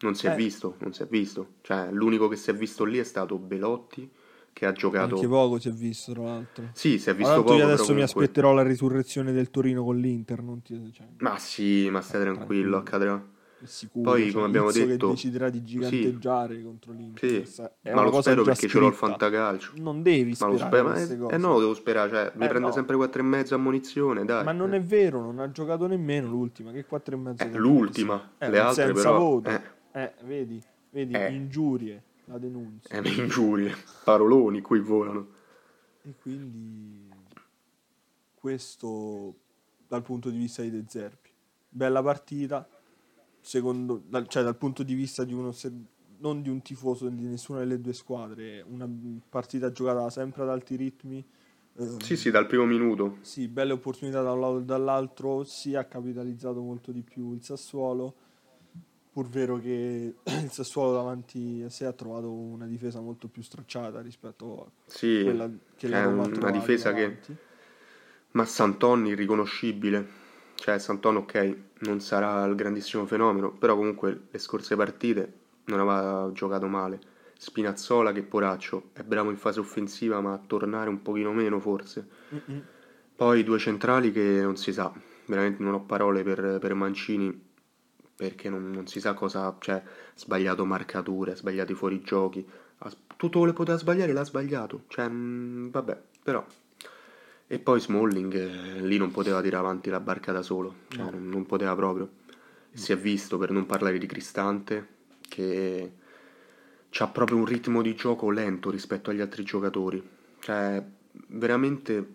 Non 0.00 0.14
si 0.14 0.26
è 0.26 0.32
Eh. 0.32 0.36
visto, 0.36 0.74
non 0.78 0.92
si 0.92 1.02
è 1.02 1.06
visto. 1.06 1.54
Cioè, 1.62 1.90
l'unico 1.92 2.28
che 2.28 2.36
si 2.36 2.50
è 2.50 2.54
visto 2.54 2.84
lì 2.84 2.98
è 2.98 3.04
stato 3.04 3.36
Belotti 3.38 4.10
che 4.52 4.66
ha 4.66 4.72
giocato 4.72 5.14
Anche 5.14 5.28
poco 5.28 5.58
si 5.58 5.68
è 5.68 5.72
visto, 5.72 6.12
tra 6.12 6.24
l'altro. 6.24 6.70
Sì, 6.74 6.98
si 6.98 7.08
è 7.08 7.14
visto 7.14 7.42
poco, 7.42 7.54
io 7.56 7.64
adesso 7.64 7.82
mi 7.82 8.00
comunque- 8.00 8.02
aspetterò 8.04 8.52
la 8.52 8.62
risurrezione 8.62 9.32
del 9.32 9.48
Torino 9.50 9.84
con 9.84 9.96
l'Inter, 9.98 10.42
non 10.42 10.60
ti 10.60 10.92
cioè, 10.92 11.06
Ma 11.18 11.38
sì, 11.38 11.88
ma 11.88 12.00
stai 12.00 12.20
Eh, 12.20 12.24
tranquillo, 12.24 12.70
tranquillo. 12.72 12.76
accadrà. 12.78 13.30
Sicuro. 13.66 14.10
Poi, 14.10 14.22
cioè, 14.24 14.32
come 14.32 14.44
abbiamo 14.46 14.68
Izzo 14.68 14.84
detto- 14.86 15.06
che 15.08 15.12
deciderà 15.14 15.48
di 15.50 15.62
giganteggiare 15.64 16.62
contro 16.62 16.92
l'Inter. 16.92 17.46
Sì, 17.46 17.62
ma 17.92 18.02
lo 18.02 18.20
spero 18.20 18.42
perché 18.42 18.68
ce 18.68 18.78
l'ho 18.78 18.88
scritta. 18.90 19.06
fantacalcio. 19.06 19.72
Non 19.76 20.02
devi 20.02 20.30
Ma 20.30 20.34
sperare 20.56 20.82
ma 20.82 20.90
queste 20.92 21.14
eh, 21.14 21.18
cose. 21.18 21.34
eh 21.34 21.38
no, 21.38 21.58
devo 21.58 21.74
sperare, 21.74 22.10
cioè, 22.10 22.32
mi 22.36 22.44
Eh, 22.44 22.48
prende 22.48 22.66
no. 22.68 22.72
sempre 22.72 22.96
4 22.96 23.20
e 23.20 23.24
mezzo 23.24 23.54
ammonizione, 23.54 24.24
dai. 24.24 24.44
Ma 24.44 24.52
non 24.52 24.74
è 24.74 24.80
vero, 24.82 25.20
non 25.20 25.38
ha 25.38 25.50
giocato 25.50 25.86
nemmeno 25.86 26.28
l'ultima, 26.28 26.72
che 26.72 26.84
4 26.84 27.14
e 27.14 27.18
mezzo. 27.18 27.42
Eh, 27.44 27.50
che 27.50 27.58
l'ultima, 27.58 28.30
le 28.38 28.46
Eh, 28.46 28.58
altre 28.58 28.84
senza 28.86 29.02
però, 29.02 29.18
voto. 29.18 29.50
eh. 29.50 29.60
Eh, 29.92 30.12
vedi, 30.24 30.62
vedi, 30.90 31.14
Eh. 31.14 31.32
ingiurie, 31.32 32.02
la 32.26 32.38
denuncia. 32.38 32.88
Eh, 32.88 33.08
ingiurie, 33.08 33.74
paroloni 34.04 34.60
qui 34.60 34.80
volano. 34.80 35.26
E 36.04 36.14
quindi 36.20 37.08
questo 38.34 39.34
dal 39.86 40.02
punto 40.02 40.30
di 40.30 40.38
vista 40.38 40.62
di 40.62 40.70
De 40.70 40.84
Zerbi. 40.88 41.28
Bella 41.68 42.02
partita, 42.02 42.66
secondo, 43.42 44.02
dal, 44.08 44.26
cioè 44.28 44.42
dal 44.42 44.56
punto 44.56 44.82
di 44.82 44.94
vista 44.94 45.24
di 45.24 45.34
uno, 45.34 45.52
non 46.20 46.40
di 46.42 46.48
un 46.48 46.62
tifoso 46.62 47.08
di 47.10 47.26
nessuna 47.26 47.58
delle 47.60 47.80
due 47.80 47.92
squadre, 47.92 48.64
una 48.66 48.88
partita 49.28 49.72
giocata 49.72 50.08
sempre 50.10 50.42
ad 50.42 50.48
alti 50.50 50.76
ritmi. 50.76 51.24
eh, 51.76 51.96
Sì, 51.98 52.16
sì, 52.16 52.30
dal 52.30 52.46
primo 52.46 52.64
minuto. 52.64 53.18
sì, 53.20 53.48
belle 53.48 53.72
opportunità 53.72 54.22
da 54.22 54.32
un 54.32 54.40
lato 54.40 54.58
e 54.60 54.64
dall'altro, 54.64 55.44
si 55.44 55.74
è 55.74 55.88
capitalizzato 55.88 56.60
molto 56.62 56.92
di 56.92 57.02
più 57.02 57.34
il 57.34 57.42
Sassuolo, 57.42 58.14
pur 59.12 59.28
vero 59.28 59.58
che 59.58 60.14
il 60.24 60.50
Sassuolo 60.50 60.92
davanti 60.94 61.62
a 61.64 61.70
sé 61.70 61.84
ha 61.86 61.92
trovato 61.92 62.30
una 62.32 62.66
difesa 62.66 63.00
molto 63.00 63.28
più 63.28 63.42
stracciata 63.42 64.00
rispetto 64.00 64.64
a 64.64 64.70
Sì, 64.86 65.22
quella 65.22 65.50
che 65.76 65.86
è 65.86 65.90
la 65.90 66.04
Roma 66.04 66.22
ha 66.22 66.26
una 66.26 66.34
trovato 66.34 66.58
difesa 66.58 66.92
che... 66.94 67.00
davanti. 67.00 67.36
Ma 68.32 68.44
Santonni 68.44 69.10
irriconoscibile. 69.10 70.20
Cioè, 70.54 70.78
Santon, 70.78 71.16
ok, 71.16 71.56
non 71.82 72.00
sarà 72.00 72.44
il 72.44 72.54
grandissimo 72.54 73.06
fenomeno, 73.06 73.52
però 73.52 73.76
comunque 73.76 74.26
le 74.30 74.38
scorse 74.38 74.76
partite 74.76 75.40
non 75.64 75.80
aveva 75.80 76.30
giocato 76.32 76.66
male. 76.66 77.00
Spinazzola, 77.36 78.12
che 78.12 78.22
poraccio, 78.22 78.90
è 78.92 79.02
bravo 79.02 79.30
in 79.30 79.36
fase 79.36 79.60
offensiva, 79.60 80.20
ma 80.20 80.32
a 80.32 80.40
tornare 80.44 80.88
un 80.88 81.02
pochino 81.02 81.32
meno 81.32 81.58
forse. 81.58 82.06
Mm-mm. 82.34 82.62
Poi 83.16 83.42
due 83.44 83.58
centrali 83.58 84.12
che 84.12 84.40
non 84.42 84.56
si 84.56 84.72
sa, 84.72 84.92
veramente 85.26 85.62
non 85.62 85.74
ho 85.74 85.80
parole 85.80 86.22
per, 86.22 86.58
per 86.60 86.74
Mancini, 86.74 87.50
perché 88.14 88.48
non, 88.48 88.70
non 88.70 88.86
si 88.86 89.00
sa 89.00 89.14
cosa, 89.14 89.56
cioè, 89.58 89.82
sbagliato 90.14 90.64
marcature, 90.64 91.34
sbagliati 91.34 91.74
fuorigiochi, 91.74 92.48
tutto 93.16 93.38
quello 93.38 93.52
che 93.52 93.58
poteva 93.58 93.78
sbagliare 93.78 94.12
l'ha 94.12 94.24
sbagliato, 94.24 94.84
cioè, 94.88 95.08
mm, 95.08 95.70
vabbè, 95.70 96.00
però... 96.22 96.44
E 97.52 97.58
poi 97.58 97.80
Smalling, 97.80 98.32
eh, 98.34 98.80
lì 98.80 98.96
non 98.96 99.10
poteva 99.10 99.42
tirare 99.42 99.62
avanti 99.62 99.90
la 99.90 100.00
barca 100.00 100.32
da 100.32 100.40
solo, 100.40 100.76
cioè, 100.88 101.02
No. 101.04 101.10
non, 101.10 101.28
non 101.28 101.44
poteva 101.44 101.74
proprio. 101.74 102.08
Si 102.72 102.92
è 102.92 102.96
visto, 102.96 103.36
per 103.36 103.50
non 103.50 103.66
parlare 103.66 103.98
di 103.98 104.06
Cristante, 104.06 104.86
che 105.20 105.92
ha 106.96 107.06
proprio 107.08 107.36
un 107.36 107.44
ritmo 107.44 107.82
di 107.82 107.94
gioco 107.94 108.30
lento 108.30 108.70
rispetto 108.70 109.10
agli 109.10 109.20
altri 109.20 109.42
giocatori. 109.44 110.02
Cioè, 110.38 110.82
veramente 111.26 112.12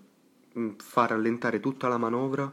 mm, 0.57 0.69
fa 0.77 1.05
rallentare 1.05 1.59
tutta 1.59 1.87
la 1.87 1.99
manovra, 1.99 2.51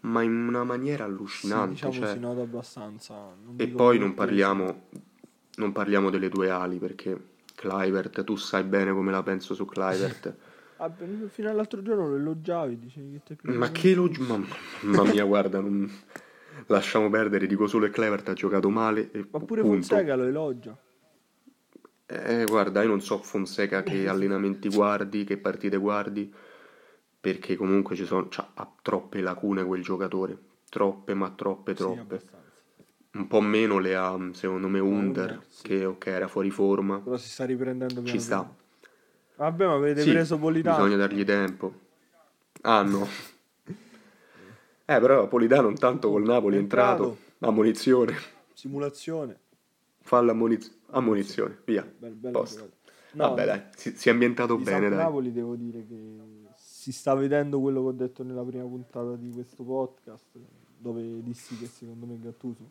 ma 0.00 0.20
in 0.20 0.46
una 0.48 0.62
maniera 0.62 1.04
Sì, 1.06 1.10
allucinante. 1.10 1.70
diciamo 1.70 1.92
cioè. 1.94 2.12
si 2.12 2.18
nota 2.18 2.42
abbastanza. 2.42 3.14
E 3.56 3.66
poi 3.68 3.98
non 3.98 4.12
parliamo, 4.12 4.88
non 5.56 5.72
parliamo 5.72 6.10
delle 6.10 6.28
due 6.28 6.50
ali, 6.50 6.76
perché 6.76 7.18
Clivert, 7.54 8.24
tu 8.24 8.36
sai 8.36 8.62
bene 8.64 8.92
come 8.92 9.10
la 9.10 9.22
penso 9.22 9.54
su 9.54 9.64
Clivert. 9.64 10.34
Ah, 10.78 10.92
fino 11.28 11.50
all'altro 11.50 11.82
giorno 11.82 12.08
lo 12.08 12.16
elogiavi, 12.16 12.78
dicevi 12.78 13.12
che 13.12 13.22
ti 13.24 13.32
è 13.32 13.36
piaciuto 13.36 13.58
Ma 13.58 13.70
che 13.72 13.94
lo... 13.94 14.10
Mamma, 14.18 14.46
mamma 14.82 15.10
mia, 15.10 15.24
guarda, 15.24 15.60
non... 15.60 15.90
lasciamo 16.66 17.08
perdere, 17.08 17.46
dico 17.46 17.66
solo 17.66 17.86
che 17.86 17.92
Clevert 17.92 18.28
ha 18.28 18.32
giocato 18.34 18.68
male 18.68 19.10
e 19.10 19.26
Ma 19.30 19.40
pure 19.40 19.62
punto. 19.62 19.86
Fonseca 19.86 20.14
lo 20.16 20.24
elogia. 20.24 20.76
Eh, 22.08 22.44
guarda, 22.46 22.82
io 22.82 22.88
non 22.88 23.00
so 23.00 23.18
Fonseca 23.18 23.82
che 23.82 24.06
allenamenti 24.06 24.68
guardi, 24.68 25.24
che 25.24 25.38
partite 25.38 25.76
guardi, 25.76 26.32
perché 27.18 27.56
comunque 27.56 27.96
ci 27.96 28.04
sono, 28.04 28.28
c'ha, 28.28 28.50
ha 28.54 28.70
troppe 28.80 29.20
lacune 29.20 29.64
quel 29.64 29.82
giocatore, 29.82 30.38
troppe, 30.68 31.14
ma 31.14 31.30
troppe, 31.30 31.72
Sì, 31.72 31.78
troppe. 31.78 32.00
abbastanza. 32.00 32.44
Un 33.14 33.26
po' 33.26 33.40
meno 33.40 33.78
le 33.78 33.96
ha, 33.96 34.16
secondo 34.32 34.68
me, 34.68 34.78
Under, 34.78 35.30
Under, 35.30 35.44
sì. 35.48 35.62
che 35.62 35.84
ok, 35.84 36.06
era 36.06 36.28
fuori 36.28 36.50
forma, 36.50 37.00
Però 37.00 37.16
si 37.16 37.28
sta 37.28 37.44
riprendendo 37.44 37.94
piano 37.94 38.06
ci 38.06 38.20
sta. 38.20 38.54
Vabbè, 39.36 39.66
ma 39.66 39.74
avete 39.74 40.02
Sì, 40.02 40.10
preso 40.10 40.38
Politano. 40.38 40.76
bisogna 40.76 40.96
dargli 40.96 41.24
tempo. 41.24 41.72
Ah 42.62 42.82
no. 42.82 43.06
Eh, 44.88 45.00
però 45.00 45.26
Politano 45.26 45.68
intanto 45.68 46.10
col 46.10 46.22
Napoli 46.22 46.54
è 46.56 46.60
entrato, 46.60 47.16
ammonizione, 47.40 48.14
Simulazione. 48.54 49.36
fa 50.00 50.20
l'ammonizione, 50.20 50.76
ammonizione, 50.90 51.58
via, 51.64 51.82
Bel, 51.98 52.12
bello 52.12 52.44
giocato. 52.44 52.70
No, 53.14 53.28
Vabbè 53.30 53.44
dai, 53.46 53.62
si, 53.74 53.96
si 53.96 54.08
è 54.08 54.12
ambientato 54.12 54.56
bene 54.58 54.88
dai. 54.88 54.98
Napoli 54.98 55.32
devo 55.32 55.56
dire 55.56 55.84
che 55.84 56.18
si 56.54 56.92
sta 56.92 57.14
vedendo 57.14 57.60
quello 57.60 57.80
che 57.82 57.88
ho 57.88 57.92
detto 57.92 58.22
nella 58.22 58.44
prima 58.44 58.62
puntata 58.62 59.16
di 59.16 59.32
questo 59.32 59.64
podcast, 59.64 60.38
dove 60.78 61.20
dissi 61.24 61.58
che 61.58 61.66
secondo 61.66 62.06
me 62.06 62.20
Gattuso 62.20 62.70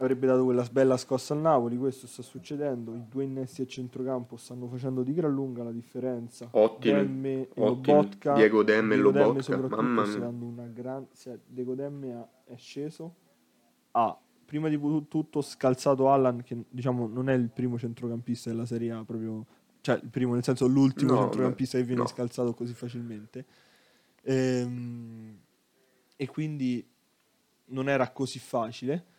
avrebbe 0.00 0.26
dato 0.26 0.44
quella 0.44 0.66
bella 0.70 0.96
scossa 0.96 1.34
al 1.34 1.40
Napoli, 1.40 1.76
questo 1.76 2.06
sta 2.06 2.22
succedendo, 2.22 2.94
i 2.94 3.04
due 3.08 3.24
innesti 3.24 3.62
a 3.62 3.66
centrocampo 3.66 4.36
stanno 4.36 4.68
facendo 4.68 5.02
di 5.02 5.12
gran 5.12 5.32
lunga 5.32 5.64
la 5.64 5.72
differenza. 5.72 6.48
Ottimi, 6.52 6.94
Demme. 6.94 7.48
Lobotka, 7.54 8.34
Diego 8.34 8.62
Demme 8.62 8.94
e 8.94 8.98
Lobotka, 8.98 9.56
mamma 9.56 10.06
mia. 10.06 10.18
dando 10.18 10.44
una 10.44 10.66
gran... 10.66 11.06
cioè, 11.16 11.38
Diego 11.46 11.74
Demme 11.74 12.14
ha- 12.14 12.28
è 12.44 12.56
sceso, 12.56 13.14
ha 13.92 14.16
prima 14.44 14.68
di 14.68 14.78
tutto 15.08 15.42
scalzato 15.42 16.10
Allan, 16.10 16.42
che 16.42 16.64
diciamo 16.70 17.06
non 17.08 17.28
è 17.28 17.34
il 17.34 17.50
primo 17.50 17.76
centrocampista 17.76 18.50
della 18.50 18.66
Serie 18.66 18.92
A, 18.92 19.04
proprio, 19.04 19.44
cioè 19.80 19.98
il 20.02 20.08
primo 20.08 20.34
nel 20.34 20.44
senso 20.44 20.66
l'ultimo 20.68 21.12
No, 21.14 21.20
centrocampista 21.22 21.76
beh, 21.76 21.82
che 21.82 21.88
viene 21.88 22.02
no. 22.02 22.08
scalzato 22.08 22.54
così 22.54 22.72
facilmente. 22.72 23.44
Ehm, 24.22 25.38
e 26.16 26.26
quindi 26.28 26.86
non 27.66 27.88
era 27.88 28.10
così 28.10 28.38
facile. 28.38 29.16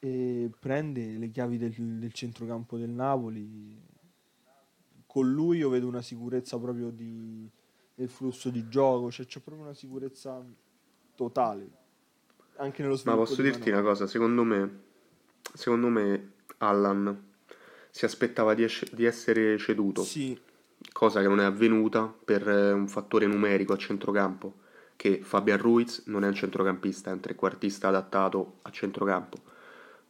E 0.00 0.50
prende 0.58 1.18
le 1.18 1.28
chiavi 1.30 1.58
del, 1.58 1.72
del 1.72 2.12
centrocampo 2.12 2.76
del 2.76 2.90
Napoli. 2.90 3.76
Con 5.06 5.32
lui 5.32 5.58
io 5.58 5.70
vedo 5.70 5.88
una 5.88 6.02
sicurezza 6.02 6.58
proprio 6.58 6.90
di, 6.90 7.50
del 7.94 8.08
flusso 8.08 8.50
di 8.50 8.68
gioco, 8.68 9.10
cioè 9.10 9.26
c'è 9.26 9.40
proprio 9.40 9.64
una 9.64 9.74
sicurezza 9.74 10.44
totale. 11.16 11.68
Anche 12.56 12.82
nello 12.82 12.94
Ma 12.94 13.00
sviluppo 13.00 13.24
posso 13.24 13.42
di 13.42 13.50
dirti 13.50 13.70
una 13.70 13.82
cosa, 13.82 14.06
secondo 14.06 14.44
me, 14.44 14.80
secondo 15.54 15.88
me 15.88 16.32
Allan 16.58 17.26
si 17.90 18.04
aspettava 18.04 18.54
di, 18.54 18.62
esce- 18.62 18.88
di 18.92 19.04
essere 19.04 19.58
ceduto, 19.58 20.02
Sì, 20.02 20.38
cosa 20.92 21.20
che 21.20 21.26
non 21.26 21.40
è 21.40 21.44
avvenuta 21.44 22.06
per 22.06 22.48
eh, 22.48 22.70
un 22.70 22.86
fattore 22.86 23.26
numerico 23.26 23.72
a 23.72 23.76
centrocampo, 23.76 24.54
che 24.94 25.20
Fabian 25.22 25.58
Ruiz 25.58 26.04
non 26.06 26.22
è 26.22 26.28
un 26.28 26.34
centrocampista, 26.34 27.10
è 27.10 27.12
un 27.14 27.20
trequartista 27.20 27.88
adattato 27.88 28.58
a 28.62 28.70
centrocampo. 28.70 29.56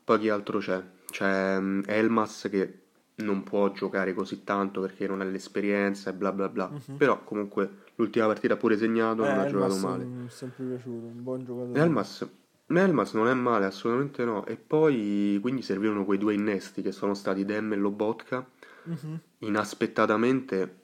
Poi 0.09 0.19
chi 0.21 0.31
altro 0.31 0.59
c'è? 0.59 0.83
C'è 1.11 1.61
mm, 1.61 1.83
Elmas 1.85 2.49
che 2.51 2.79
non 3.17 3.43
può 3.43 3.71
giocare 3.73 4.15
così 4.15 4.43
tanto 4.43 4.81
perché 4.81 5.07
non 5.07 5.21
ha 5.21 5.25
l'esperienza 5.25 6.09
e 6.09 6.15
bla 6.15 6.33
bla 6.33 6.49
bla. 6.49 6.71
Mhm. 6.71 6.97
Però 6.97 7.23
comunque 7.25 7.83
l'ultima 7.97 8.25
partita 8.25 8.55
ha 8.55 8.57
pure 8.57 8.79
segnato, 8.79 9.17
non 9.23 9.37
eh, 9.37 9.41
ha 9.41 9.47
giocato 9.47 9.75
Elmas 9.75 9.83
male. 9.83 10.05
mi 10.05 10.27
è 10.27 10.31
sempre 10.31 10.65
piaciuto, 10.65 11.07
un 11.09 11.23
buon 11.23 11.45
giocatore. 11.45 11.79
Elmas, 11.79 12.27
Elmas 12.69 13.13
non 13.13 13.29
è 13.29 13.35
male, 13.35 13.67
assolutamente 13.67 14.25
no. 14.25 14.47
E 14.47 14.57
poi 14.57 15.39
quindi 15.43 15.61
servivano 15.61 16.07
quei 16.07 16.17
due 16.17 16.33
innesti 16.33 16.81
che 16.81 16.93
sono 16.93 17.13
stati 17.13 17.45
Dem 17.45 17.75
e 17.75 17.77
Lobotka. 17.77 18.49
Mhm. 18.85 19.21
Inaspettatamente 19.41 20.77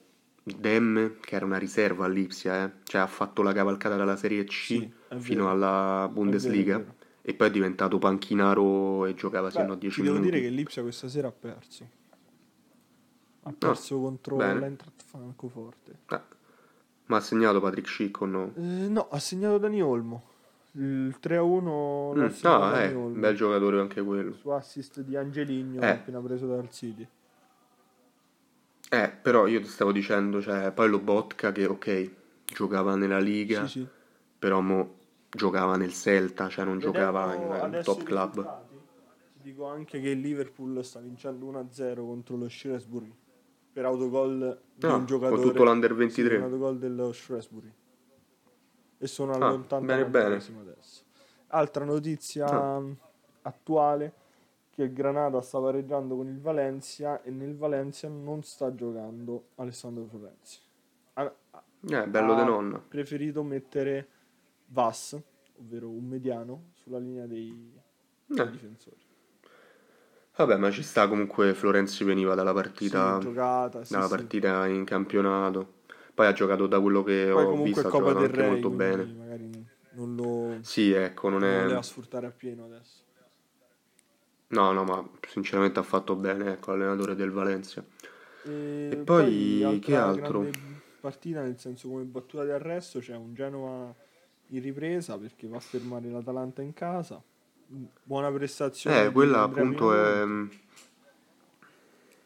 Dem, 0.43 1.15
che 1.19 1.35
era 1.35 1.45
una 1.45 1.57
riserva 1.57 2.05
all'Ipsia, 2.05 2.63
eh, 2.63 2.71
cioè 2.83 3.01
ha 3.01 3.07
fatto 3.07 3.41
la 3.41 3.53
cavalcata 3.53 3.95
dalla 3.95 4.17
Serie 4.17 4.43
C 4.43 4.65
Sì, 4.65 4.93
fino 5.17 5.49
alla 5.49 6.07
Bundesliga 6.13 6.93
E 7.27 7.33
poi 7.33 7.47
è 7.47 7.51
diventato 7.51 7.97
panchinaro 7.97 9.05
e 9.07 9.15
giocava 9.15 9.49
sino 9.49 9.63
a 9.63 9.75
Beh, 9.75 9.77
10 9.77 9.95
ti 9.95 10.01
devo 10.03 10.19
minuti. 10.19 10.31
dire 10.31 10.43
che 10.47 10.53
l'Ipsia 10.53 10.81
questa 10.83 11.09
sera 11.09 11.27
ha 11.29 11.31
perso. 11.31 11.87
Ha 13.43 13.53
perso 13.57 13.99
contro 13.99 14.35
bene. 14.35 14.59
l'Eintracht 14.59 15.03
Francoforte. 15.05 15.91
Eh, 16.09 16.21
ma 17.07 17.17
ha 17.17 17.21
segnato 17.21 17.59
Patrick 17.59 17.87
Schick 17.87 18.21
o 18.21 18.25
no? 18.25 18.53
Eh, 18.55 18.61
no, 18.61 19.07
ha 19.09 19.19
segnato 19.19 19.57
Dani 19.57 19.81
Olmo. 19.81 20.33
Il 20.73 21.15
3-1 21.19 22.13
l'ha 22.15 22.25
Mm, 22.25 22.31
ah, 22.43 22.69
Dani 22.71 22.91
eh, 22.91 22.93
Olmo. 22.93 23.19
bel 23.19 23.35
giocatore 23.35 23.79
anche 23.79 24.01
quello. 24.03 24.33
Su 24.33 24.49
assist 24.49 25.01
di 25.01 25.15
Angeligno 25.15 25.81
Eh. 25.81 25.89
appena 25.89 26.19
preso 26.19 26.45
dal 26.47 26.69
City. 26.69 27.07
Eh, 28.89 29.09
però 29.09 29.47
io 29.47 29.61
ti 29.61 29.67
stavo 29.67 29.91
dicendo, 29.91 30.41
cioè, 30.41 30.71
poi 30.71 30.89
Lobotka 30.89 31.51
che 31.51 31.65
ok, 31.65 32.11
giocava 32.45 32.95
nella 32.95 33.19
Liga, 33.19 33.65
Sì, 33.65 33.79
sì. 33.79 33.87
però 34.37 34.61
mo 34.61 34.95
giocava 35.35 35.75
nel 35.77 35.93
Celta, 35.93 36.47
cioè 36.49 36.65
non 36.65 36.79
giocava 36.79 37.33
in 37.33 37.41
Vedendo 37.41 37.53
un 37.55 37.61
adesso 37.61 37.93
top 37.95 38.03
club. 38.03 38.29
risultati, 38.35 38.75
Ti 39.33 39.41
dico 39.41 39.65
anche 39.67 39.99
che 40.01 40.09
il 40.09 40.19
Liverpool 40.19 40.83
sta 40.83 40.99
vincendo 40.99 41.45
1-0 41.45 42.05
contro 42.05 42.35
lo 42.37 42.49
Shrewsbury 42.49 43.13
per 43.71 43.85
autogol 43.85 44.59
di 44.73 44.85
Ah, 44.87 44.95
un 44.95 45.05
giocatore 45.05 45.41
con 45.41 45.49
tutto 45.51 45.63
l'Under 45.63 45.91
Sì, 45.91 45.97
23. 45.97 46.37
un 46.37 46.43
autogol 46.43 46.77
dello 46.79 47.11
Shrewsbury. 47.13 47.73
E 48.97 49.07
sono 49.07 49.33
Ah, 49.33 49.35
all'80 49.51 49.79
bene, 49.85 50.05
bene. 50.05 50.35
adesso. 50.35 51.03
Altra 51.47 51.85
notizia 51.85 52.45
Ah. 52.47 52.79
mh, 52.79 52.97
attuale 53.43 54.13
che 54.71 54.83
il 54.83 54.93
Granada 54.93 55.41
sta 55.41 55.59
pareggiando 55.59 56.15
con 56.15 56.27
il 56.27 56.39
Valencia 56.39 57.21
e 57.21 57.29
nel 57.31 57.55
Valencia 57.55 58.07
non 58.09 58.43
sta 58.43 58.73
giocando 58.73 59.49
Alessandro 59.55 60.05
Florenzi. 60.05 60.59
Ha, 61.13 61.21
ha 61.51 61.63
Eh, 61.87 62.07
bello 62.07 62.33
ha 62.33 62.35
de 62.35 62.43
nonna. 62.43 62.83
preferito 62.87 63.43
mettere 63.43 64.07
Vas, 64.67 65.19
ovvero 65.57 65.89
un 65.89 66.05
mediano, 66.05 66.71
sulla 66.75 66.99
linea 66.99 67.25
dei, 67.25 67.73
Eh, 68.37 68.43
dei 68.43 68.49
difensori. 68.49 68.97
vabbè, 70.37 70.57
ma 70.57 70.69
ci 70.71 70.83
sta 70.83 71.07
comunque 71.07 71.53
Florenzi 71.53 72.03
veniva 72.03 72.35
dalla 72.35 72.53
Sì, 72.77 73.15
partita, 73.15 73.17
giocata, 73.17 73.83
sì, 73.83 73.95
dalla 73.95 74.03
sì. 74.03 74.07
partita 74.07 74.67
in 74.67 74.83
campionato. 74.85 75.73
Poi 76.13 76.27
ha 76.27 76.33
giocato 76.33 76.67
da 76.67 76.79
quello 76.79 77.03
che 77.03 77.29
Poi 77.29 77.45
ho 77.45 77.55
visto, 77.55 77.87
è 77.87 77.87
ha 77.87 77.91
Coppa 77.91 77.93
giocato 77.93 78.19
anche 78.19 78.41
Re, 78.41 78.43
molto 78.43 78.69
bene. 78.69 79.09
magari 79.15 79.63
non 79.89 80.15
lo, 80.15 80.59
Sì, 80.61 80.91
ecco, 80.91 81.29
non 81.29 81.43
non 81.45 81.53
lo 81.53 81.63
è... 81.63 81.65
deve 81.65 81.81
sfruttare 81.83 82.27
appieno 82.27 82.65
adesso. 82.65 83.03
No, 84.49 84.71
no, 84.73 84.83
ma 84.83 85.07
sinceramente 85.27 85.77
ha 85.79 85.83
fatto 85.83 86.15
bene, 86.15 86.53
ecco, 86.53 86.71
l'allenatore 86.71 87.13
del 87.15 87.29
Valencia. 87.31 87.83
E, 88.87 88.95
E 88.95 88.95
poi, 88.97 89.63
altra 89.63 89.79
che 89.79 89.95
altro? 89.97 90.47
partita, 90.99 91.41
nel 91.41 91.59
senso 91.59 91.89
come 91.89 92.03
battuta 92.03 92.43
di 92.43 92.51
arresto, 92.51 92.99
c'è 92.99 93.15
un 93.15 93.33
Genoa 93.33 93.95
in 94.49 94.61
ripresa 94.61 95.17
perché 95.17 95.47
va 95.47 95.57
a 95.57 95.61
fermare 95.61 96.09
l'Atalanta 96.09 96.61
in 96.61 96.73
casa. 96.73 97.21
Buona 98.03 98.31
prestazione. 98.31 99.05
Eh, 99.05 99.11
quella 99.11 99.41
appunto 99.43 99.93
è... 99.93 100.21
Pinamonti. 100.21 100.63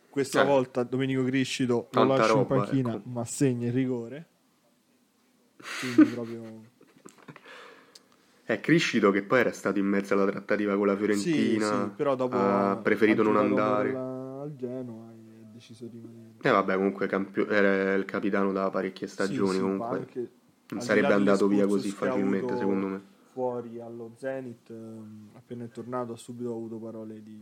Questa 0.09 0.41
eh, 0.41 0.45
volta 0.45 0.83
Domenico 0.83 1.23
Criscito 1.23 1.73
lo 1.73 1.87
tanta 1.91 2.15
lascia 2.17 2.31
in 2.31 2.37
roba, 2.37 2.55
panchina, 2.55 2.95
ecco. 2.95 3.09
ma 3.09 3.25
segna 3.25 3.67
il 3.67 3.73
rigore. 3.73 4.27
Quindi 5.79 6.09
proprio... 6.11 6.77
È 8.43 8.59
Criscito 8.59 9.11
che 9.11 9.21
poi 9.21 9.41
era 9.41 9.51
stato 9.51 9.77
in 9.77 9.85
mezzo 9.85 10.15
alla 10.15 10.25
trattativa 10.25 10.75
con 10.75 10.87
la 10.87 10.97
Fiorentina, 10.97 11.67
Sì, 11.67 11.83
sì, 11.83 11.89
però 11.95 12.15
dopo 12.15 12.35
ha 12.35 12.75
preferito 12.81 13.21
non 13.21 13.37
andare. 13.37 13.91
la- 13.91 14.41
al 14.41 14.55
Genoa 14.55 15.11
e 15.11 15.43
ha 15.43 15.47
deciso 15.53 15.85
di 15.85 15.99
rimanere. 15.99 16.33
E 16.41 16.49
vabbè, 16.49 16.75
comunque 16.75 17.05
campio- 17.05 17.47
era 17.47 17.93
il 17.93 18.05
capitano 18.05 18.51
da 18.51 18.69
parecchie 18.71 19.05
stagioni, 19.05 19.49
Sì, 19.51 19.55
sì, 19.55 19.61
comunque 19.61 19.97
anche 19.97 20.31
non 20.69 20.81
sarebbe 20.81 21.13
andato 21.13 21.47
via 21.47 21.65
così 21.65 21.89
facilmente, 21.89 22.57
secondo 22.57 22.87
me. 22.87 23.01
Fuori 23.31 23.79
allo 23.79 24.13
Zenit, 24.17 24.69
ehm, 24.69 25.29
appena 25.33 25.63
è 25.63 25.69
tornato, 25.69 26.13
ha 26.13 26.17
subito 26.17 26.51
avuto 26.51 26.77
parole 26.77 27.23
di, 27.23 27.39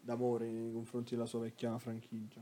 d'amore 0.00 0.50
nei 0.50 0.72
confronti 0.72 1.14
della 1.14 1.26
sua 1.26 1.40
vecchia 1.40 1.76
franchigia. 1.78 2.40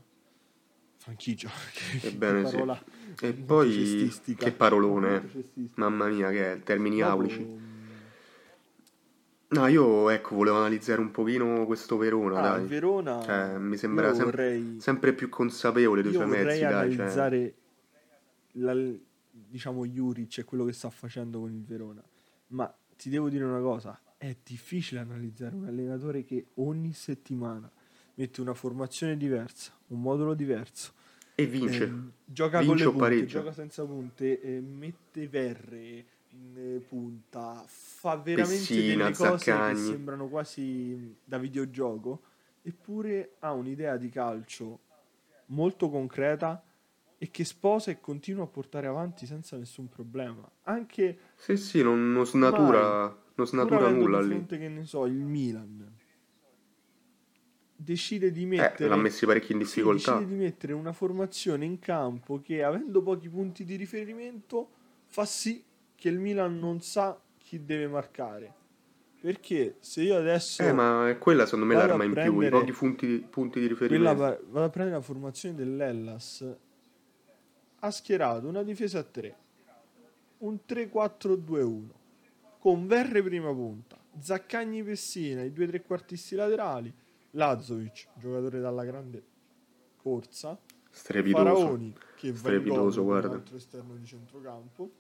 Franchigia, 0.99 1.49
che, 2.01 2.09
Ebbene 2.09 2.43
che 2.43 2.49
sì. 2.49 2.55
parola 2.55 2.85
E 3.21 3.27
molto 3.27 3.45
poi 3.45 4.13
che 4.37 4.53
parolone. 4.53 5.31
Mamma 5.75 6.07
mia, 6.09 6.31
che 6.31 6.53
è, 6.53 6.63
termini 6.63 6.99
Dopo, 6.99 7.11
aulici. 7.11 7.75
No, 9.49 9.67
io 9.69 10.11
ecco, 10.11 10.35
volevo 10.35 10.57
analizzare 10.57 11.01
un 11.01 11.13
pochino 11.13 11.65
questo 11.67 11.97
Verona, 11.97 12.39
ah, 12.39 12.57
dai. 12.57 12.67
Verona, 12.67 13.23
Cioè, 13.23 13.59
mi 13.59 13.77
sembra 13.77 14.13
sem- 14.13 14.25
vorrei, 14.25 14.77
sempre 14.81 15.13
più 15.13 15.29
consapevole 15.29 16.03
dei 16.03 16.13
suoi 16.13 16.27
mezzi, 16.27 16.61
dai. 16.61 16.93
Cioè, 16.93 17.55
la- 18.53 18.75
diciamo 19.57 19.87
Juric 19.87 20.39
e 20.39 20.45
quello 20.45 20.67
che 20.67 20.73
sta 20.75 20.91
facendo 20.91 21.41
con 21.41 21.51
il 21.51 21.65
Verona. 21.65 22.03
Ma 22.49 22.73
ti 22.95 23.09
devo 23.09 23.31
dire 23.31 23.45
una 23.45 23.61
cosa, 23.61 23.99
è 24.19 24.37
difficile 24.45 25.01
analizzare 25.01 25.55
un 25.55 25.67
allenatore 25.67 26.25
che 26.25 26.49
ogni 26.57 26.93
settimana 26.93 27.71
mette 28.15 28.41
una 28.43 28.53
formazione 28.53 29.17
diversa, 29.17 29.73
un 29.89 30.03
modulo 30.03 30.35
diverso, 30.35 30.93
e 31.35 31.47
vince. 31.47 31.85
ehm, 31.85 32.13
gioca 32.25 32.59
Vince 32.61 32.69
con 32.69 32.77
le 32.77 32.85
punte, 32.85 32.99
pareggia. 32.99 33.39
gioca 33.41 33.53
senza 33.53 33.85
punte, 33.85 34.41
eh, 34.41 34.61
mette 34.61 35.29
verre 35.29 36.07
in 36.31 36.55
eh, 36.57 36.79
punta, 36.81 37.63
fa 37.67 38.17
veramente 38.17 38.59
Pessina, 38.59 39.05
delle 39.05 39.17
cose 39.17 39.39
Zaccagni. 39.39 39.75
che 39.75 39.81
sembrano 39.87 40.29
quasi 40.29 41.17
da 41.25 41.39
videogioco, 41.39 42.23
eppure 42.63 43.37
ha 43.41 43.53
un'idea 43.53 43.97
di 43.97 44.11
calcio 44.11 44.81
molto 45.47 45.89
concreta 45.89 46.63
e 47.19 47.31
che 47.31 47.45
sposa 47.45 47.91
e 47.91 48.01
continua 48.01 48.45
a 48.45 48.49
portare 48.49 48.87
avanti 48.87 49.27
senza 49.27 49.57
nessun 49.57 49.89
problema. 49.89 50.49
Anche 50.65 51.19
Sì, 51.37 51.57
sì, 51.57 51.83
non, 51.83 52.13
non 52.13 52.27
snatura, 52.27 52.99
non 52.99 53.17
pur 53.35 53.47
snatura 53.47 53.91
nulla 53.91 54.21
lì. 54.21 54.29
fronte, 54.29 54.59
che 54.59 54.69
ne 54.69 54.85
so, 54.85 55.07
il 55.07 55.15
Milan 55.15 55.95
decide 57.79 58.33
di 58.33 58.43
Eh, 58.43 58.47
mettere 58.47 58.89
l'ha 58.89 58.97
messi 58.97 59.27
parecchio 59.27 59.55
in 59.55 59.61
difficoltà. 59.61 60.13
decide 60.15 60.27
di 60.27 60.35
mettere 60.35 60.73
una 60.73 60.93
formazione 60.93 61.65
in 61.65 61.79
campo 61.79 62.41
che 62.41 62.63
avendo 62.63 63.03
pochi 63.03 63.29
punti 63.29 63.65
di 63.65 63.77
riferimento 63.77 64.71
fa 65.07 65.25
sì 65.25 65.63
che 65.95 66.09
il 66.09 66.19
Milan 66.19 66.59
non 66.59 66.81
sa 66.81 67.19
chi 67.39 67.65
deve 67.65 67.87
marcare. 67.87 68.53
Perché 69.21 69.77
se 69.81 70.03
io 70.03 70.17
adesso 70.17 70.63
Eh, 70.63 70.73
ma 70.73 71.09
è 71.09 71.19
quella 71.19 71.45
secondo 71.45 71.67
me 71.67 71.75
l'arma 71.75 72.05
in 72.05 72.13
più, 72.13 72.41
i 72.41 72.49
pochi 72.49 72.73
punti 72.73 73.27
punti 73.29 73.61
di 73.61 73.67
quella 73.67 74.13
riferimento. 74.13 74.23
va- 74.23 74.39
vado 74.49 74.67
a 74.67 74.71
prendere 74.71 74.99
la 74.99 75.03
formazione 75.03 75.55
dell'Ellas 75.55 76.57
ha 77.87 77.91
schierato 77.91 78.49
una 78.49 78.63
difesa 78.63 78.99
a 78.99 79.03
3 79.03 79.37
un 80.39 80.59
3-4-2-1 80.69 81.83
con 82.59 82.87
Verre 82.87 83.23
prima 83.23 83.53
punta 83.53 83.97
Zaccagni 84.19 84.83
Pessina 84.83 85.43
i 85.43 85.53
due 85.53 85.67
trequartisti 85.67 86.35
laterali 86.35 86.93
Lazovic 87.31 88.09
giocatore 88.15 88.61
dalla 88.61 88.85
grande 88.85 89.25
corsa 89.97 90.59
Strepitoso. 90.91 91.45
Faraoni 91.45 91.95
che 92.17 92.33
va 92.33 92.53
in 92.53 92.65
gol 92.65 92.95
con 92.95 93.05
guarda. 93.05 93.29
un 93.29 93.35
altro 93.35 93.57
esterno 93.57 93.95
di 93.95 94.07
centrocampo 94.07 94.91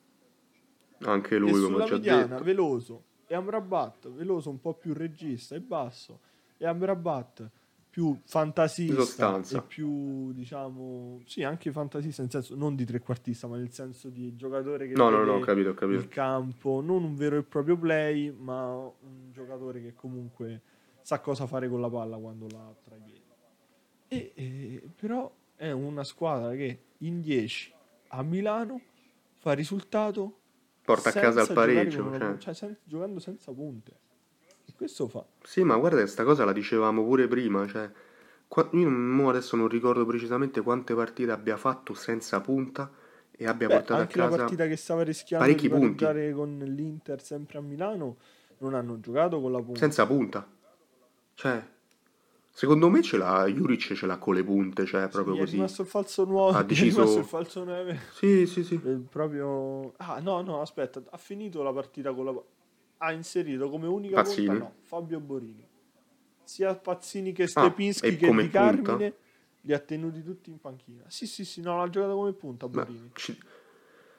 Anche 1.01 1.35
e 1.35 1.39
lui, 1.39 1.51
come 1.51 1.63
sulla 1.63 1.85
ho 1.85 1.87
già 1.87 1.95
mediana 1.95 2.27
detto. 2.27 2.45
Veloso 2.45 3.05
e 3.27 3.35
Amrabat 3.35 4.11
Veloso 4.11 4.51
un 4.51 4.61
po' 4.61 4.75
più 4.75 4.93
regista 4.93 5.55
e 5.55 5.61
basso 5.61 6.21
e 6.59 6.67
Amrabat 6.67 7.51
più 7.97 8.13
Di 8.13 8.21
fantasista 8.27 9.43
e 9.57 9.63
più 9.63 10.33
diciamo 10.35 11.23
sì 11.25 11.43
anche 11.45 11.73
fantasista 11.73 12.21
nel 12.21 12.31
senso 12.31 12.55
non 12.55 12.75
di 12.77 12.85
trequartista 12.85 13.47
ma 13.47 13.57
nel 13.57 13.73
senso 13.73 14.11
di 14.11 14.37
giocatore 14.37 14.87
che 14.87 14.93
No, 14.93 15.09
no, 15.09 15.25
no, 15.25 15.33
ho 15.37 15.39
capito, 15.39 15.69
ho 15.69 15.73
il 15.73 15.79
capito. 15.79 16.07
campo 16.09 16.83
non 16.83 17.05
un 17.05 17.15
vero 17.15 17.39
e 17.39 17.43
proprio 17.43 17.79
play 17.79 18.31
ma 18.31 18.75
un 18.75 19.31
giocatore 19.33 19.81
che 19.81 19.95
comunque 19.95 20.61
sa 21.01 21.21
cosa 21.21 21.47
fare 21.47 21.71
con 21.71 21.81
la 21.81 21.89
palla 21.89 22.19
quando 22.19 22.47
la 22.51 22.75
tra 22.85 22.97
i 22.97 23.01
piedi 23.01 23.23
e, 24.09 24.33
e- 24.35 24.89
però 24.95 25.35
è 25.55 25.71
una 25.71 26.05
squadra 26.05 26.51
che 26.55 26.81
in 26.99 27.23
10 27.23 27.73
a 28.09 28.23
Milano 28.23 28.79
fa 29.39 29.53
risultato 29.55 30.41
Porta 30.85 31.09
a 31.09 31.13
casa 31.13 31.41
il 31.41 31.53
pareggio. 31.53 32.05
una- 32.05 32.19
cioè. 32.19 32.37
cioè, 32.39 32.55
sen- 32.55 32.77
giocando 32.85 33.21
senza 33.21 33.53
punte 33.53 34.01
e 34.67 34.73
questo 34.77 35.09
fa 35.09 35.25
Sì, 35.43 35.63
ma 35.63 35.77
guarda, 35.77 35.99
questa 36.01 36.25
cosa 36.25 36.45
la 36.45 36.53
dicevamo 36.53 37.03
pure 37.05 37.27
prima. 37.29 37.67
Cioè, 37.67 37.91
io 38.73 39.29
adesso 39.29 39.57
non 39.57 39.69
ricordo 39.69 40.05
precisamente 40.07 40.61
quante 40.61 40.95
partite 40.95 41.31
abbia 41.31 41.57
fatto 41.57 41.95
senza 41.95 42.41
punta 42.41 42.91
e 43.31 43.47
abbia 43.47 43.69
Beh, 43.69 43.75
portato 43.75 43.95
a 43.95 44.03
anche 44.03 44.19
la 44.19 44.25
casa. 44.25 44.37
partita 44.39 44.67
che 44.67 44.77
stava 44.77 45.03
rischiando 45.03 45.45
parecchi 45.47 45.69
di 45.69 45.75
punti. 45.75 46.33
con 46.33 46.59
l'Inter 46.59 47.23
sempre 47.23 47.59
a 47.59 47.61
Milano 47.61 48.17
non 48.59 48.75
hanno 48.75 48.99
giocato 49.01 49.41
con 49.41 49.53
la 49.53 49.61
punta 49.61 49.79
senza 49.81 50.07
punta. 50.07 50.47
Cioè, 51.35 51.63
secondo 52.51 52.89
me 52.89 53.03
ce 53.03 53.19
l'ha, 53.19 53.45
Juric 53.47 53.93
ce 53.93 54.07
l'ha 54.07 54.17
con 54.17 54.35
le 54.35 54.43
punte, 54.43 54.87
cioè 54.87 55.09
proprio 55.09 55.35
è 55.35 55.39
così. 55.41 55.57
rimasto 55.57 55.83
il 55.83 55.89
falso 55.89 56.25
nuovo 56.25 56.57
Ha 56.57 56.63
gli 56.63 56.65
è 56.65 56.67
deciso- 56.69 57.01
rimasto 57.01 57.19
il 57.21 57.25
falso 57.27 57.65
9 57.65 58.01
Sì, 58.13 58.47
sì, 58.47 58.65
sì. 58.65 58.81
Eh, 58.83 59.01
proprio 59.11 59.93
ah 59.99 60.19
no 60.21 60.41
no 60.41 60.63
aspetta 60.63 61.03
ha 61.11 61.17
finito 61.19 61.63
la 61.63 61.73
partita 61.73 62.15
con 62.15 62.25
la 62.25 62.43
ha 62.99 63.13
inserito 63.13 63.69
come 63.69 63.87
unica 63.87 64.23
Pazzini? 64.23 64.47
punta 64.47 64.65
no 64.65 64.75
Fabio 64.83 65.21
Borini. 65.21 65.67
Sia 66.45 66.75
Pazzini 66.77 67.33
che 67.33 67.43
Ah, 67.45 67.49
Stepinski 67.49 68.07
e 68.07 68.17
che 68.17 68.27
Di 68.31 68.33
punta? 68.35 68.51
Carmine 68.51 69.15
li 69.63 69.73
ha 69.73 69.79
tenuti 69.81 70.23
tutti 70.23 70.51
in 70.51 70.61
panchina. 70.61 71.05
Sì 71.09 71.27
sì 71.27 71.45
sì 71.45 71.61
no 71.61 71.77
l'ha 71.77 71.89
giocato 71.91 72.15
come 72.15 72.33
punta 72.33 72.69
Borini. 72.69 73.11
ci- 73.15 73.37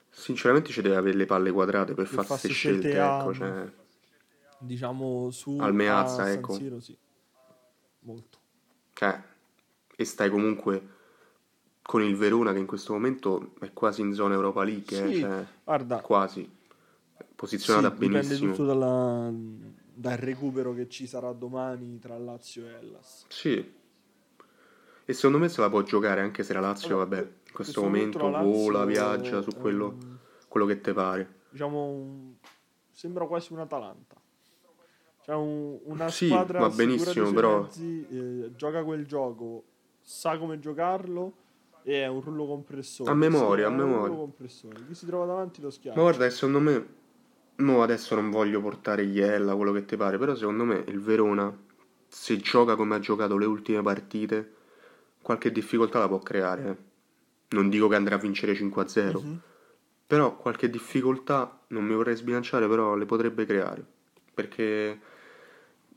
sinceramente 0.10 0.72
ci 0.72 0.82
deve 0.82 0.96
avere 0.98 1.16
le 1.18 1.26
palle 1.26 1.52
quadrate 1.52 1.94
per 1.94 2.08
Per 2.10 2.26
queste 2.26 2.50
scelte, 2.50 2.82
scelte 2.90 3.00
a- 3.00 3.20
ecco, 3.20 3.34
cioè, 3.34 3.72
diciamo 4.60 5.30
su 5.32 5.58
Al 5.60 5.74
Meazza, 5.74 6.24
a 6.24 6.26
San 6.26 6.34
ecco. 6.38 6.54
Siro 6.54 6.80
sì. 6.80 6.98
Molto. 8.00 8.38
Cioè, 8.94 9.22
e 9.96 10.06
stai 10.06 10.30
comunque 10.30 10.96
con 11.82 12.02
il 12.04 12.16
Verona 12.16 12.52
che 12.52 12.60
in 12.60 12.66
questo 12.66 12.94
momento 12.94 13.54
è 13.62 13.72
quasi 13.72 14.02
in 14.02 14.14
zona 14.14 14.34
Europa 14.34 14.64
League, 14.64 14.98
eh, 15.10 15.14
Sì, 15.14 15.20
cioè, 15.22 15.46
guarda 15.64 16.02
quasi 16.02 16.50
posizionata 17.48 17.90
sì, 17.94 18.00
dipende 18.00 18.20
benissimo. 18.28 18.52
tutto 18.52 18.66
dalla- 18.66 19.32
dal 19.94 20.18
recupero 20.18 20.74
che 20.74 20.90
ci 20.90 21.06
sarà 21.08 21.32
domani 21.34 22.00
tra 22.00 22.18
Lazio 22.18 22.66
e 22.66 22.72
Hellas 22.74 23.26
Sì. 23.30 23.76
E 25.10 25.14
secondo 25.14 25.38
me 25.38 25.48
se 25.48 25.62
la 25.62 25.70
può 25.70 25.82
giocare 25.84 26.20
anche 26.20 26.44
se 26.44 26.52
la 26.54 26.60
Lazio, 26.60 26.88
Allora, 26.88 27.04
vabbè, 27.06 27.22
que- 27.22 27.32
in 27.48 27.54
questo 27.54 27.82
momento 27.82 28.20
vola, 28.30 28.84
viaggia 28.86 29.42
su 29.42 29.52
è 29.52 29.58
quello, 29.58 29.86
un- 29.88 30.18
quello 30.50 30.66
che 30.66 30.82
te 30.82 30.94
pare. 30.94 31.36
diciamo 31.50 32.36
sembra 32.92 33.26
quasi 33.28 33.54
un 33.54 33.60
Atalanta 33.60 34.16
cioè 35.24 35.36
un- 35.36 35.80
una 35.84 36.10
Sì, 36.10 36.28
squadra 36.28 36.60
va 36.60 36.70
benissimo, 36.70 37.32
però- 37.32 37.62
mezzi, 37.62 38.08
eh, 38.10 38.52
gioca 38.56 38.84
quel 38.84 39.06
gioco 39.06 39.64
sa 40.02 40.38
come 40.38 40.58
giocarlo 40.60 41.34
e 41.84 42.02
è 42.04 42.08
un 42.08 42.22
rullo 42.22 42.46
compressore 42.48 43.12
A 43.12 43.14
memoria, 43.14 43.68
a 43.68 43.70
memoria. 43.70 44.28
chi 44.88 44.94
si 44.96 45.06
trova 45.06 45.26
davanti 45.26 45.62
lo 45.62 45.70
schiaccia 45.70 45.98
Ma 45.98 46.04
guarda, 46.04 46.30
secondo 46.30 46.60
me, 46.60 46.88
no, 47.58 47.84
adesso 47.84 48.16
non 48.16 48.30
voglio 48.30 48.62
portare 48.62 49.04
Iella, 49.04 49.56
quello 49.56 49.72
che 49.72 49.86
ti 49.86 49.96
pare, 49.98 50.18
però 50.18 50.36
secondo 50.36 50.64
me 50.64 50.84
il 50.88 51.00
Verona, 51.00 51.56
se 52.08 52.38
gioca 52.38 52.76
come 52.76 52.96
ha 52.96 53.00
giocato 53.00 53.38
le 53.38 53.46
ultime 53.46 53.82
partite, 53.82 54.54
qualche 55.22 55.52
difficoltà 55.52 56.00
la 56.00 56.08
può 56.08 56.20
creare. 56.20 56.70
eh. 56.70 56.86
Non 57.50 57.70
dico 57.70 57.88
che 57.88 57.96
andrà 57.96 58.16
a 58.16 58.20
vincere 58.20 58.54
5-0, 58.56 59.22
Mhm. 59.22 59.40
però 60.06 60.36
qualche 60.36 60.70
difficoltà, 60.70 61.60
non 61.68 61.84
mi 61.86 61.94
vorrei 61.96 62.16
sbilanciare, 62.16 62.68
però 62.68 62.96
le 62.96 63.06
potrebbe 63.06 63.46
creare. 63.46 63.86
Perché, 64.34 65.00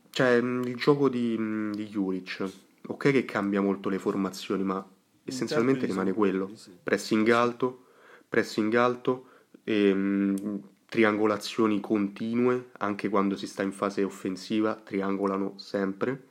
cioè, 0.09 0.41
mh, 0.41 0.63
il 0.65 0.75
gioco 0.75 1.09
di, 1.09 1.37
mh, 1.37 1.73
di 1.75 1.87
Juric, 1.87 2.49
ok 2.87 3.11
che 3.11 3.25
cambia 3.25 3.61
molto 3.61 3.89
le 3.89 3.99
formazioni, 3.99 4.63
ma 4.63 4.85
essenzialmente 5.23 5.85
rimane 5.85 6.13
quello. 6.13 6.47
Pressing 6.83 7.29
alto, 7.29 7.85
pressing 8.27 8.73
alto 8.75 9.27
e 9.63 9.93
mh, 9.93 10.61
triangolazioni 10.91 11.79
continue, 11.79 12.71
anche 12.79 13.07
quando 13.07 13.37
si 13.37 13.47
sta 13.47 13.63
in 13.63 13.71
fase 13.71 14.03
offensiva, 14.03 14.75
triangolano 14.75 15.57
sempre 15.57 16.23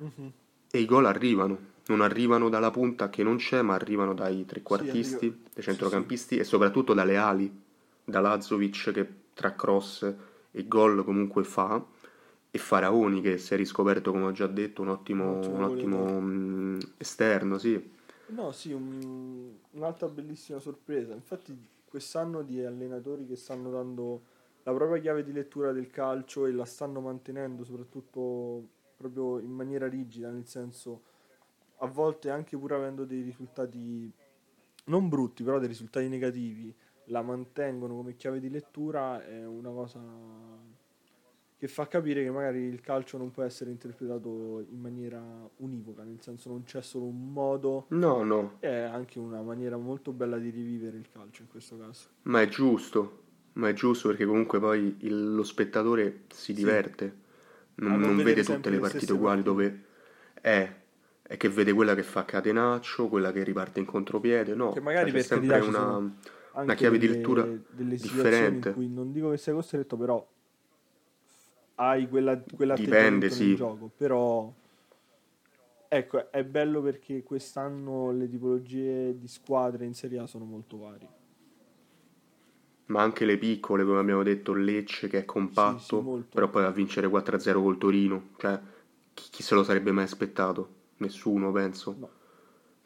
Mhm. 0.00 0.32
e 0.70 0.78
i 0.80 0.84
gol 0.84 1.06
arrivano. 1.06 1.76
Non 1.86 2.00
arrivano 2.02 2.48
dalla 2.48 2.70
punta 2.70 3.08
che 3.08 3.22
non 3.22 3.36
c'è, 3.36 3.62
ma 3.62 3.74
arrivano 3.74 4.12
dai 4.14 4.44
Sì, 4.66 4.88
trequartisti, 4.88 5.26
arriva- 5.26 5.34
dai 5.52 5.62
centrocampisti 5.64 6.36
e 6.36 6.44
soprattutto 6.44 6.92
dalle 6.94 7.16
ali, 7.16 7.50
da 8.04 8.20
Lazovic 8.20 8.92
che 8.92 9.08
tra 9.34 9.54
cross 9.54 10.12
e 10.50 10.68
gol 10.68 11.04
comunque 11.04 11.44
fa 11.44 11.82
e 12.50 12.58
Faraoni 12.58 13.20
che 13.22 13.38
si 13.38 13.54
è 13.54 13.56
riscoperto, 13.56 14.10
come 14.12 14.24
ho 14.26 14.32
già 14.32 14.46
detto, 14.46 14.82
un 14.82 14.88
ottimo, 14.88 15.24
Un 15.24 15.28
ottimo 15.28 15.58
un 15.58 15.62
ottimo, 15.62 16.20
mh, 16.20 16.78
esterno, 16.98 17.58
sì. 17.58 17.96
No, 18.30 18.52
sì, 18.52 18.72
un- 18.72 19.58
un'altra 19.70 20.08
bellissima 20.08 20.58
sorpresa. 20.60 21.14
Infatti, 21.14 21.56
quest'anno 21.88 22.42
di 22.42 22.64
allenatori 22.64 23.26
che 23.26 23.36
stanno 23.36 23.70
dando 23.70 24.22
la 24.62 24.72
propria 24.72 25.00
chiave 25.00 25.22
di 25.22 25.32
lettura 25.32 25.72
del 25.72 25.88
calcio 25.88 26.46
e 26.46 26.52
la 26.52 26.64
stanno 26.64 27.00
mantenendo 27.00 27.64
soprattutto 27.64 28.68
proprio 28.96 29.38
in 29.38 29.50
maniera 29.50 29.88
rigida, 29.88 30.30
nel 30.30 30.46
senso 30.46 31.02
a 31.78 31.86
volte 31.86 32.30
anche 32.30 32.56
pur 32.56 32.72
avendo 32.72 33.04
dei 33.04 33.22
risultati 33.22 34.12
non 34.84 35.08
brutti, 35.08 35.42
però 35.42 35.58
dei 35.58 35.68
risultati 35.68 36.08
negativi, 36.08 36.74
la 37.04 37.22
mantengono 37.22 37.94
come 37.96 38.16
chiave 38.16 38.40
di 38.40 38.50
lettura 38.50 39.24
è 39.24 39.46
una 39.46 39.70
cosa 39.70 40.00
che 41.58 41.66
fa 41.66 41.88
capire 41.88 42.22
che 42.22 42.30
magari 42.30 42.60
il 42.60 42.80
calcio 42.80 43.18
non 43.18 43.32
può 43.32 43.42
essere 43.42 43.70
interpretato 43.72 44.64
in 44.70 44.80
maniera 44.80 45.20
univoca, 45.56 46.04
nel 46.04 46.20
senso 46.20 46.50
non 46.50 46.62
c'è 46.62 46.80
solo 46.82 47.06
un 47.06 47.32
modo. 47.32 47.86
No, 47.88 48.22
no. 48.22 48.58
È 48.60 48.68
anche 48.68 49.18
una 49.18 49.42
maniera 49.42 49.76
molto 49.76 50.12
bella 50.12 50.38
di 50.38 50.50
rivivere 50.50 50.96
il 50.96 51.08
calcio 51.12 51.42
in 51.42 51.48
questo 51.48 51.76
caso. 51.76 52.10
Ma 52.22 52.42
è 52.42 52.46
giusto, 52.46 53.22
ma 53.54 53.68
è 53.68 53.72
giusto 53.72 54.06
perché 54.06 54.24
comunque 54.24 54.60
poi 54.60 54.98
il, 55.00 55.34
lo 55.34 55.42
spettatore 55.42 56.26
si 56.28 56.52
diverte, 56.52 57.16
sì. 57.74 57.82
non, 57.82 57.98
non 57.98 58.16
vede 58.22 58.44
tutte 58.44 58.70
le 58.70 58.78
partite 58.78 59.12
uguali 59.12 59.42
dove 59.42 59.82
è, 60.40 60.72
è 61.22 61.36
che 61.36 61.48
vede 61.48 61.72
quella 61.72 61.96
che 61.96 62.04
fa 62.04 62.24
catenaccio, 62.24 63.08
quella 63.08 63.32
che 63.32 63.42
riparte 63.42 63.80
in 63.80 63.86
contropiede, 63.86 64.54
no, 64.54 64.70
che 64.70 64.80
magari 64.80 65.10
c'è 65.10 65.22
sempre 65.22 65.58
una, 65.58 65.96
una 66.52 66.74
chiave 66.74 66.98
delle, 66.98 67.10
di 67.10 67.18
lettura 67.18 67.48
delle 67.70 67.96
differente. 67.96 68.68
In 68.68 68.74
cui 68.74 68.88
non 68.88 69.10
dico 69.10 69.30
che 69.30 69.38
sei 69.38 69.54
costretto, 69.54 69.96
però 69.96 70.24
hai 71.80 72.08
quella, 72.08 72.34
Dipende, 72.34 73.30
sì. 73.30 73.54
gioco, 73.54 73.90
però 73.96 74.52
ecco, 75.86 76.30
è 76.30 76.44
bello 76.44 76.82
perché 76.82 77.22
quest'anno 77.22 78.10
le 78.10 78.28
tipologie 78.28 79.16
di 79.16 79.28
squadre 79.28 79.84
in 79.84 79.94
Serie 79.94 80.18
A 80.18 80.26
sono 80.26 80.44
molto 80.44 80.78
varie. 80.78 81.16
Ma 82.86 83.02
anche 83.02 83.24
le 83.24 83.36
piccole, 83.36 83.84
come 83.84 83.98
abbiamo 83.98 84.22
detto, 84.22 84.54
Lecce 84.54 85.08
che 85.08 85.18
è 85.18 85.24
compatto, 85.24 86.02
sì, 86.02 86.20
sì, 86.20 86.24
però 86.30 86.48
poi 86.48 86.64
a 86.64 86.70
vincere 86.70 87.06
4-0 87.06 87.62
col 87.62 87.78
Torino, 87.78 88.28
cioè 88.38 88.58
chi, 89.14 89.28
chi, 89.30 89.42
se 89.42 89.54
lo 89.54 89.62
sarebbe 89.62 89.92
mai 89.92 90.04
aspettato? 90.04 90.76
Nessuno, 90.96 91.52
penso. 91.52 91.94
No. 91.98 92.10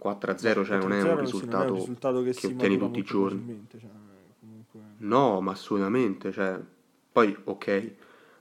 4-0, 0.03 0.65
cioè 0.65 0.79
non 0.79 0.93
è 0.93 1.03
un 1.03 1.21
risultato, 1.21 1.65
è 1.65 1.71
un 1.71 1.77
risultato 1.77 2.23
che, 2.23 2.33
che 2.33 2.47
ottieni 2.49 2.77
tutti 2.77 2.99
i 2.99 3.03
giorni. 3.05 3.67
Cioè, 3.71 3.81
comunque... 4.41 4.81
No, 4.99 5.41
ma 5.41 5.53
assolutamente, 5.53 6.33
cioè, 6.33 6.61
poi 7.13 7.37
ok, 7.45 7.95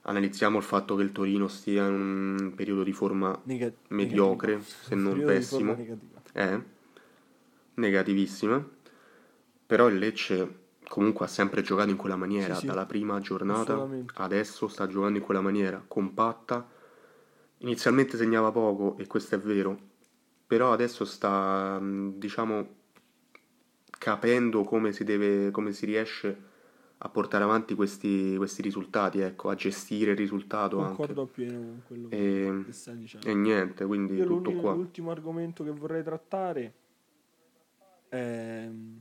analizziamo 0.03 0.57
il 0.57 0.63
fatto 0.63 0.95
che 0.95 1.03
il 1.03 1.11
Torino 1.11 1.47
stia 1.47 1.85
in 1.87 1.93
un 1.93 2.53
periodo 2.55 2.83
di 2.83 2.93
forma 2.93 3.39
Nega- 3.43 3.71
mediocre, 3.89 4.53
negativo. 4.53 4.77
se 4.83 4.95
non 4.95 5.23
pessimo. 5.23 5.75
negativa. 5.75 6.21
Eh, 6.33 6.61
negativissima. 7.75 8.67
Però 9.65 9.87
il 9.87 9.97
Lecce 9.97 10.59
comunque 10.87 11.25
ha 11.25 11.29
sempre 11.29 11.61
giocato 11.61 11.89
in 11.89 11.95
quella 11.95 12.17
maniera, 12.17 12.55
Sì, 12.55 12.61
sì. 12.61 12.65
dalla 12.65 12.85
prima 12.85 13.19
giornata 13.19 13.87
adesso 14.15 14.67
sta 14.67 14.87
giocando 14.87 15.17
in 15.19 15.23
quella 15.23 15.41
maniera, 15.41 15.81
compatta. 15.87 16.67
Inizialmente 17.59 18.17
segnava 18.17 18.51
poco 18.51 18.97
e 18.97 19.07
questo 19.07 19.35
è 19.35 19.39
vero, 19.39 19.77
però 20.47 20.73
adesso 20.73 21.05
sta, 21.05 21.79
mh, 21.79 22.17
diciamo, 22.17 22.67
capendo 23.97 24.63
come 24.63 24.91
si 24.91 25.03
deve, 25.03 25.51
come 25.51 25.71
si 25.71 25.85
riesce 25.85 26.49
a 27.03 27.09
portare 27.09 27.43
avanti 27.43 27.73
questi, 27.73 28.35
questi 28.37 28.61
risultati, 28.61 29.19
ecco, 29.21 29.49
a 29.49 29.55
gestire 29.55 30.11
il 30.11 30.17
risultato 30.17 30.77
Concordo 30.77 31.21
anche. 31.21 31.31
appieno 31.31 31.59
con 31.59 31.81
quello 31.87 32.07
E, 32.11 32.63
che 32.65 32.71
stai 32.73 32.97
dicendo. 32.97 33.27
e 33.27 33.33
niente, 33.33 33.85
quindi 33.85 34.13
Io 34.15 34.25
tutto 34.27 34.49
l'uni- 34.51 34.61
qua. 34.61 34.73
l'ultimo 34.73 35.09
argomento 35.09 35.63
che 35.63 35.71
vorrei 35.71 36.03
trattare 36.03 36.73
è 38.07 38.67
mm, 38.69 38.97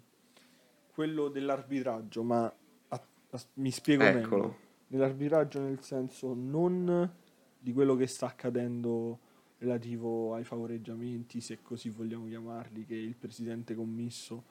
quello 0.95 1.29
dell'arbitraggio, 1.29 2.23
ma 2.23 2.45
a- 2.45 3.03
a- 3.31 3.41
mi 3.55 3.71
spiego 3.71 4.03
Eccolo. 4.03 4.43
meglio. 4.43 4.57
Nell'arbitraggio 4.89 5.61
nel 5.61 5.81
senso 5.83 6.33
non 6.35 7.13
di 7.59 7.73
quello 7.75 7.97
che 7.97 8.07
sta 8.07 8.27
accadendo 8.27 9.19
relativo 9.59 10.35
ai 10.35 10.45
favoreggiamenti, 10.45 11.41
se 11.43 11.59
così 11.63 11.91
vogliamo 11.91 12.27
chiamarli, 12.27 12.87
che 12.87 12.95
il 12.95 13.15
presidente 13.15 13.75
commisso 13.75 14.43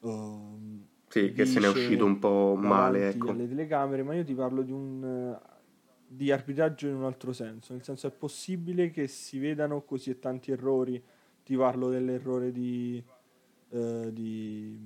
ehm, 0.00 0.86
Sì, 1.08 1.32
che 1.32 1.46
se 1.46 1.58
ne 1.60 1.66
è 1.66 1.68
uscito 1.68 2.04
un 2.04 2.18
po' 2.18 2.54
male, 2.60 3.08
ecco. 3.08 3.30
alle 3.30 3.48
telecamere, 3.48 4.02
ma 4.02 4.14
io 4.14 4.24
ti 4.24 4.34
parlo 4.34 4.62
di 4.62 4.72
un 4.72 5.02
eh, 5.04 5.56
di 6.08 6.32
arbitraggio 6.32 6.86
in 6.88 6.94
un 6.94 7.04
altro 7.04 7.32
senso, 7.32 7.74
nel 7.74 7.84
senso 7.84 8.06
è 8.06 8.10
possibile 8.10 8.90
che 8.90 9.06
si 9.06 9.38
vedano 9.38 9.82
così 9.82 10.18
tanti 10.18 10.50
errori, 10.50 11.02
ti 11.44 11.54
parlo 11.54 11.90
dell'errore 11.90 12.50
di, 12.50 13.02
eh, 13.70 14.10
di 14.12 14.78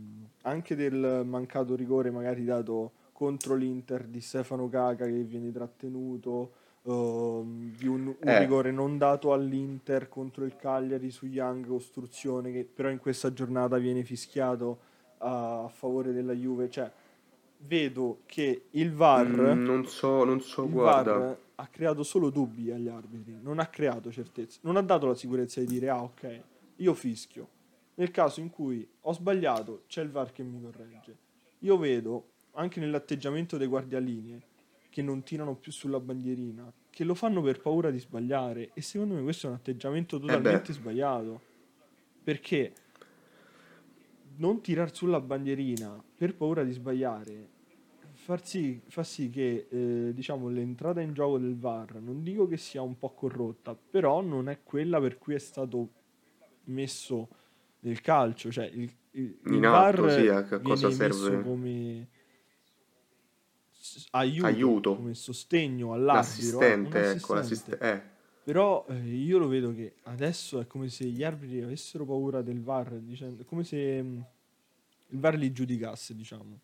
anche 0.43 0.75
del 0.75 1.23
mancato 1.25 1.77
rigore 1.77 2.11
magari 2.11 2.45
dato 2.45 2.93
contro 3.13 3.55
l'Inter 3.55 4.07
di 4.07 4.21
Stefano 4.21 4.69
Caca 4.69 5.07
che 5.07 5.23
viene 5.23 5.53
trattenuto, 5.53 6.53
ehm, 6.83 7.77
di 7.77 7.87
un, 7.87 8.07
un 8.09 8.17
Eh. 8.29 8.39
rigore 8.39 8.73
non 8.73 8.99
dato 8.99 9.33
all'Inter 9.33 10.09
contro 10.09 10.45
il 10.45 10.57
Cagliari 10.57 11.11
su 11.11 11.27
Young, 11.27 11.71
ostruzione 11.71 12.51
che 12.51 12.65
però 12.65 12.91
in 12.91 12.99
questa 12.99 13.33
giornata 13.33 13.79
viene 13.79 14.03
fischiato 14.03 14.91
a, 15.23 15.69
favore 15.73 16.13
della 16.13 16.33
Juve, 16.33 16.69
cioè 16.69 16.91
vedo 17.59 18.21
che 18.27 18.65
il 18.71 18.93
VAR, 18.93 19.55
Mm, 19.55 19.65
non 19.65 19.87
so, 19.87 20.25
non 20.25 20.41
so, 20.41 20.69
guarda. 20.69 21.17
VAR 21.17 21.39
ha 21.57 21.67
creato 21.69 22.03
solo 22.03 22.31
dubbi 22.31 22.71
agli 22.73 22.89
arbitri, 22.89 23.39
non 23.41 23.61
ha 23.61 23.67
creato 23.67 24.11
certezza, 24.11 24.59
non 24.63 24.77
ha 24.77 24.83
dato 24.83 25.07
la 25.07 25.15
sicurezza 25.15 25.61
di 25.61 25.67
dire 25.67 25.89
ah 25.89 26.03
ok, 26.03 26.41
io 26.77 26.95
fischio. 26.95 27.49
Nel 27.95 28.11
caso 28.11 28.41
in 28.41 28.51
cui 28.51 28.87
ho 29.03 29.13
sbagliato, 29.13 29.83
c'è 29.87 30.03
il 30.03 30.11
VAR 30.11 30.33
che 30.33 30.43
mi 30.43 30.61
corregge. 30.61 31.17
Io 31.61 31.77
vedo 31.77 32.31
anche 32.53 32.81
nell'atteggiamento 32.81 33.57
dei 33.57 33.69
guardialinee 33.69 34.43
che 34.89 35.03
non 35.03 35.23
tirano 35.23 35.55
più 35.55 35.71
sulla 35.73 36.01
bandierina, 36.01 36.71
che 36.91 37.05
lo 37.05 37.15
fanno 37.15 37.41
per 37.41 37.61
paura 37.61 37.91
di 37.91 37.99
sbagliare 37.99 38.71
e 38.75 38.83
secondo 38.83 39.15
me 39.15 39.23
questo 39.23 39.47
è 39.47 39.51
un 39.51 39.57
atteggiamento 39.57 40.19
totalmente 40.19 40.73
sbagliato. 40.73 41.41
Perché 42.23 42.73
non 44.37 44.61
tirar 44.61 44.95
sulla 44.95 45.21
bandierina 45.21 46.03
per 46.17 46.35
paura 46.37 46.63
di 46.65 46.73
sbagliare 46.73 47.49
far 48.15 48.45
sì- 48.47 48.81
fa 48.89 49.03
sì 49.03 49.31
che 49.31 49.67
eh, 49.71 50.13
diciamo 50.15 50.49
l'entrata 50.49 51.01
in 51.01 51.13
gioco 51.13 51.39
del 51.39 51.57
VAR 51.59 52.01
non 52.01 52.23
dico 52.23 52.47
che 52.47 52.57
sia 52.57 52.83
un 52.83 52.97
po' 52.99 53.15
corrotta 53.15 53.75
però 53.75 54.21
non 54.21 54.49
è 54.49 54.63
quella 54.63 55.01
per 55.01 55.19
cui 55.19 55.35
è 55.35 55.39
stato 55.39 55.89
messo 56.65 57.29
nel 57.81 58.01
calcio 58.01 58.51
cioè 58.51 58.67
il, 58.67 58.91
il, 59.13 59.39
il 59.45 59.55
In 59.55 59.61
VAR 59.61 60.11
sì, 60.11 60.29
a 60.29 60.43
cosa 60.61 60.91
serve? 60.91 61.43
come 61.43 62.09
aiuto, 64.13 64.47
Aiuto. 64.47 64.95
come 64.97 65.15
sostegno 65.15 65.93
all'arbitro 65.93 66.61
eh, 66.61 66.67
L'assistente, 66.67 66.99
ecco, 67.11 67.35
assistente. 67.35 67.35
l'assistente. 67.35 67.79
Eh, 67.85 68.03
Però 68.45 68.85
eh, 68.89 68.95
io 68.99 69.39
lo 69.39 69.49
vedo 69.49 69.73
che 69.73 69.95
adesso 70.05 70.61
è 70.61 70.67
come 70.67 70.89
se 70.89 71.05
gli 71.05 71.23
arbitri 71.23 71.63
avessero 71.63 72.05
paura 72.05 72.43
del 72.43 72.61
VAR, 72.61 72.99
dicendo, 73.01 73.45
come 73.45 73.63
se 73.65 74.03
mh, 74.03 74.27
il 75.09 75.19
VAR 75.21 75.37
li 75.37 75.53
giudicasse, 75.53 76.15
diciamo. 76.15 76.61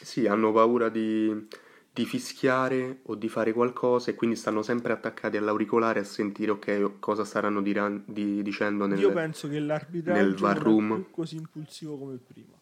sì, 0.00 0.26
hanno 0.26 0.52
paura 0.52 0.88
di, 0.88 1.48
di 1.92 2.04
fischiare 2.04 3.00
o 3.04 3.14
di 3.14 3.28
fare 3.28 3.52
qualcosa 3.52 4.10
e 4.10 4.14
quindi 4.14 4.36
stanno 4.36 4.62
sempre 4.62 4.92
attaccati 4.92 5.36
all'auricolare 5.36 6.00
a 6.00 6.04
sentire 6.04 6.52
ok 6.52 6.98
cosa 7.00 7.24
staranno 7.24 7.62
diran- 7.62 8.04
di- 8.06 8.42
dicendo 8.42 8.86
nel... 8.86 8.98
Io 8.98 9.12
penso 9.12 9.48
che 9.48 9.58
l'arbitraggio 9.58 10.46
non 10.46 10.78
è 10.78 10.82
più 10.84 11.10
così 11.10 11.36
impulsivo 11.36 11.98
come 11.98 12.16
prima. 12.18 12.54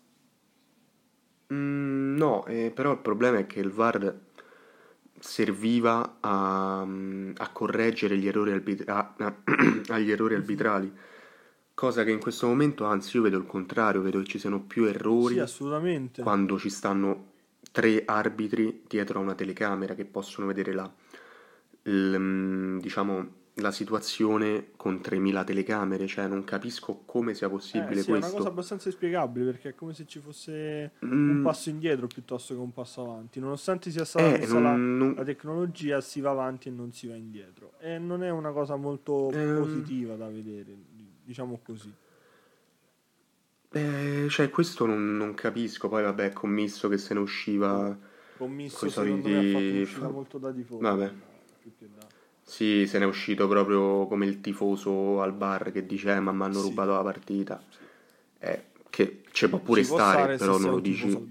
Mm, 1.52 2.16
no, 2.16 2.46
eh, 2.46 2.70
però 2.74 2.92
il 2.92 2.98
problema 2.98 3.38
è 3.38 3.46
che 3.46 3.60
il 3.60 3.70
VAR 3.70 4.14
serviva 5.24 6.18
a, 6.20 6.82
a 6.82 7.48
correggere 7.50 8.18
gli 8.18 8.28
errori, 8.28 8.52
arbitra- 8.52 9.14
agli 9.88 10.10
errori 10.10 10.34
arbitrali, 10.34 10.92
cosa 11.72 12.04
che 12.04 12.10
in 12.10 12.20
questo 12.20 12.46
momento, 12.46 12.84
anzi, 12.84 13.16
io 13.16 13.22
vedo 13.22 13.38
il 13.38 13.46
contrario, 13.46 14.02
vedo 14.02 14.18
che 14.18 14.26
ci 14.26 14.38
siano 14.38 14.60
più 14.60 14.84
errori 14.84 15.34
Sì, 15.34 15.40
quando 16.20 16.58
ci 16.58 16.68
stanno 16.68 17.32
tre 17.72 18.02
arbitri 18.04 18.82
dietro 18.86 19.18
a 19.18 19.22
una 19.22 19.34
telecamera 19.34 19.94
che 19.94 20.04
possono 20.04 20.46
vedere 20.46 20.74
la, 20.74 20.92
il, 21.84 22.16
mm, 22.18 22.78
diciamo, 22.80 23.28
la 23.58 23.70
situazione 23.70 24.70
con 24.76 25.00
3000 25.00 25.44
telecamere, 25.44 26.08
cioè 26.08 26.26
non 26.26 26.42
capisco 26.42 27.02
come 27.04 27.34
sia 27.34 27.46
Eh, 27.46 27.50
possibile 27.50 28.00
sì, 28.00 28.08
è 28.08 28.10
una 28.10 28.18
questo. 28.20 28.36
cosa 28.38 28.48
abbastanza 28.48 28.88
inspiegabile 28.88 29.44
perché 29.44 29.68
è 29.70 29.74
come 29.76 29.94
se 29.94 30.06
ci 30.06 30.18
fosse 30.18 30.92
Mm. 31.04 31.36
un 31.36 31.42
passo 31.42 31.70
indietro 31.70 32.08
piuttosto 32.08 32.52
che 32.54 32.60
un 32.60 32.72
passo 32.72 33.02
avanti. 33.02 33.38
Nonostante 33.38 33.90
sia 33.92 34.04
stata 34.04 34.26
Eh, 34.34 34.38
messa 34.38 34.54
la, 34.58 34.70
non- 34.72 34.96
non- 34.96 35.14
la 35.14 35.22
tecnologia, 35.22 36.00
si 36.00 36.20
va 36.20 36.30
avanti 36.30 36.66
e 36.68 36.72
non 36.72 36.92
si 36.92 37.06
va 37.06 37.14
indietro. 37.14 37.74
E 37.78 37.96
non 37.98 38.24
è 38.24 38.30
una 38.30 38.50
cosa 38.50 38.74
molto 38.74 39.30
Ehm. 39.30 39.56
positiva 39.58 40.16
da 40.16 40.28
vedere, 40.28 40.74
diciamo 41.24 41.60
così. 41.62 41.92
Eh, 43.70 44.26
cioè, 44.30 44.50
questo 44.50 44.86
non, 44.86 45.16
non 45.16 45.34
capisco. 45.34 45.88
Poi, 45.88 46.02
vabbè, 46.02 46.32
commisso 46.32 46.88
che 46.88 46.96
se 46.98 47.14
ne 47.14 47.20
usciva. 47.20 47.96
Commisso 48.36 48.88
secondo 48.88 49.28
me 49.28 49.38
ha 49.38 49.42
fatto 49.52 49.64
un'uscita 49.64 50.08
molto 50.08 50.38
da 50.38 50.52
tifoso. 50.52 50.80
Vabbè. 50.80 51.12
più 51.60 51.72
che 51.78 51.88
da- 51.96 52.06
Sì, 52.46 52.86
se 52.86 52.98
ne 52.98 53.04
è 53.04 53.08
uscito 53.08 53.48
proprio 53.48 54.06
come 54.06 54.26
il 54.26 54.40
tifoso 54.40 55.20
al 55.22 55.32
bar 55.32 55.72
che 55.72 55.86
dice: 55.86 56.12
eh, 56.12 56.20
ma 56.20 56.32
mi 56.32 56.42
hanno 56.42 56.60
Sì. 56.60 56.68
rubato 56.68 56.92
la 56.92 57.02
partita. 57.02 57.62
Eh, 58.38 58.64
che 58.90 59.22
ci 59.32 59.48
può 59.48 59.58
pure 59.58 59.80
Ci 59.82 59.86
stare, 59.88 60.36
stare 60.36 60.36
però 60.36 60.58
non 60.58 60.70
lo 60.72 60.80
dici. 60.80 61.28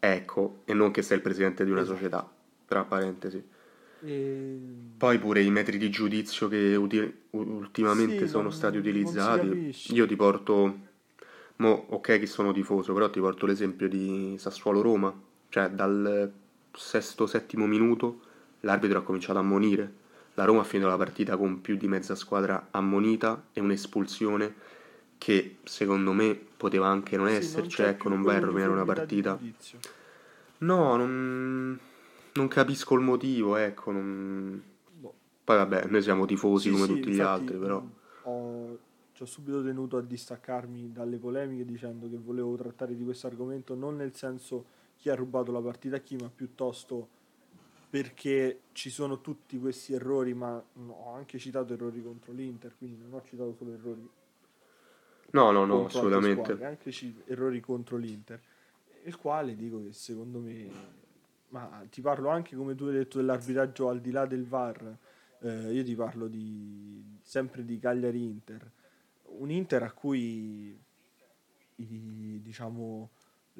Ecco, 0.00 0.62
e 0.64 0.74
non 0.74 0.90
che 0.92 1.02
sei 1.02 1.16
il 1.16 1.22
presidente 1.22 1.64
di 1.64 1.70
una 1.70 1.80
Esatto. 1.80 1.96
società, 1.96 2.30
tra 2.66 2.84
parentesi. 2.84 3.42
E... 4.04 4.58
Poi 4.96 5.18
pure 5.18 5.42
i 5.42 5.50
metri 5.50 5.76
di 5.76 5.90
giudizio 5.90 6.48
che 6.48 6.74
uti- 6.76 7.22
ultimamente 7.30 8.24
Sì, 8.24 8.28
sono 8.28 8.44
non- 8.44 8.52
stati 8.52 8.76
utilizzati. 8.76 9.74
Io 9.92 10.06
ti 10.06 10.16
porto, 10.16 10.78
mo, 11.56 11.86
ok 11.90 12.18
che 12.18 12.26
sono 12.26 12.52
tifoso, 12.52 12.92
però 12.94 13.10
ti 13.10 13.20
porto 13.20 13.46
l'esempio 13.46 13.88
di 13.88 14.36
Sassuolo-Roma. 14.38 15.12
Cioè, 15.48 15.68
dal 15.70 16.32
sesto, 16.72 17.26
settimo 17.26 17.66
minuto 17.66 18.20
l'arbitro 18.60 18.98
ha 18.98 19.02
cominciato 19.02 19.38
a 19.38 19.42
ammonire. 19.42 20.06
La 20.34 20.44
Roma 20.44 20.60
ha 20.60 20.64
finito 20.64 20.88
la 20.88 20.96
partita 20.96 21.36
con 21.36 21.60
più 21.60 21.76
di 21.76 21.88
mezza 21.88 22.14
squadra 22.14 22.68
ammonita 22.70 23.44
e 23.52 23.60
un'espulsione 23.60 24.54
che 25.18 25.56
secondo 25.64 26.12
me 26.12 26.38
poteva 26.56 26.86
anche 26.86 27.16
non 27.16 27.26
Sì, 27.26 27.32
esserci, 27.34 27.68
c'è 27.68 27.88
ecco, 27.88 28.08
più 28.08 28.10
non 28.10 28.22
va 28.22 28.34
a 28.34 28.38
rovinare 28.38 28.70
una 28.72 28.84
partita. 28.84 29.38
No, 30.58 30.96
non, 30.96 31.78
non 32.34 32.48
capisco 32.48 32.94
il 32.94 33.00
motivo, 33.00 33.56
ecco. 33.56 33.92
non- 33.92 34.62
Boh. 35.00 35.14
Poi 35.44 35.56
vabbè, 35.56 35.86
noi 35.86 36.02
siamo 36.02 36.26
tifosi 36.26 36.70
Sì, 36.70 36.76
come 36.76 36.86
sì, 36.86 36.92
tutti 37.00 37.10
gli 37.10 37.20
altri, 37.20 37.56
però. 37.56 37.82
Ho, 38.24 38.78
ci 39.12 39.22
ho 39.22 39.26
subito 39.26 39.62
tenuto 39.62 39.96
a 39.96 40.02
distaccarmi 40.02 40.92
dalle 40.92 41.16
polemiche 41.16 41.64
dicendo 41.64 42.08
che 42.08 42.16
volevo 42.18 42.56
trattare 42.56 42.94
di 42.96 43.04
questo 43.04 43.26
argomento 43.26 43.74
non 43.74 43.96
nel 43.96 44.14
senso 44.14 44.64
chi 44.96 45.08
ha 45.10 45.14
rubato 45.14 45.52
la 45.52 45.60
partita 45.60 45.96
a 45.96 46.00
chi, 46.00 46.16
ma 46.16 46.28
piuttosto 46.34 47.08
perché 47.90 48.60
ci 48.72 48.90
sono 48.90 49.20
tutti 49.20 49.58
questi 49.58 49.94
errori, 49.94 50.34
ma 50.34 50.62
no, 50.74 50.92
ho 50.92 51.14
anche 51.14 51.38
citato 51.38 51.72
errori 51.72 52.02
contro 52.02 52.32
l'Inter, 52.32 52.74
quindi 52.76 53.00
non 53.02 53.14
ho 53.14 53.22
citato 53.24 53.54
solo 53.54 53.72
errori 53.72 54.08
No, 55.32 55.52
no, 55.52 55.66
no, 55.66 55.86
assolutamente. 55.86 56.42
squadre, 56.42 56.66
anche 56.66 56.90
ci- 56.90 57.22
errori 57.26 57.60
contro 57.60 57.96
l'Inter. 57.96 58.40
Il 59.04 59.16
quale 59.16 59.54
dico 59.56 59.82
che 59.82 59.92
secondo 59.92 60.38
me, 60.38 60.68
ma 61.48 61.84
ti 61.90 62.00
parlo 62.00 62.28
anche 62.28 62.56
come 62.56 62.74
tu 62.74 62.84
hai 62.84 62.94
detto 62.94 63.18
dell'arbitraggio 63.18 63.88
al 63.88 64.00
di 64.00 64.10
là 64.10 64.26
del 64.26 64.46
VAR, 64.46 64.96
eh, 65.40 65.72
io 65.72 65.84
ti 65.84 65.94
parlo 65.94 66.28
di, 66.28 67.18
sempre 67.22 67.64
di 67.64 67.78
Cagliari 67.78 68.22
Inter, 68.22 68.70
un 69.38 69.50
Inter 69.50 69.82
a 69.82 69.92
cui 69.92 70.78
i- 71.76 72.40
diciamo 72.42 73.10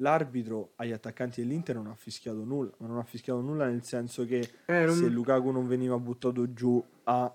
l'arbitro 0.01 0.71
agli 0.75 0.91
attaccanti 0.91 1.41
dell'Inter 1.41 1.75
non 1.75 1.87
ha 1.87 1.95
fischiato 1.95 2.43
nulla, 2.43 2.71
ma 2.77 2.87
non 2.87 2.97
ha 2.97 3.03
fischiato 3.03 3.41
nulla 3.41 3.65
nel 3.65 3.83
senso 3.83 4.25
che 4.25 4.49
Eh, 4.65 4.85
non- 4.85 4.95
se 4.95 5.07
Lukaku 5.09 5.51
non 5.51 5.67
veniva 5.67 5.97
buttato 5.97 6.51
giù 6.53 6.83
a 7.03 7.33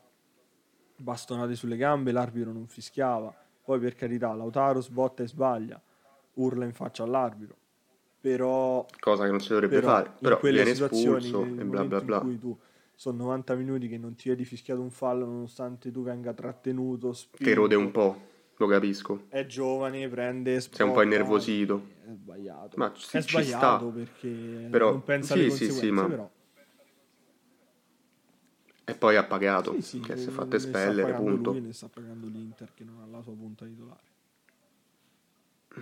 bastonate 0.97 1.55
sulle 1.55 1.77
gambe, 1.77 2.12
l'arbitro 2.12 2.53
non 2.53 2.67
fischiava. 2.67 3.35
Poi 3.65 3.79
per 3.81 3.95
carità, 3.95 4.33
Lautaro 4.35 4.81
sbotta 4.81 5.23
e 5.23 5.29
sbaglia, 5.29 5.81
urla 6.35 6.65
in 6.65 6.73
faccia 6.73 7.03
all'arbitro. 7.03 7.57
Però, 8.21 8.87
Cosa 9.01 9.25
che 9.25 9.31
non 9.31 9.41
si 9.41 9.49
dovrebbe 9.51 9.75
però 9.75 9.89
fare. 9.89 10.07
in 10.09 10.15
Però 10.21 10.39
quelle 10.39 10.62
viene 10.62 10.71
situazioni, 10.73 11.59
e 11.59 11.65
bla 11.65 11.85
bla 11.85 12.01
bla. 12.01 12.17
in 12.17 12.23
cui 12.23 12.39
tu 12.39 12.59
sono 12.95 13.19
90 13.25 13.55
minuti 13.55 13.89
che 13.89 13.99
non 13.99 14.15
ti 14.15 14.29
vedi 14.29 14.45
fischiato 14.45 14.81
un 14.81 14.91
fallo 14.91 15.27
nonostante 15.27 15.91
tu 15.91 16.03
venga 16.03 16.33
trattenuto, 16.33 17.12
spinto, 17.12 17.45
Che 17.45 17.55
rode 17.55 17.75
un 17.75 17.91
po', 17.91 18.19
lo 18.57 18.66
capisco. 18.66 19.24
è 19.28 19.46
giovane, 19.46 20.09
prende, 20.09 20.61
Sei 20.61 20.86
un 20.86 20.92
po' 20.92 21.02
innervosito. 21.02 21.88
È 22.05 22.12
sbagliato. 22.12 22.76
Ma 22.76 22.92
sì, 22.96 23.16
è 23.16 23.22
ci 23.22 23.28
sbagliato 23.30 23.88
sta. 23.90 23.98
perché 23.98 24.68
Però- 24.70 24.90
non 24.90 25.02
pensa 25.05 25.34
sì, 25.34 25.40
alle 25.40 25.50
sì, 25.50 25.70
sì, 25.70 25.90
ma- 25.90 26.07
però. 26.07 26.30
E 28.86 28.94
poi 28.94 29.16
ha 29.16 29.24
pagato, 29.24 29.72
Sì, 29.74 29.80
sì, 29.82 30.00
che 30.00 30.16
si 30.18 30.28
è 30.28 30.30
fatto 30.30 30.57
espellere, 30.57 31.14
punto. 31.14 31.52
Lui, 31.52 31.61
ne 31.62 31.72
sta 31.72 31.88
pagando 31.88 32.26
l'Inter 32.26 32.72
che 32.74 32.84
non 32.84 33.00
ha 33.00 33.07
la 33.07 33.22
sua 33.22 33.32
punta 33.32 33.64
titolare. 33.64 34.12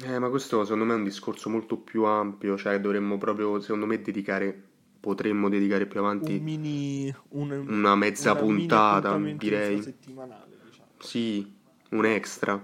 Eh, 0.04 0.18
ma 0.20 0.28
questo 0.30 0.62
secondo 0.62 0.84
me 0.84 0.92
è 0.94 0.96
un 0.96 1.04
discorso 1.04 1.50
molto 1.50 1.76
più 1.78 2.04
ampio, 2.04 2.56
cioè 2.56 2.80
dovremmo 2.80 3.18
proprio, 3.18 3.60
secondo 3.60 3.86
me, 3.86 4.00
dedicare, 4.00 4.56
potremmo 5.00 5.48
dedicare 5.48 5.86
più 5.86 5.98
avanti 5.98 6.36
Un 6.36 6.42
mini, 6.44 7.14
un- 7.30 7.50
una 7.50 7.96
mezza 7.96 8.30
una 8.32 8.40
puntata, 8.40 9.18
direi. 9.18 9.72
infrasettimanale, 9.74 10.56
diciamo. 10.64 10.88
Sì, 11.00 11.54
un 11.92 12.04
extra. 12.04 12.62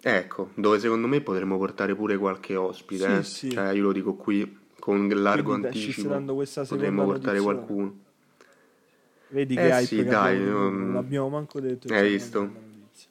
Ecco, 0.00 0.50
dove 0.54 0.78
secondo 0.78 1.06
me 1.08 1.20
potremmo 1.20 1.58
portare 1.58 1.94
pure 1.94 2.16
qualche 2.16 2.54
ospite, 2.56 3.04
Sì, 3.04 3.10
eh. 3.10 3.22
sì. 3.22 3.50
Cioè, 3.50 3.72
io 3.72 3.82
lo 3.82 3.92
dico 3.92 4.14
qui 4.14 4.58
con 4.78 5.08
largo 5.08 5.50
Quindi, 5.50 5.66
anticipo. 5.66 6.08
Potremmo 6.08 7.04
portare 7.04 7.38
notiziona. 7.38 7.42
qualcuno. 7.42 7.98
Vedi 9.30 9.54
Eh 9.54 9.56
che 9.58 9.68
hype 9.68 9.84
sì, 9.84 10.04
dai, 10.04 10.38
non- 10.38 10.76
non 10.78 10.92
l'abbiamo 10.94 11.28
manco 11.28 11.60
detto. 11.60 11.92
Hai 11.92 12.08
visto? 12.08 12.40
notizia. 12.40 13.08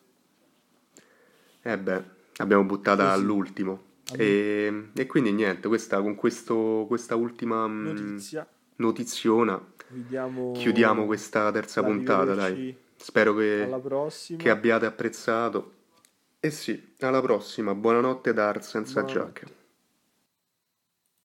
Eh 1.62 1.78
beh, 1.78 2.04
abbiamo 2.38 2.64
buttata 2.64 3.10
Così. 3.10 3.22
all'ultimo. 3.22 3.82
E, 4.16 4.90
e 4.94 5.06
quindi 5.06 5.34
niente, 5.34 5.68
questa, 5.68 6.02
con 6.02 6.16
questo, 6.16 6.86
questa 6.88 7.16
ultima 7.16 7.68
mm, 7.68 7.86
Notizia. 7.86 8.48
notiziona 8.78 9.62
chiudiamo 10.54 11.06
questa 11.06 11.52
terza 11.52 11.84
puntata, 11.84 12.34
dai. 12.34 12.76
Spero 12.98 13.34
che, 13.36 13.70
che 14.38 14.50
abbiate 14.50 14.86
apprezzato. 14.86 15.74
E 16.40 16.52
sì, 16.52 16.94
alla 17.00 17.22
prossima, 17.22 17.74
buonanotte 17.74 18.34
da 18.34 18.60
senza 18.62 19.02
Buonanotte. 19.02 19.40
giacche. 19.40 19.56